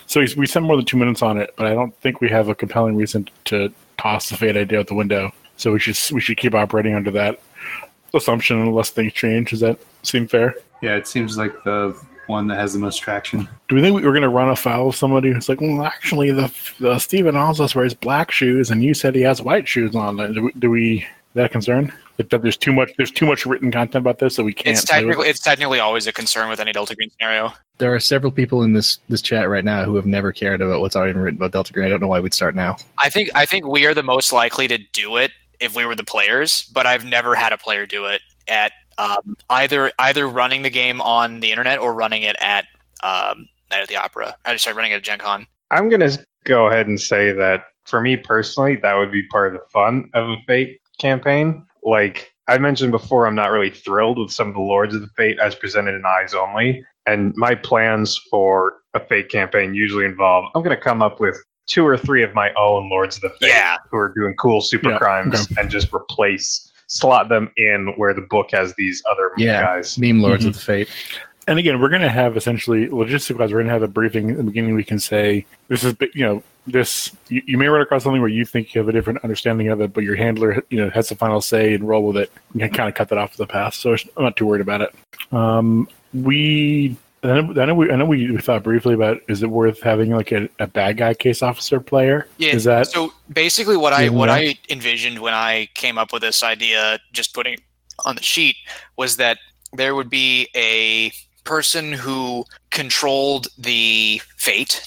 So 0.07 0.21
we 0.37 0.47
spent 0.47 0.65
more 0.65 0.77
than 0.77 0.87
two 0.87 0.97
minutes 0.97 1.23
on 1.23 1.37
it, 1.37 1.55
but 1.57 1.67
I 1.67 1.75
don't 1.75 1.95
think 1.97 2.21
we 2.23 2.31
have 2.31 2.49
a 2.49 2.55
compelling 2.55 2.97
reason 2.97 3.29
to 3.47 3.73
toss 3.99 4.31
the 4.31 4.37
fate 4.39 4.57
idea 4.57 4.81
out 4.81 4.87
the 4.87 4.95
window. 4.95 5.33
So 5.61 5.73
we 5.73 5.79
should 5.79 5.99
we 6.13 6.21
should 6.21 6.37
keep 6.37 6.55
operating 6.55 6.95
under 6.95 7.11
that 7.13 7.41
assumption 8.15 8.61
unless 8.61 8.91
things 8.91 9.13
change. 9.13 9.51
Does 9.51 9.61
that 9.61 9.79
seem 10.03 10.27
fair? 10.27 10.55
Yeah, 10.83 10.97
it 10.97 11.07
seems 11.07 11.37
like 11.37 11.53
the 11.65 11.95
one 12.27 12.47
that 12.47 12.57
has 12.57 12.73
the 12.73 12.79
most 12.79 12.99
traction. 12.99 13.47
Do 13.69 13.75
we 13.75 13.83
think 13.83 13.95
we 13.95 14.03
we're 14.03 14.13
going 14.13 14.23
to 14.23 14.29
run 14.29 14.49
afoul 14.49 14.89
of 14.89 14.97
somebody 14.97 15.33
who's 15.33 15.49
like, 15.49 15.61
well, 15.61 15.83
actually, 15.83 16.31
the, 16.31 16.51
the 16.79 16.99
Steven 16.99 17.35
Alzis 17.35 17.75
wears 17.75 17.93
black 17.93 18.31
shoes, 18.31 18.71
and 18.71 18.83
you 18.83 18.95
said 18.95 19.15
he 19.15 19.23
has 19.23 19.43
white 19.43 19.69
shoes 19.69 19.95
on? 19.95 20.17
Do 20.33 20.43
we? 20.45 20.53
Do 20.53 20.71
we 20.71 21.07
that 21.35 21.47
a 21.47 21.49
concern? 21.49 21.93
That, 22.17 22.31
that 22.31 22.43
there's 22.43 22.57
too 22.57 22.73
much 22.73 22.93
there's 22.97 23.11
too 23.11 23.27
much 23.27 23.47
written 23.47 23.71
content 23.71 24.03
about 24.03 24.19
this 24.19 24.37
that 24.37 24.45
we 24.45 24.53
can't. 24.53 24.77
It's 24.77 24.85
play 24.85 25.05
with? 25.05 25.09
technically 25.09 25.29
it's 25.31 25.41
technically 25.41 25.81
always 25.81 26.07
a 26.07 26.13
concern 26.13 26.49
with 26.49 26.61
any 26.61 26.73
Delta 26.73 26.95
Green 26.97 27.11
scenario. 27.11 27.53
There 27.79 27.95
are 27.95 28.01
several 28.01 28.33
people 28.33 28.63
in 28.63 28.73
this 28.73 28.99
this 29.09 29.23
chat 29.23 29.49
right 29.49 29.65
now 29.65 29.85
who 29.85 29.95
have 29.97 30.07
never 30.07 30.33
cared 30.33 30.61
about 30.61 30.81
what's 30.81 30.97
already 30.97 31.13
been 31.13 31.23
written 31.23 31.39
about 31.39 31.53
Delta 31.53 31.73
Green. 31.73 31.87
I 31.87 31.89
don't 31.89 32.01
know 32.01 32.09
why 32.09 32.21
we'd 32.21 32.35
start 32.35 32.55
now. 32.55 32.77
I 32.99 33.11
think 33.11 33.31
I 33.35 33.47
think 33.47 33.67
we 33.67 33.87
are 33.87 33.95
the 33.95 34.03
most 34.03 34.33
likely 34.33 34.69
to 34.69 34.79
do 34.93 35.17
it 35.17 35.31
if 35.61 35.77
we 35.77 35.85
were 35.85 35.95
the 35.95 36.05
players, 36.05 36.63
but 36.73 36.87
I've 36.87 37.05
never 37.05 37.35
had 37.35 37.53
a 37.53 37.59
player 37.59 37.87
do 37.87 38.07
it 38.07 38.23
at 38.49 38.73
um, 38.99 39.37
either 39.49 39.93
either 39.99 40.29
running 40.29 40.63
the 40.63 40.71
game 40.71 41.01
on 41.01 41.41
the 41.41 41.51
internet 41.51 41.79
or 41.79 41.95
running 41.95 42.23
it 42.23 42.37
at 42.41 42.67
um, 43.03 43.49
Night 43.71 43.83
at 43.83 43.89
the 43.89 43.97
Opera. 43.97 44.37
I 44.45 44.53
just 44.53 44.65
started 44.65 44.77
running 44.77 44.93
it 44.93 44.97
at 44.97 45.03
Gen 45.03 45.19
Con. 45.19 45.47
I'm 45.71 45.89
gonna 45.89 46.11
go 46.45 46.67
ahead 46.67 46.87
and 46.87 47.01
say 47.01 47.33
that 47.33 47.65
for 47.85 48.01
me 48.01 48.17
personally, 48.17 48.77
that 48.77 48.95
would 48.95 49.13
be 49.13 49.27
part 49.29 49.55
of 49.55 49.61
the 49.61 49.67
fun 49.71 50.11
of 50.15 50.29
a 50.29 50.37
Fate 50.47 50.81
campaign. 50.99 51.65
Like 51.83 52.33
I 52.49 52.59
mentioned 52.59 52.93
before, 52.93 53.27
I'm 53.27 53.35
not 53.35 53.51
really 53.51 53.71
thrilled 53.71 54.19
with 54.19 54.33
some 54.33 54.49
of 54.49 54.55
the 54.55 54.61
Lords 54.61 54.95
of 54.95 55.01
the 55.01 55.09
Fate 55.17 55.39
as 55.39 55.55
presented 55.55 55.95
in 55.95 56.05
Eyes 56.05 56.35
Only, 56.35 56.85
and 57.07 57.33
my 57.37 57.55
plans 57.55 58.19
for 58.31 58.75
a 58.95 59.01
Fate 59.01 59.29
campaign 59.29 59.75
usually 59.75 60.05
involve 60.05 60.51
I'm 60.55 60.63
gonna 60.63 60.77
come 60.77 61.03
up 61.03 61.21
with 61.21 61.41
two 61.71 61.87
or 61.87 61.97
three 61.97 62.23
of 62.25 62.35
my 62.35 62.53
own 62.55 62.89
Lords 62.91 63.15
of 63.17 63.23
the 63.23 63.31
Fate 63.41 63.49
Yeah. 63.49 63.77
who 63.91 63.97
are 63.97 64.09
doing 64.09 64.35
cool 64.35 64.61
super 64.61 64.91
Yeah, 64.91 64.99
crimes 64.99 65.47
and 65.57 65.71
just 65.71 65.93
replace 65.95 66.67
slot 66.89 67.29
them 67.29 67.49
in 67.57 67.93
where 67.97 68.13
the 68.13 68.21
book 68.23 68.49
has 68.51 68.75
these 68.75 69.01
other 69.09 69.31
Yeah. 69.37 69.63
guys. 69.63 69.97
Meme 69.97 70.21
Lords 70.21 70.45
Mhm. 70.45 70.49
of 70.49 70.55
the 70.55 70.61
Fate. 70.61 70.89
And 71.47 71.59
again, 71.61 71.81
we're 71.81 71.89
going 71.89 72.03
to 72.03 72.09
have 72.09 72.37
essentially 72.37 72.89
logistic 72.89 73.39
wise, 73.39 73.53
we're 73.53 73.59
going 73.59 73.67
to 73.69 73.73
have 73.73 73.83
a 73.85 73.89
briefing 73.89 74.31
in 74.31 74.37
the 74.37 74.43
beginning. 74.43 74.75
We 74.75 74.83
can 74.85 74.99
say 74.99 75.47
this 75.69 75.85
is, 75.85 75.95
you 76.15 76.25
know, 76.25 76.43
this 76.67 77.13
you, 77.29 77.43
you 77.47 77.57
may 77.59 77.69
run 77.69 77.81
across 77.81 78.03
something 78.03 78.21
where 78.21 78.29
you 78.31 78.45
think 78.45 78.75
you 78.75 78.81
have 78.81 78.89
a 78.89 78.93
different 78.93 79.21
understanding 79.23 79.69
of 79.69 79.81
it, 79.81 79.93
but 79.93 80.03
your 80.05 80.17
handler, 80.17 80.63
you 80.71 80.79
know, 80.79 80.91
has 80.91 81.09
the 81.09 81.15
final 81.15 81.41
say 81.41 81.75
and 81.75 81.89
roll 81.89 82.03
with 82.03 82.17
it. 82.17 82.31
You 82.55 82.61
can 82.61 82.71
kind 82.71 82.89
of 82.89 82.95
cut 82.97 83.09
that 83.09 83.19
off 83.19 83.33
to 83.33 83.39
the 83.39 83.47
past, 83.47 83.81
so 83.81 83.93
I'm 83.93 84.25
not 84.25 84.37
too 84.37 84.47
worried 84.47 84.61
about 84.61 84.81
it. 84.83 84.95
Um, 85.33 85.89
we. 86.13 86.97
I 87.23 87.41
know, 87.41 87.75
we 87.75 87.91
I 87.91 87.97
know 87.97 88.07
we 88.07 88.39
thought 88.39 88.63
briefly 88.63 88.95
about 88.95 89.21
is 89.29 89.43
it 89.43 89.51
worth 89.51 89.83
having 89.83 90.11
like 90.11 90.33
a, 90.33 90.49
a 90.59 90.67
bad 90.67 90.97
guy 90.97 91.13
case 91.13 91.43
officer 91.43 91.79
player? 91.79 92.27
Yeah. 92.39 92.55
Is 92.55 92.65
that 92.65 92.87
so? 92.87 93.13
Basically, 93.31 93.77
what 93.77 93.93
I 93.93 94.09
what 94.09 94.31
I 94.31 94.59
envisioned 94.71 95.19
when 95.19 95.35
I 95.35 95.69
came 95.75 95.99
up 95.99 96.13
with 96.13 96.23
this 96.23 96.43
idea, 96.43 96.99
just 97.13 97.35
putting 97.35 97.59
on 98.07 98.17
the 98.17 98.23
sheet, 98.23 98.57
was 98.97 99.19
that 99.19 99.39
there 99.75 99.95
would 99.95 100.09
be 100.09 100.49
a 100.57 101.13
person 101.45 101.93
who 101.93 102.45
controlled 102.71 103.49
the 103.59 104.23
fate 104.37 104.83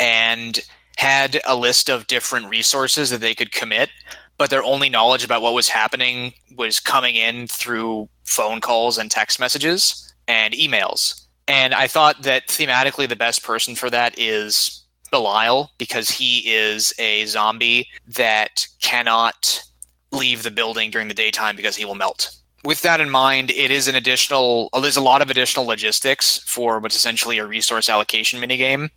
and 0.00 0.58
had 0.96 1.40
a 1.46 1.54
list 1.54 1.88
of 1.88 2.06
different 2.08 2.48
resources 2.48 3.10
that 3.10 3.20
they 3.20 3.34
could 3.34 3.52
commit, 3.52 3.88
but 4.36 4.50
their 4.50 4.64
only 4.64 4.88
knowledge 4.88 5.24
about 5.24 5.42
what 5.42 5.54
was 5.54 5.68
happening 5.68 6.32
was 6.56 6.80
coming 6.80 7.14
in 7.14 7.46
through 7.46 8.08
phone 8.24 8.60
calls 8.60 8.98
and 8.98 9.10
text 9.10 9.38
messages 9.38 10.12
and 10.26 10.54
emails. 10.54 11.21
And 11.48 11.74
I 11.74 11.86
thought 11.86 12.22
that 12.22 12.48
thematically 12.48 13.08
the 13.08 13.16
best 13.16 13.42
person 13.42 13.74
for 13.74 13.90
that 13.90 14.18
is 14.18 14.84
Belial 15.10 15.70
because 15.78 16.08
he 16.08 16.38
is 16.50 16.94
a 16.98 17.26
zombie 17.26 17.88
that 18.08 18.66
cannot 18.80 19.62
leave 20.10 20.42
the 20.42 20.50
building 20.50 20.90
during 20.90 21.08
the 21.08 21.14
daytime 21.14 21.56
because 21.56 21.76
he 21.76 21.84
will 21.84 21.94
melt. 21.94 22.34
With 22.64 22.82
that 22.82 23.00
in 23.00 23.10
mind, 23.10 23.50
it 23.50 23.70
is 23.70 23.88
an 23.88 23.96
additional. 23.96 24.70
There's 24.80 24.96
a 24.96 25.02
lot 25.02 25.20
of 25.20 25.30
additional 25.30 25.66
logistics 25.66 26.38
for 26.46 26.78
what's 26.78 26.94
essentially 26.94 27.38
a 27.38 27.46
resource 27.46 27.88
allocation 27.88 28.40
minigame, 28.40 28.88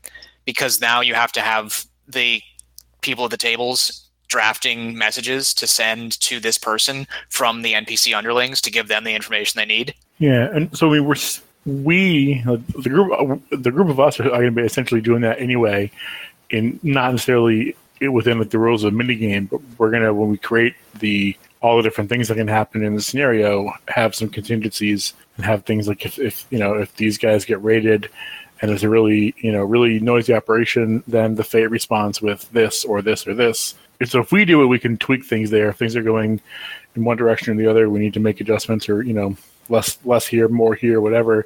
because 0.46 0.80
now 0.80 1.02
you 1.02 1.16
have 1.16 1.32
to 1.32 1.42
have 1.42 1.86
the 2.08 2.42
people 3.02 3.26
at 3.26 3.32
the 3.32 3.38
tables 3.38 4.08
drafting 4.28 4.98
messages 4.98 5.54
to 5.54 5.68
send 5.68 6.20
to 6.20 6.40
this 6.40 6.58
person 6.58 7.08
from 7.30 7.62
the 7.62 7.74
NPC 7.74 8.16
underlings 8.16 8.62
to 8.62 8.72
give 8.72 8.88
them 8.88 9.04
the 9.04 9.16
information 9.16 9.58
they 9.58 9.66
need. 9.66 9.96
Yeah, 10.20 10.50
and 10.54 10.76
so 10.78 10.88
we 10.88 11.00
were 11.00 11.16
we 11.66 12.44
the 12.44 12.90
group 12.90 13.42
the 13.50 13.72
group 13.72 13.90
of 13.90 14.00
us 14.00 14.20
are 14.20 14.24
going 14.24 14.46
to 14.46 14.52
be 14.52 14.62
essentially 14.62 15.02
doing 15.02 15.22
that 15.22 15.40
anyway, 15.40 15.92
in 16.50 16.80
not 16.84 17.12
necessarily 17.12 17.76
within 18.12 18.40
like 18.40 18.50
the 18.50 18.60
rules 18.60 18.84
of 18.84 18.94
a 18.94 18.96
minigame, 18.96 19.50
but 19.50 19.62
we're 19.78 19.90
gonna 19.90 20.14
when 20.14 20.30
we 20.30 20.38
create 20.38 20.76
the 21.00 21.36
all 21.62 21.78
the 21.78 21.84
different 21.84 22.10
things 22.10 22.28
that 22.28 22.36
can 22.36 22.48
happen 22.48 22.84
in 22.84 22.94
the 22.94 23.02
scenario, 23.02 23.72
have 23.88 24.14
some 24.14 24.30
contingencies 24.30 25.14
and 25.38 25.46
have 25.46 25.64
things 25.66 25.88
like 25.88 26.06
if, 26.06 26.20
if 26.20 26.46
you 26.52 26.60
know 26.60 26.76
if 26.76 26.96
these 26.98 27.18
guys 27.18 27.46
get 27.46 27.64
raided 27.64 28.10
and 28.62 28.72
it's 28.72 28.84
a 28.84 28.90
really 28.90 29.34
you 29.38 29.52
know 29.52 29.64
really 29.64 30.00
noisy 30.00 30.34
operation, 30.34 31.04
then 31.08 31.36
the 31.36 31.44
fate 31.44 31.72
responds 31.72 32.22
with 32.22 32.50
this 32.52 32.86
or 32.86 33.02
this 33.02 33.26
or 33.26 33.34
this. 33.34 33.74
And 34.00 34.10
so 34.10 34.20
if 34.20 34.32
we 34.32 34.46
do 34.46 34.62
it, 34.62 34.68
we 34.68 34.78
can 34.78 34.98
tweak 34.98 35.26
things 35.26 35.50
there. 35.50 35.70
If 35.70 35.78
things 35.78 35.96
are 35.96 36.04
going 36.04 36.42
in 36.96 37.06
one 37.06 37.18
direction 37.18 37.54
or 37.54 37.58
the 37.58 37.70
other, 37.70 37.90
we 37.90 38.00
need 38.00 38.14
to 38.14 38.20
make 38.20 38.40
adjustments 38.42 38.88
or 38.88 39.02
you 39.02 39.14
know 39.14 39.36
less 39.70 39.98
less 40.06 40.28
here, 40.28 40.48
more 40.48 40.76
here, 40.76 41.02
whatever. 41.02 41.46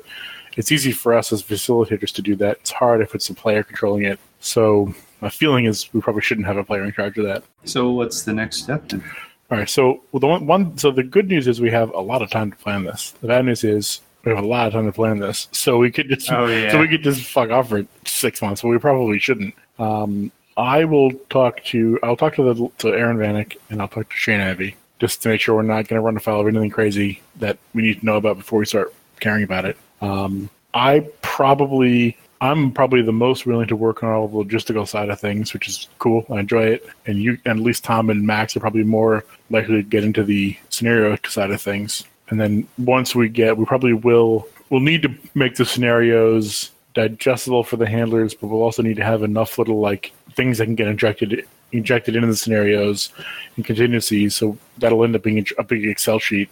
It's 0.58 0.72
easy 0.72 0.92
for 0.92 1.14
us 1.14 1.32
as 1.32 1.42
facilitators 1.42 2.12
to 2.14 2.22
do 2.22 2.36
that. 2.38 2.58
It's 2.58 2.72
hard 2.72 3.02
if 3.02 3.16
it's 3.16 3.30
a 3.30 3.34
player 3.34 3.64
controlling 3.64 4.04
it. 4.04 4.20
So 4.40 4.94
my 5.22 5.30
feeling 5.30 5.66
is 5.66 5.92
we 5.94 6.02
probably 6.02 6.22
shouldn't 6.22 6.48
have 6.48 6.58
a 6.58 6.64
player 6.64 6.84
in 6.84 6.92
charge 6.92 7.18
of 7.18 7.26
that. 7.26 7.44
So 7.66 7.92
what's 7.92 8.24
the 8.24 8.34
next 8.34 8.58
step? 8.58 8.90
Then? 8.90 9.04
All 9.52 9.58
right. 9.58 9.70
So 9.70 10.02
the 10.14 10.28
one, 10.28 10.48
one 10.48 10.78
so 10.78 10.92
the 10.92 11.04
good 11.04 11.28
news 11.28 11.48
is 11.48 11.62
we 11.62 11.72
have 11.72 11.94
a 11.94 12.00
lot 12.02 12.22
of 12.22 12.30
time 12.30 12.52
to 12.52 12.58
plan 12.58 12.84
this. 12.84 13.12
The 13.22 13.28
bad 13.28 13.46
news 13.46 13.64
is 13.64 14.02
we 14.26 14.34
have 14.34 14.44
a 14.44 14.48
lot 14.48 14.68
of 14.68 14.74
time 14.74 14.86
to 14.86 14.92
plan 14.92 15.20
this. 15.20 15.48
So 15.52 15.78
we 15.78 15.92
could 15.92 16.10
just 16.10 16.32
Oh 16.32 16.48
yeah. 16.48 16.72
so 16.72 16.80
we 16.80 16.88
could 16.88 17.04
just 17.04 17.24
fuck 17.26 17.50
off 17.50 17.70
for 17.70 17.86
six 18.06 18.42
months, 18.42 18.62
but 18.62 18.70
we 18.70 18.78
probably 18.78 19.20
shouldn't. 19.20 19.56
Um, 19.78 20.32
I 20.58 20.84
will 20.84 21.12
talk 21.30 21.64
to 21.66 21.98
I'll 22.04 22.18
talk 22.18 22.36
to 22.36 22.54
the 22.54 22.70
to 22.80 22.90
Aaron 22.90 23.18
Vanek 23.18 23.58
and 23.70 23.82
I'll 23.82 23.88
talk 23.88 24.10
to 24.10 24.16
Shane 24.16 24.42
Ivey 24.42 24.76
just 25.00 25.24
to 25.24 25.30
make 25.30 25.42
sure 25.42 25.56
we're 25.56 25.62
not 25.64 25.88
going 25.88 26.00
to 26.00 26.02
run 26.02 26.18
afoul 26.18 26.42
of 26.42 26.48
anything 26.48 26.70
crazy 26.70 27.22
that 27.38 27.58
we 27.74 27.82
need 27.82 28.00
to 28.00 28.06
know 28.06 28.18
about 28.18 28.38
before 28.38 28.60
we 28.60 28.66
start 28.66 28.94
caring 29.20 29.44
about 29.44 29.66
it. 29.66 29.78
Um, 30.02 30.50
I 30.74 31.08
probably 31.22 32.18
I'm 32.42 32.72
probably 32.72 33.02
the 33.02 33.12
most 33.12 33.46
willing 33.46 33.68
to 33.68 33.76
work 33.76 34.02
on 34.02 34.10
all 34.10 34.28
the 34.28 34.38
logistical 34.38 34.88
side 34.88 35.10
of 35.10 35.20
things, 35.20 35.54
which 35.54 35.68
is 35.68 35.90
cool. 35.98 36.26
I 36.30 36.40
enjoy 36.40 36.68
it, 36.68 36.86
and 37.06 37.18
you 37.18 37.38
and 37.46 37.60
at 37.60 37.66
least 37.66 37.84
Tom 37.84 38.10
and 38.10 38.26
Max 38.26 38.56
are 38.56 38.62
probably 38.62 38.84
more 38.84 39.26
likely 39.50 39.76
to 39.76 39.84
get 39.84 40.04
into 40.04 40.24
the 40.24 40.58
scenario 40.70 41.18
side 41.28 41.52
of 41.52 41.62
things. 41.62 42.06
And 42.30 42.40
then 42.40 42.68
once 42.78 43.16
we 43.16 43.28
get, 43.28 43.58
we 43.58 43.66
probably 43.66 43.94
will 43.94 44.48
we'll 44.70 44.80
need 44.80 45.02
to 45.02 45.14
make 45.34 45.56
the 45.56 45.66
scenarios 45.66 46.72
digestible 46.94 47.64
for 47.64 47.78
the 47.78 47.88
handlers, 47.88 48.34
but 48.34 48.48
we'll 48.48 48.62
also 48.62 48.84
need 48.84 48.98
to 48.98 49.04
have 49.04 49.24
enough 49.24 49.58
little 49.58 49.80
like 49.80 50.12
things 50.40 50.58
that 50.58 50.66
can 50.66 50.76
get 50.76 50.88
injected 50.88 51.46
injected 51.74 52.16
into 52.16 52.28
the 52.28 52.36
scenarios 52.36 53.12
and 53.58 53.66
contingencies. 53.66 54.36
So 54.38 54.58
that'll 54.78 55.04
end 55.04 55.16
up 55.16 55.22
being 55.22 55.46
a 55.58 55.64
big 55.64 55.86
Excel 55.86 56.18
sheet. 56.18 56.50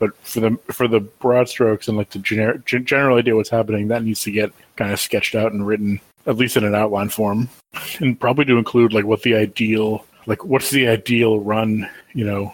But 0.00 0.16
for 0.26 0.40
the 0.40 0.58
for 0.72 0.88
the 0.88 0.98
broad 1.00 1.48
strokes 1.48 1.86
and 1.86 1.96
like 1.96 2.10
the 2.10 2.18
generic 2.18 2.64
gen- 2.64 2.86
idea 2.90 3.34
of 3.34 3.36
what's 3.36 3.50
happening, 3.50 3.86
that 3.88 4.02
needs 4.02 4.22
to 4.22 4.32
get 4.32 4.50
kind 4.74 4.92
of 4.92 4.98
sketched 4.98 5.36
out 5.36 5.52
and 5.52 5.64
written 5.64 6.00
at 6.26 6.36
least 6.36 6.56
in 6.56 6.64
an 6.64 6.74
outline 6.74 7.08
form, 7.08 7.48
and 8.00 8.18
probably 8.18 8.44
to 8.46 8.58
include 8.58 8.92
like 8.92 9.04
what 9.04 9.22
the 9.22 9.34
ideal 9.34 10.04
like 10.26 10.44
what's 10.44 10.70
the 10.70 10.88
ideal 10.88 11.40
run 11.40 11.88
you 12.12 12.24
know 12.24 12.52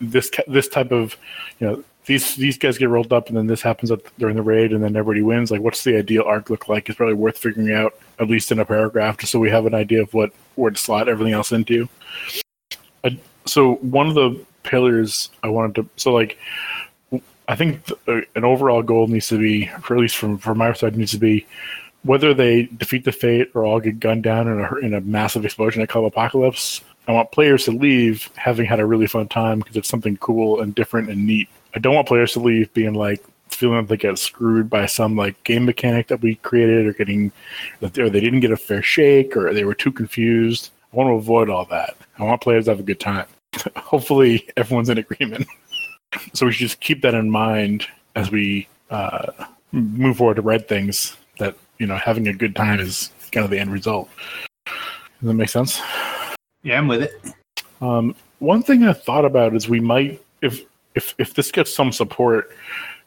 this 0.00 0.30
this 0.48 0.68
type 0.68 0.90
of 0.90 1.16
you 1.60 1.66
know 1.66 1.84
these 2.06 2.36
these 2.36 2.56
guys 2.56 2.78
get 2.78 2.88
rolled 2.88 3.12
up, 3.12 3.28
and 3.28 3.36
then 3.36 3.46
this 3.46 3.62
happens 3.62 3.90
during 4.18 4.36
the 4.36 4.42
raid, 4.42 4.72
and 4.72 4.82
then 4.82 4.96
everybody 4.96 5.22
wins. 5.22 5.50
Like, 5.50 5.60
what's 5.60 5.84
the 5.84 5.96
ideal 5.96 6.22
arc 6.24 6.50
look 6.50 6.68
like? 6.68 6.88
It's 6.88 6.96
probably 6.96 7.14
worth 7.14 7.38
figuring 7.38 7.74
out 7.74 7.94
at 8.18 8.28
least 8.28 8.52
in 8.52 8.60
a 8.60 8.64
paragraph, 8.64 9.18
just 9.18 9.32
so 9.32 9.38
we 9.38 9.50
have 9.50 9.66
an 9.66 9.74
idea 9.74 10.02
of 10.02 10.14
what 10.14 10.32
where 10.54 10.70
to 10.70 10.76
slot 10.76 11.08
everything 11.08 11.34
else 11.34 11.52
into. 11.52 11.88
I, 13.04 13.18
so 13.44 13.74
one 13.76 14.06
of 14.08 14.14
the 14.14 14.44
pillars 14.62 15.30
I 15.42 15.48
wanted 15.48 15.74
to 15.76 15.88
so 15.96 16.12
like 16.12 16.38
I 17.48 17.54
think 17.56 17.84
th- 17.86 17.98
uh, 18.08 18.20
an 18.34 18.44
overall 18.44 18.82
goal 18.82 19.06
needs 19.06 19.28
to 19.28 19.38
be, 19.38 19.66
for 19.82 19.94
at 19.94 20.00
least 20.00 20.16
from 20.16 20.38
from 20.38 20.58
my 20.58 20.72
side, 20.72 20.96
needs 20.96 21.12
to 21.12 21.18
be 21.18 21.46
whether 22.02 22.32
they 22.34 22.64
defeat 22.64 23.04
the 23.04 23.12
fate 23.12 23.50
or 23.54 23.64
all 23.64 23.80
get 23.80 23.98
gunned 24.00 24.22
down 24.22 24.48
in 24.48 24.60
a 24.60 24.74
in 24.76 24.94
a 24.94 25.00
massive 25.00 25.44
explosion 25.44 25.82
at 25.82 25.88
Club 25.88 26.04
Apocalypse. 26.04 26.82
I 27.08 27.12
want 27.12 27.30
players 27.30 27.64
to 27.64 27.72
leave 27.72 28.30
having 28.36 28.66
had 28.66 28.80
a 28.80 28.86
really 28.86 29.06
fun 29.06 29.28
time 29.28 29.60
because 29.60 29.76
it's 29.76 29.88
something 29.88 30.16
cool 30.16 30.60
and 30.60 30.74
different 30.74 31.08
and 31.08 31.24
neat. 31.24 31.48
I 31.76 31.78
don't 31.78 31.94
want 31.94 32.08
players 32.08 32.32
to 32.32 32.40
leave 32.40 32.72
being 32.72 32.94
like 32.94 33.22
feeling 33.48 33.82
that 33.82 33.88
they 33.88 33.98
get 33.98 34.18
screwed 34.18 34.70
by 34.70 34.86
some 34.86 35.14
like 35.14 35.44
game 35.44 35.66
mechanic 35.66 36.08
that 36.08 36.22
we 36.22 36.36
created 36.36 36.86
or 36.86 36.94
getting 36.94 37.30
that 37.80 37.98
or 37.98 38.08
they 38.08 38.18
didn't 38.18 38.40
get 38.40 38.50
a 38.50 38.56
fair 38.56 38.82
shake 38.82 39.36
or 39.36 39.52
they 39.52 39.64
were 39.64 39.74
too 39.74 39.92
confused. 39.92 40.70
I 40.90 40.96
want 40.96 41.08
to 41.08 41.12
avoid 41.12 41.50
all 41.50 41.66
that. 41.66 41.94
I 42.18 42.24
want 42.24 42.40
players 42.40 42.64
to 42.64 42.70
have 42.70 42.80
a 42.80 42.82
good 42.82 42.98
time. 42.98 43.26
Hopefully, 43.76 44.48
everyone's 44.56 44.88
in 44.88 44.96
agreement. 44.96 45.46
so 46.32 46.46
we 46.46 46.52
should 46.52 46.68
just 46.68 46.80
keep 46.80 47.02
that 47.02 47.12
in 47.12 47.30
mind 47.30 47.86
as 48.14 48.30
we 48.30 48.68
uh, 48.88 49.32
move 49.72 50.16
forward 50.16 50.36
to 50.36 50.42
write 50.42 50.68
things. 50.68 51.14
That 51.38 51.56
you 51.76 51.86
know, 51.86 51.96
having 51.96 52.26
a 52.28 52.32
good 52.32 52.56
time 52.56 52.80
is 52.80 53.10
kind 53.32 53.44
of 53.44 53.50
the 53.50 53.58
end 53.58 53.70
result. 53.70 54.08
Does 54.64 54.74
that 55.28 55.34
make 55.34 55.50
sense? 55.50 55.78
Yeah, 56.62 56.78
I'm 56.78 56.88
with 56.88 57.02
it. 57.02 57.34
Um, 57.82 58.14
one 58.38 58.62
thing 58.62 58.84
I 58.84 58.94
thought 58.94 59.26
about 59.26 59.54
is 59.54 59.68
we 59.68 59.80
might, 59.80 60.22
if 60.40 60.62
if 60.96 61.14
if 61.18 61.34
this 61.34 61.52
gets 61.52 61.72
some 61.74 61.92
support, 61.92 62.50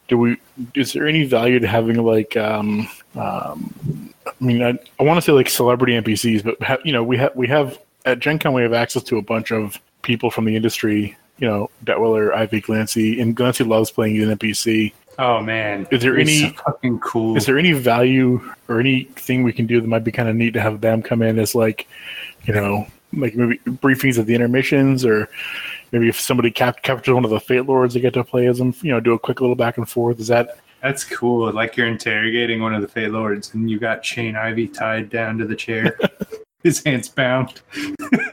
do 0.07 0.17
we? 0.17 0.37
Is 0.75 0.93
there 0.93 1.07
any 1.07 1.25
value 1.25 1.59
to 1.59 1.67
having 1.67 2.01
like, 2.03 2.37
um, 2.37 2.87
um, 3.15 4.13
I 4.25 4.31
mean, 4.39 4.63
I, 4.63 4.77
I 4.99 5.03
want 5.03 5.17
to 5.17 5.21
say 5.21 5.31
like 5.33 5.49
celebrity 5.49 5.93
NPCs, 5.93 6.43
but 6.43 6.61
ha- 6.63 6.77
you 6.85 6.93
know, 6.93 7.03
we 7.03 7.17
have 7.17 7.35
we 7.35 7.47
have 7.47 7.77
at 8.05 8.19
Gen 8.19 8.39
Con 8.39 8.53
we 8.53 8.61
have 8.61 8.73
access 8.73 9.03
to 9.03 9.17
a 9.17 9.21
bunch 9.21 9.51
of 9.51 9.77
people 10.03 10.31
from 10.31 10.45
the 10.45 10.55
industry. 10.55 11.17
You 11.39 11.47
know, 11.47 11.69
Detwiller, 11.85 12.33
Ivey 12.33 12.61
Glancy, 12.61 13.21
and 13.21 13.35
Glancy 13.35 13.65
loves 13.65 13.91
playing 13.91 14.21
an 14.21 14.37
NPC. 14.37 14.93
Oh 15.17 15.41
man, 15.41 15.85
Is 15.91 16.01
there 16.01 16.17
It's 16.17 16.29
any 16.29 16.49
so 16.49 16.63
fucking 16.63 16.99
cool? 16.99 17.35
is 17.35 17.45
there 17.45 17.57
any 17.57 17.73
value 17.73 18.39
or 18.69 18.79
anything 18.79 19.43
we 19.43 19.51
can 19.51 19.65
do 19.65 19.81
that 19.81 19.87
might 19.87 20.05
be 20.05 20.11
kind 20.13 20.29
of 20.29 20.35
neat 20.37 20.51
to 20.53 20.61
have 20.61 20.79
them 20.79 21.01
come 21.01 21.21
in 21.21 21.37
as 21.39 21.53
like, 21.55 21.87
you 22.43 22.53
know, 22.53 22.87
like 23.11 23.35
maybe 23.35 23.57
briefings 23.65 24.17
at 24.17 24.27
the 24.27 24.33
intermissions 24.35 25.03
or 25.05 25.27
maybe 25.91 26.09
if 26.09 26.19
somebody 26.19 26.51
cap- 26.51 26.81
captures 26.81 27.13
one 27.13 27.23
of 27.25 27.31
the 27.31 27.39
Fate 27.39 27.65
Lords, 27.65 27.93
they 27.93 27.99
get 27.99 28.13
to 28.13 28.23
play 28.23 28.47
as 28.47 28.57
them. 28.57 28.73
You 28.81 28.91
know, 28.91 28.99
do 28.99 29.13
a 29.13 29.19
quick 29.19 29.41
little 29.41 29.55
back 29.55 29.77
and 29.77 29.89
forth. 29.89 30.19
Is 30.19 30.27
that 30.27 30.59
That's 30.81 31.03
cool. 31.03 31.51
Like 31.51 31.77
you're 31.77 31.87
interrogating 31.87 32.61
one 32.61 32.73
of 32.73 32.81
the 32.81 32.87
Fate 32.87 33.11
Lords, 33.11 33.53
and 33.53 33.69
you 33.69 33.79
got 33.79 34.05
Shane 34.05 34.35
Ivey 34.35 34.67
tied 34.67 35.09
down 35.09 35.37
to 35.39 35.45
the 35.45 35.55
chair, 35.55 35.97
his 36.63 36.83
hands 36.83 37.09
bound. 37.09 37.61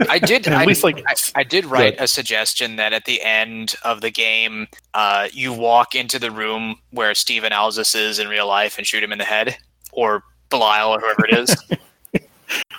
I 0.08 0.18
did. 0.18 0.46
at 0.46 0.54
I, 0.54 0.64
least 0.64 0.84
like 0.84 1.02
I, 1.06 1.14
I 1.34 1.42
did 1.44 1.64
write 1.64 1.96
Good. 1.96 2.04
a 2.04 2.08
suggestion 2.08 2.76
that 2.76 2.92
at 2.92 3.04
the 3.04 3.22
end 3.22 3.74
of 3.82 4.00
the 4.00 4.10
game, 4.10 4.68
uh, 4.94 5.28
you 5.32 5.52
walk 5.52 5.94
into 5.94 6.18
the 6.18 6.30
room 6.30 6.76
where 6.90 7.14
Steven 7.14 7.52
Alzis 7.52 7.94
is 7.94 8.18
in 8.18 8.28
real 8.28 8.46
life 8.46 8.78
and 8.78 8.86
shoot 8.86 9.02
him 9.02 9.12
in 9.12 9.18
the 9.18 9.24
head, 9.24 9.56
or 9.92 10.22
Belial, 10.50 10.90
or 10.90 11.00
whoever 11.00 11.26
it 11.26 11.38
is. 11.38 11.56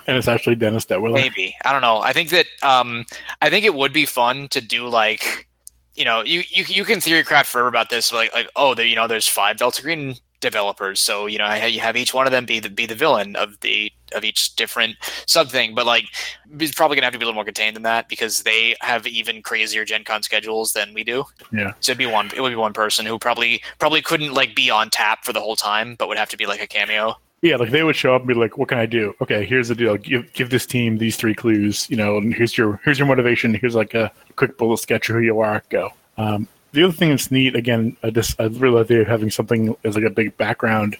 and 0.07 0.17
it's 0.17 0.27
actually 0.27 0.55
Dennis 0.55 0.85
Detwiller. 0.85 1.13
Maybe 1.13 1.55
I 1.65 1.71
don't 1.71 1.81
know. 1.81 1.99
I 1.99 2.13
think 2.13 2.29
that 2.29 2.47
um, 2.63 3.05
I 3.41 3.49
think 3.49 3.65
it 3.65 3.75
would 3.75 3.93
be 3.93 4.05
fun 4.05 4.47
to 4.49 4.61
do 4.61 4.87
like, 4.87 5.47
you 5.95 6.05
know, 6.05 6.23
you 6.23 6.43
you 6.49 6.63
you 6.67 6.85
can 6.85 7.01
theory 7.01 7.23
craft 7.23 7.49
forever 7.49 7.67
about 7.67 7.89
this. 7.89 8.11
Like 8.13 8.33
like 8.33 8.49
oh, 8.55 8.73
there 8.73 8.85
you 8.85 8.95
know, 8.95 9.07
there's 9.07 9.27
five 9.27 9.57
Delta 9.57 9.81
Green 9.81 10.15
developers, 10.39 11.01
so 11.01 11.25
you 11.25 11.37
know 11.37 11.53
you 11.65 11.79
have 11.79 11.97
each 11.97 12.13
one 12.13 12.25
of 12.25 12.31
them 12.31 12.45
be 12.45 12.59
the 12.59 12.69
be 12.69 12.85
the 12.85 12.95
villain 12.95 13.35
of 13.35 13.59
the 13.59 13.91
of 14.13 14.23
each 14.23 14.55
different 14.55 14.95
sub 15.25 15.49
thing. 15.49 15.75
But 15.75 15.85
like, 15.85 16.05
it's 16.59 16.73
probably 16.73 16.95
gonna 16.95 17.05
have 17.05 17.13
to 17.13 17.19
be 17.19 17.23
a 17.23 17.27
little 17.27 17.35
more 17.35 17.43
contained 17.43 17.75
than 17.75 17.83
that 17.83 18.07
because 18.07 18.43
they 18.43 18.75
have 18.81 19.05
even 19.05 19.41
crazier 19.41 19.83
Gen 19.83 20.03
Con 20.03 20.23
schedules 20.23 20.71
than 20.71 20.93
we 20.93 21.03
do. 21.03 21.25
Yeah. 21.51 21.73
So 21.81 21.91
it'd 21.91 21.97
be 21.97 22.05
one. 22.05 22.31
It 22.35 22.41
would 22.41 22.49
be 22.49 22.55
one 22.55 22.73
person 22.73 23.05
who 23.05 23.19
probably 23.19 23.61
probably 23.79 24.01
couldn't 24.01 24.33
like 24.33 24.55
be 24.55 24.69
on 24.69 24.89
tap 24.89 25.25
for 25.25 25.33
the 25.33 25.41
whole 25.41 25.55
time, 25.57 25.95
but 25.95 26.07
would 26.07 26.17
have 26.17 26.29
to 26.29 26.37
be 26.37 26.45
like 26.45 26.61
a 26.61 26.67
cameo. 26.67 27.17
Yeah, 27.41 27.57
like 27.57 27.69
they 27.69 27.83
would 27.83 27.95
show 27.95 28.15
up 28.15 28.21
and 28.21 28.27
be 28.27 28.33
like, 28.33 28.57
"What 28.57 28.69
can 28.69 28.79
I 28.79 28.87
do? 28.87 29.13
Okay, 29.21 29.45
here's 29.45 29.67
the 29.67 29.75
deal. 29.75 29.95
Give 29.97 30.31
give 30.33 30.49
this 30.49 30.65
team 30.65 30.97
these 30.97 31.17
three 31.17 31.35
clues. 31.35 31.87
You 31.89 31.95
know, 31.95 32.17
and 32.17 32.33
here's 32.33 32.57
your 32.57 32.79
here's 32.83 32.97
your 32.97 33.07
motivation. 33.07 33.53
Here's 33.53 33.75
like 33.75 33.93
a 33.93 34.11
quick 34.35 34.57
bullet 34.57 34.79
sketch 34.79 35.09
of 35.09 35.15
who 35.15 35.21
you 35.21 35.39
are. 35.39 35.63
Go." 35.69 35.91
Um, 36.17 36.47
the 36.71 36.83
other 36.83 36.93
thing 36.93 37.09
that's 37.09 37.31
neat, 37.31 37.55
again, 37.55 37.95
I 38.03 38.09
just 38.09 38.39
I 38.39 38.45
really 38.45 38.75
like 38.79 38.87
the 38.87 39.03
having 39.03 39.29
something 39.29 39.75
as 39.83 39.95
like 39.95 40.03
a 40.03 40.09
big 40.09 40.35
background. 40.37 40.97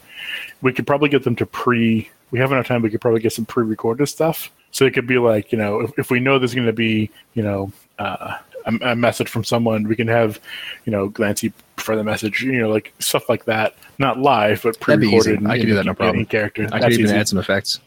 We 0.61 0.73
could 0.73 0.87
probably 0.87 1.09
get 1.09 1.23
them 1.23 1.35
to 1.37 1.45
pre. 1.45 2.09
We 2.29 2.39
have 2.39 2.51
enough 2.51 2.67
time. 2.67 2.81
We 2.81 2.89
could 2.89 3.01
probably 3.01 3.21
get 3.21 3.33
some 3.33 3.45
pre-recorded 3.45 4.05
stuff. 4.07 4.51
So 4.71 4.85
it 4.85 4.93
could 4.93 5.07
be 5.07 5.17
like, 5.17 5.51
you 5.51 5.57
know, 5.57 5.79
if, 5.79 5.97
if 5.97 6.11
we 6.11 6.19
know 6.19 6.37
there's 6.37 6.53
going 6.53 6.67
to 6.67 6.73
be, 6.73 7.09
you 7.35 7.41
know, 7.41 7.71
uh, 7.99 8.37
a, 8.65 8.91
a 8.91 8.95
message 8.95 9.29
from 9.29 9.45
someone, 9.45 9.87
we 9.87 9.95
can 9.95 10.09
have, 10.09 10.39
you 10.85 10.91
know, 10.91 11.09
Glancy 11.09 11.53
for 11.77 11.95
the 11.95 12.03
message, 12.03 12.41
you 12.43 12.53
know, 12.59 12.69
like 12.69 12.93
stuff 12.99 13.29
like 13.29 13.45
that. 13.45 13.75
Not 13.99 14.19
live, 14.19 14.61
but 14.63 14.79
That'd 14.79 15.01
be 15.01 15.07
easy. 15.07 15.35
pre-recorded. 15.37 15.49
I 15.51 15.57
can 15.57 15.67
do 15.67 15.75
that, 15.75 15.85
no 15.85 15.93
problem. 15.93 16.25
Character. 16.25 16.63
I 16.71 16.79
That's 16.79 16.85
could 16.85 16.93
even 16.93 17.05
easy. 17.07 17.15
add 17.15 17.27
some 17.27 17.39
effects. 17.39 17.79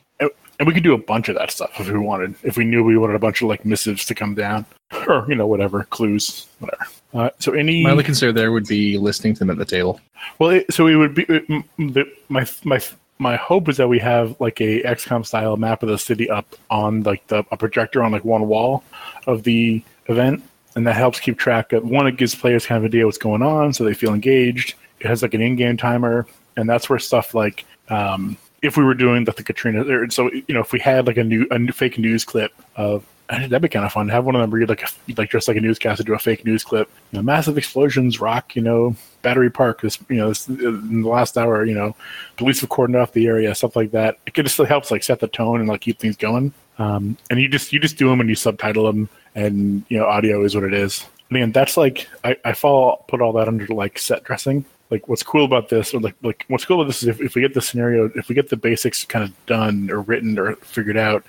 And 0.59 0.67
we 0.67 0.75
could 0.75 0.83
do 0.83 0.93
a 0.93 0.99
bunch 0.99 1.31
of 1.31 1.37
that 1.37 1.51
stuff 1.51 1.71
if 1.81 1.89
we 1.91 1.99
wanted. 1.99 2.35
If 2.43 2.59
we 2.59 2.65
knew 2.65 2.85
we 2.85 2.99
wanted 2.99 3.15
a 3.17 3.19
bunch 3.19 3.41
of 3.41 3.49
like 3.49 3.65
missives 3.65 4.05
to 4.05 4.15
come 4.15 4.35
down, 4.35 4.67
or 5.09 5.25
you 5.27 5.35
know, 5.35 5.47
whatever 5.47 5.85
clues, 5.85 6.47
whatever. 6.59 6.85
Uh, 7.15 7.31
so 7.39 7.53
any 7.53 7.83
My 7.83 7.93
only 7.93 8.05
concern 8.05 8.35
there 8.35 8.53
would 8.53 8.67
be 8.67 8.99
listening 8.99 9.33
to 9.35 9.39
them 9.39 9.49
at 9.51 9.57
the 9.57 9.65
table. 9.65 9.99
well, 10.39 10.51
it, 10.51 10.71
so 10.71 10.85
we 10.85 10.97
would 10.97 11.15
be 11.15 11.23
it, 11.31 11.45
m- 11.49 11.65
the, 11.79 12.05
my 12.29 12.47
my 12.65 12.79
my 13.19 13.37
hope 13.37 13.71
is 13.71 13.79
that 13.79 13.89
we 13.89 13.99
have 14.01 14.39
like 14.39 14.61
a 14.61 14.83
XCOM 14.83 15.25
style 15.25 15.57
map 15.57 15.83
of 15.83 15.89
the 15.89 15.97
city 15.99 16.29
up 16.29 16.55
on 16.69 17.05
like 17.05 17.27
the 17.29 17.43
a 17.51 17.57
projector 17.57 18.03
on 18.03 18.13
like 18.13 18.27
one 18.27 18.47
wall 18.47 18.85
of 19.27 19.45
the 19.45 19.83
event, 20.09 20.43
and 20.75 20.87
that 20.87 20.97
helps 20.97 21.21
keep 21.21 21.39
track 21.39 21.73
of 21.73 21.85
one. 21.85 22.07
It 22.07 22.17
gives 22.17 22.35
players 22.35 22.67
kind 22.67 22.79
of 22.79 22.85
idea 22.85 23.07
what's 23.07 23.19
going 23.19 23.43
on, 23.43 23.73
so 23.73 23.85
they 23.85 23.95
feel 23.95 24.15
engaged. 24.15 24.75
It 25.01 25.07
has 25.07 25.23
like 25.23 25.35
an 25.35 25.41
in-game 25.41 25.77
timer, 25.77 26.27
and 26.57 26.69
that's 26.69 26.89
where 26.89 26.99
stuff 26.99 27.35
like 27.35 27.65
um, 27.89 28.37
if 28.63 28.77
we 28.77 28.85
were 28.85 28.95
doing 28.95 29.25
the, 29.25 29.33
the 29.33 29.43
Katrina, 29.43 29.85
or, 29.85 30.11
so 30.11 30.31
you 30.33 30.55
know, 30.55 30.61
if 30.61 30.73
we 30.73 30.81
had 30.81 31.07
like 31.07 31.17
a 31.17 31.25
new 31.25 31.47
a 31.51 31.59
new 31.59 31.73
fake 31.73 31.99
news 31.99 32.25
clip 32.25 32.53
of 32.77 33.05
that'd 33.31 33.63
be 33.63 33.69
kind 33.69 33.85
of 33.85 33.93
fun. 33.93 34.09
Have 34.09 34.25
one 34.25 34.35
of 34.35 34.41
them 34.41 34.51
read 34.51 34.69
like 34.69 34.83
a, 34.83 34.89
like 35.17 35.31
just 35.31 35.49
like 35.49 35.57
a 35.57 35.61
newscaster 35.61 36.03
do 36.03 36.15
a 36.15 36.19
fake 36.19 36.45
news 36.45 36.65
clip. 36.65 36.91
You 37.13 37.19
know, 37.19 37.23
massive 37.23 37.57
explosions 37.57 38.21
rock. 38.21 38.57
You 38.57 38.63
know, 38.63 38.97
Battery 39.23 39.51
Park. 39.51 39.81
This 39.83 39.99
you 40.09 40.17
know, 40.17 40.29
this, 40.29 40.49
in 40.49 41.03
the 41.03 41.09
last 41.09 41.39
hour. 41.39 41.65
You 41.65 41.75
know, 41.75 41.97
police 42.37 42.61
have 42.61 42.71
cordoned 42.71 43.01
off 43.01 43.13
the 43.13 43.27
area. 43.27 43.55
Stuff 43.55 43.77
like 43.77 43.93
that. 43.93 44.19
It 44.27 44.35
just 44.35 44.57
helps 44.59 44.91
like 44.91 45.03
set 45.03 45.21
the 45.21 45.29
tone 45.29 45.61
and 45.61 45.69
like 45.69 45.81
keep 45.81 45.99
things 45.99 46.17
going. 46.17 46.53
Um, 46.79 47.17
and 47.31 47.41
you 47.41 47.49
just 47.49 47.73
you 47.73 47.79
just 47.79 47.97
do 47.97 48.09
them 48.09 48.21
and 48.21 48.29
you 48.29 48.35
subtitle 48.35 48.87
them, 48.87 49.09
and 49.35 49.85
you 49.89 49.99
know, 49.99 50.07
audio 50.07 50.45
is 50.45 50.55
what 50.55 50.65
it 50.65 50.75
is. 50.75 51.07
And 51.29 51.37
again, 51.37 51.53
that's 51.53 51.77
like 51.77 52.09
I, 52.25 52.37
I 52.45 52.53
fall 52.53 53.05
put 53.09 53.21
all 53.21 53.33
that 53.35 53.49
under 53.49 53.67
like 53.69 53.99
set 53.99 54.25
dressing. 54.25 54.65
Like 54.91 55.09
what's 55.09 55.23
cool 55.23 55.45
about 55.45 55.69
this, 55.69 55.95
or 55.95 56.01
like 56.01 56.17
like 56.23 56.45
what's 56.49 56.65
cool 56.65 56.81
about 56.81 56.89
this 56.89 57.03
is 57.03 57.09
if, 57.09 57.21
if 57.21 57.35
we 57.35 57.43
get 57.43 57.55
the 57.55 57.63
scenario, 57.63 58.11
if 58.17 58.29
we 58.29 58.35
get 58.35 58.49
the 58.49 58.57
basics 58.57 59.05
kind 59.05 59.25
of 59.25 59.47
done 59.47 59.91
or 59.91 60.01
written 60.01 60.39
or 60.39 60.57
figured 60.57 60.97
out, 60.97 61.25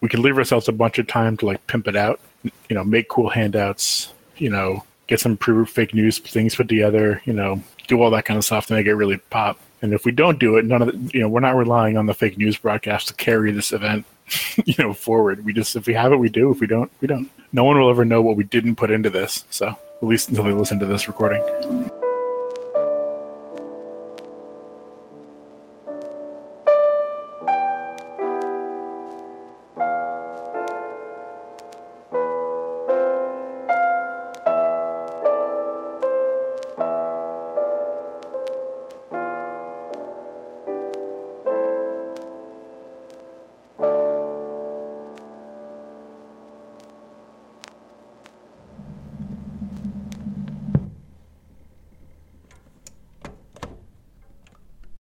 we 0.00 0.08
can 0.08 0.22
leave 0.22 0.38
ourselves 0.38 0.68
a 0.68 0.72
bunch 0.72 0.98
of 0.98 1.06
time 1.06 1.36
to 1.38 1.46
like 1.46 1.66
pimp 1.66 1.86
it 1.88 1.96
out. 1.96 2.20
You 2.68 2.74
know, 2.74 2.84
make 2.84 3.08
cool 3.08 3.28
handouts. 3.28 4.12
You 4.36 4.50
know, 4.50 4.84
get 5.06 5.20
some 5.20 5.36
pre 5.36 5.66
fake 5.66 5.94
news 5.94 6.18
things 6.18 6.54
put 6.54 6.68
together. 6.68 7.20
You 7.26 7.34
know, 7.34 7.62
do 7.86 8.00
all 8.00 8.10
that 8.10 8.24
kind 8.24 8.38
of 8.38 8.44
stuff 8.44 8.66
to 8.66 8.74
make 8.74 8.86
it 8.86 8.94
really 8.94 9.18
pop. 9.30 9.58
And 9.82 9.92
if 9.92 10.06
we 10.06 10.12
don't 10.12 10.38
do 10.38 10.56
it, 10.56 10.64
none 10.64 10.80
of 10.80 10.88
the, 10.88 11.10
you 11.12 11.20
know, 11.20 11.28
we're 11.28 11.40
not 11.40 11.56
relying 11.56 11.98
on 11.98 12.06
the 12.06 12.14
fake 12.14 12.38
news 12.38 12.56
broadcast 12.56 13.08
to 13.08 13.14
carry 13.14 13.52
this 13.52 13.70
event, 13.70 14.06
you 14.64 14.74
know, 14.78 14.92
forward. 14.92 15.44
We 15.44 15.52
just 15.52 15.76
if 15.76 15.86
we 15.86 15.94
have 15.94 16.12
it, 16.12 16.16
we 16.16 16.28
do. 16.28 16.50
If 16.50 16.60
we 16.60 16.66
don't, 16.66 16.90
we 17.00 17.08
don't. 17.08 17.30
No 17.52 17.64
one 17.64 17.78
will 17.78 17.90
ever 17.90 18.04
know 18.04 18.22
what 18.22 18.36
we 18.36 18.44
didn't 18.44 18.76
put 18.76 18.90
into 18.90 19.10
this. 19.10 19.44
So 19.50 19.68
at 19.68 19.78
least 20.02 20.28
until 20.28 20.44
they 20.44 20.52
listen 20.52 20.78
to 20.80 20.86
this 20.86 21.08
recording. 21.08 21.42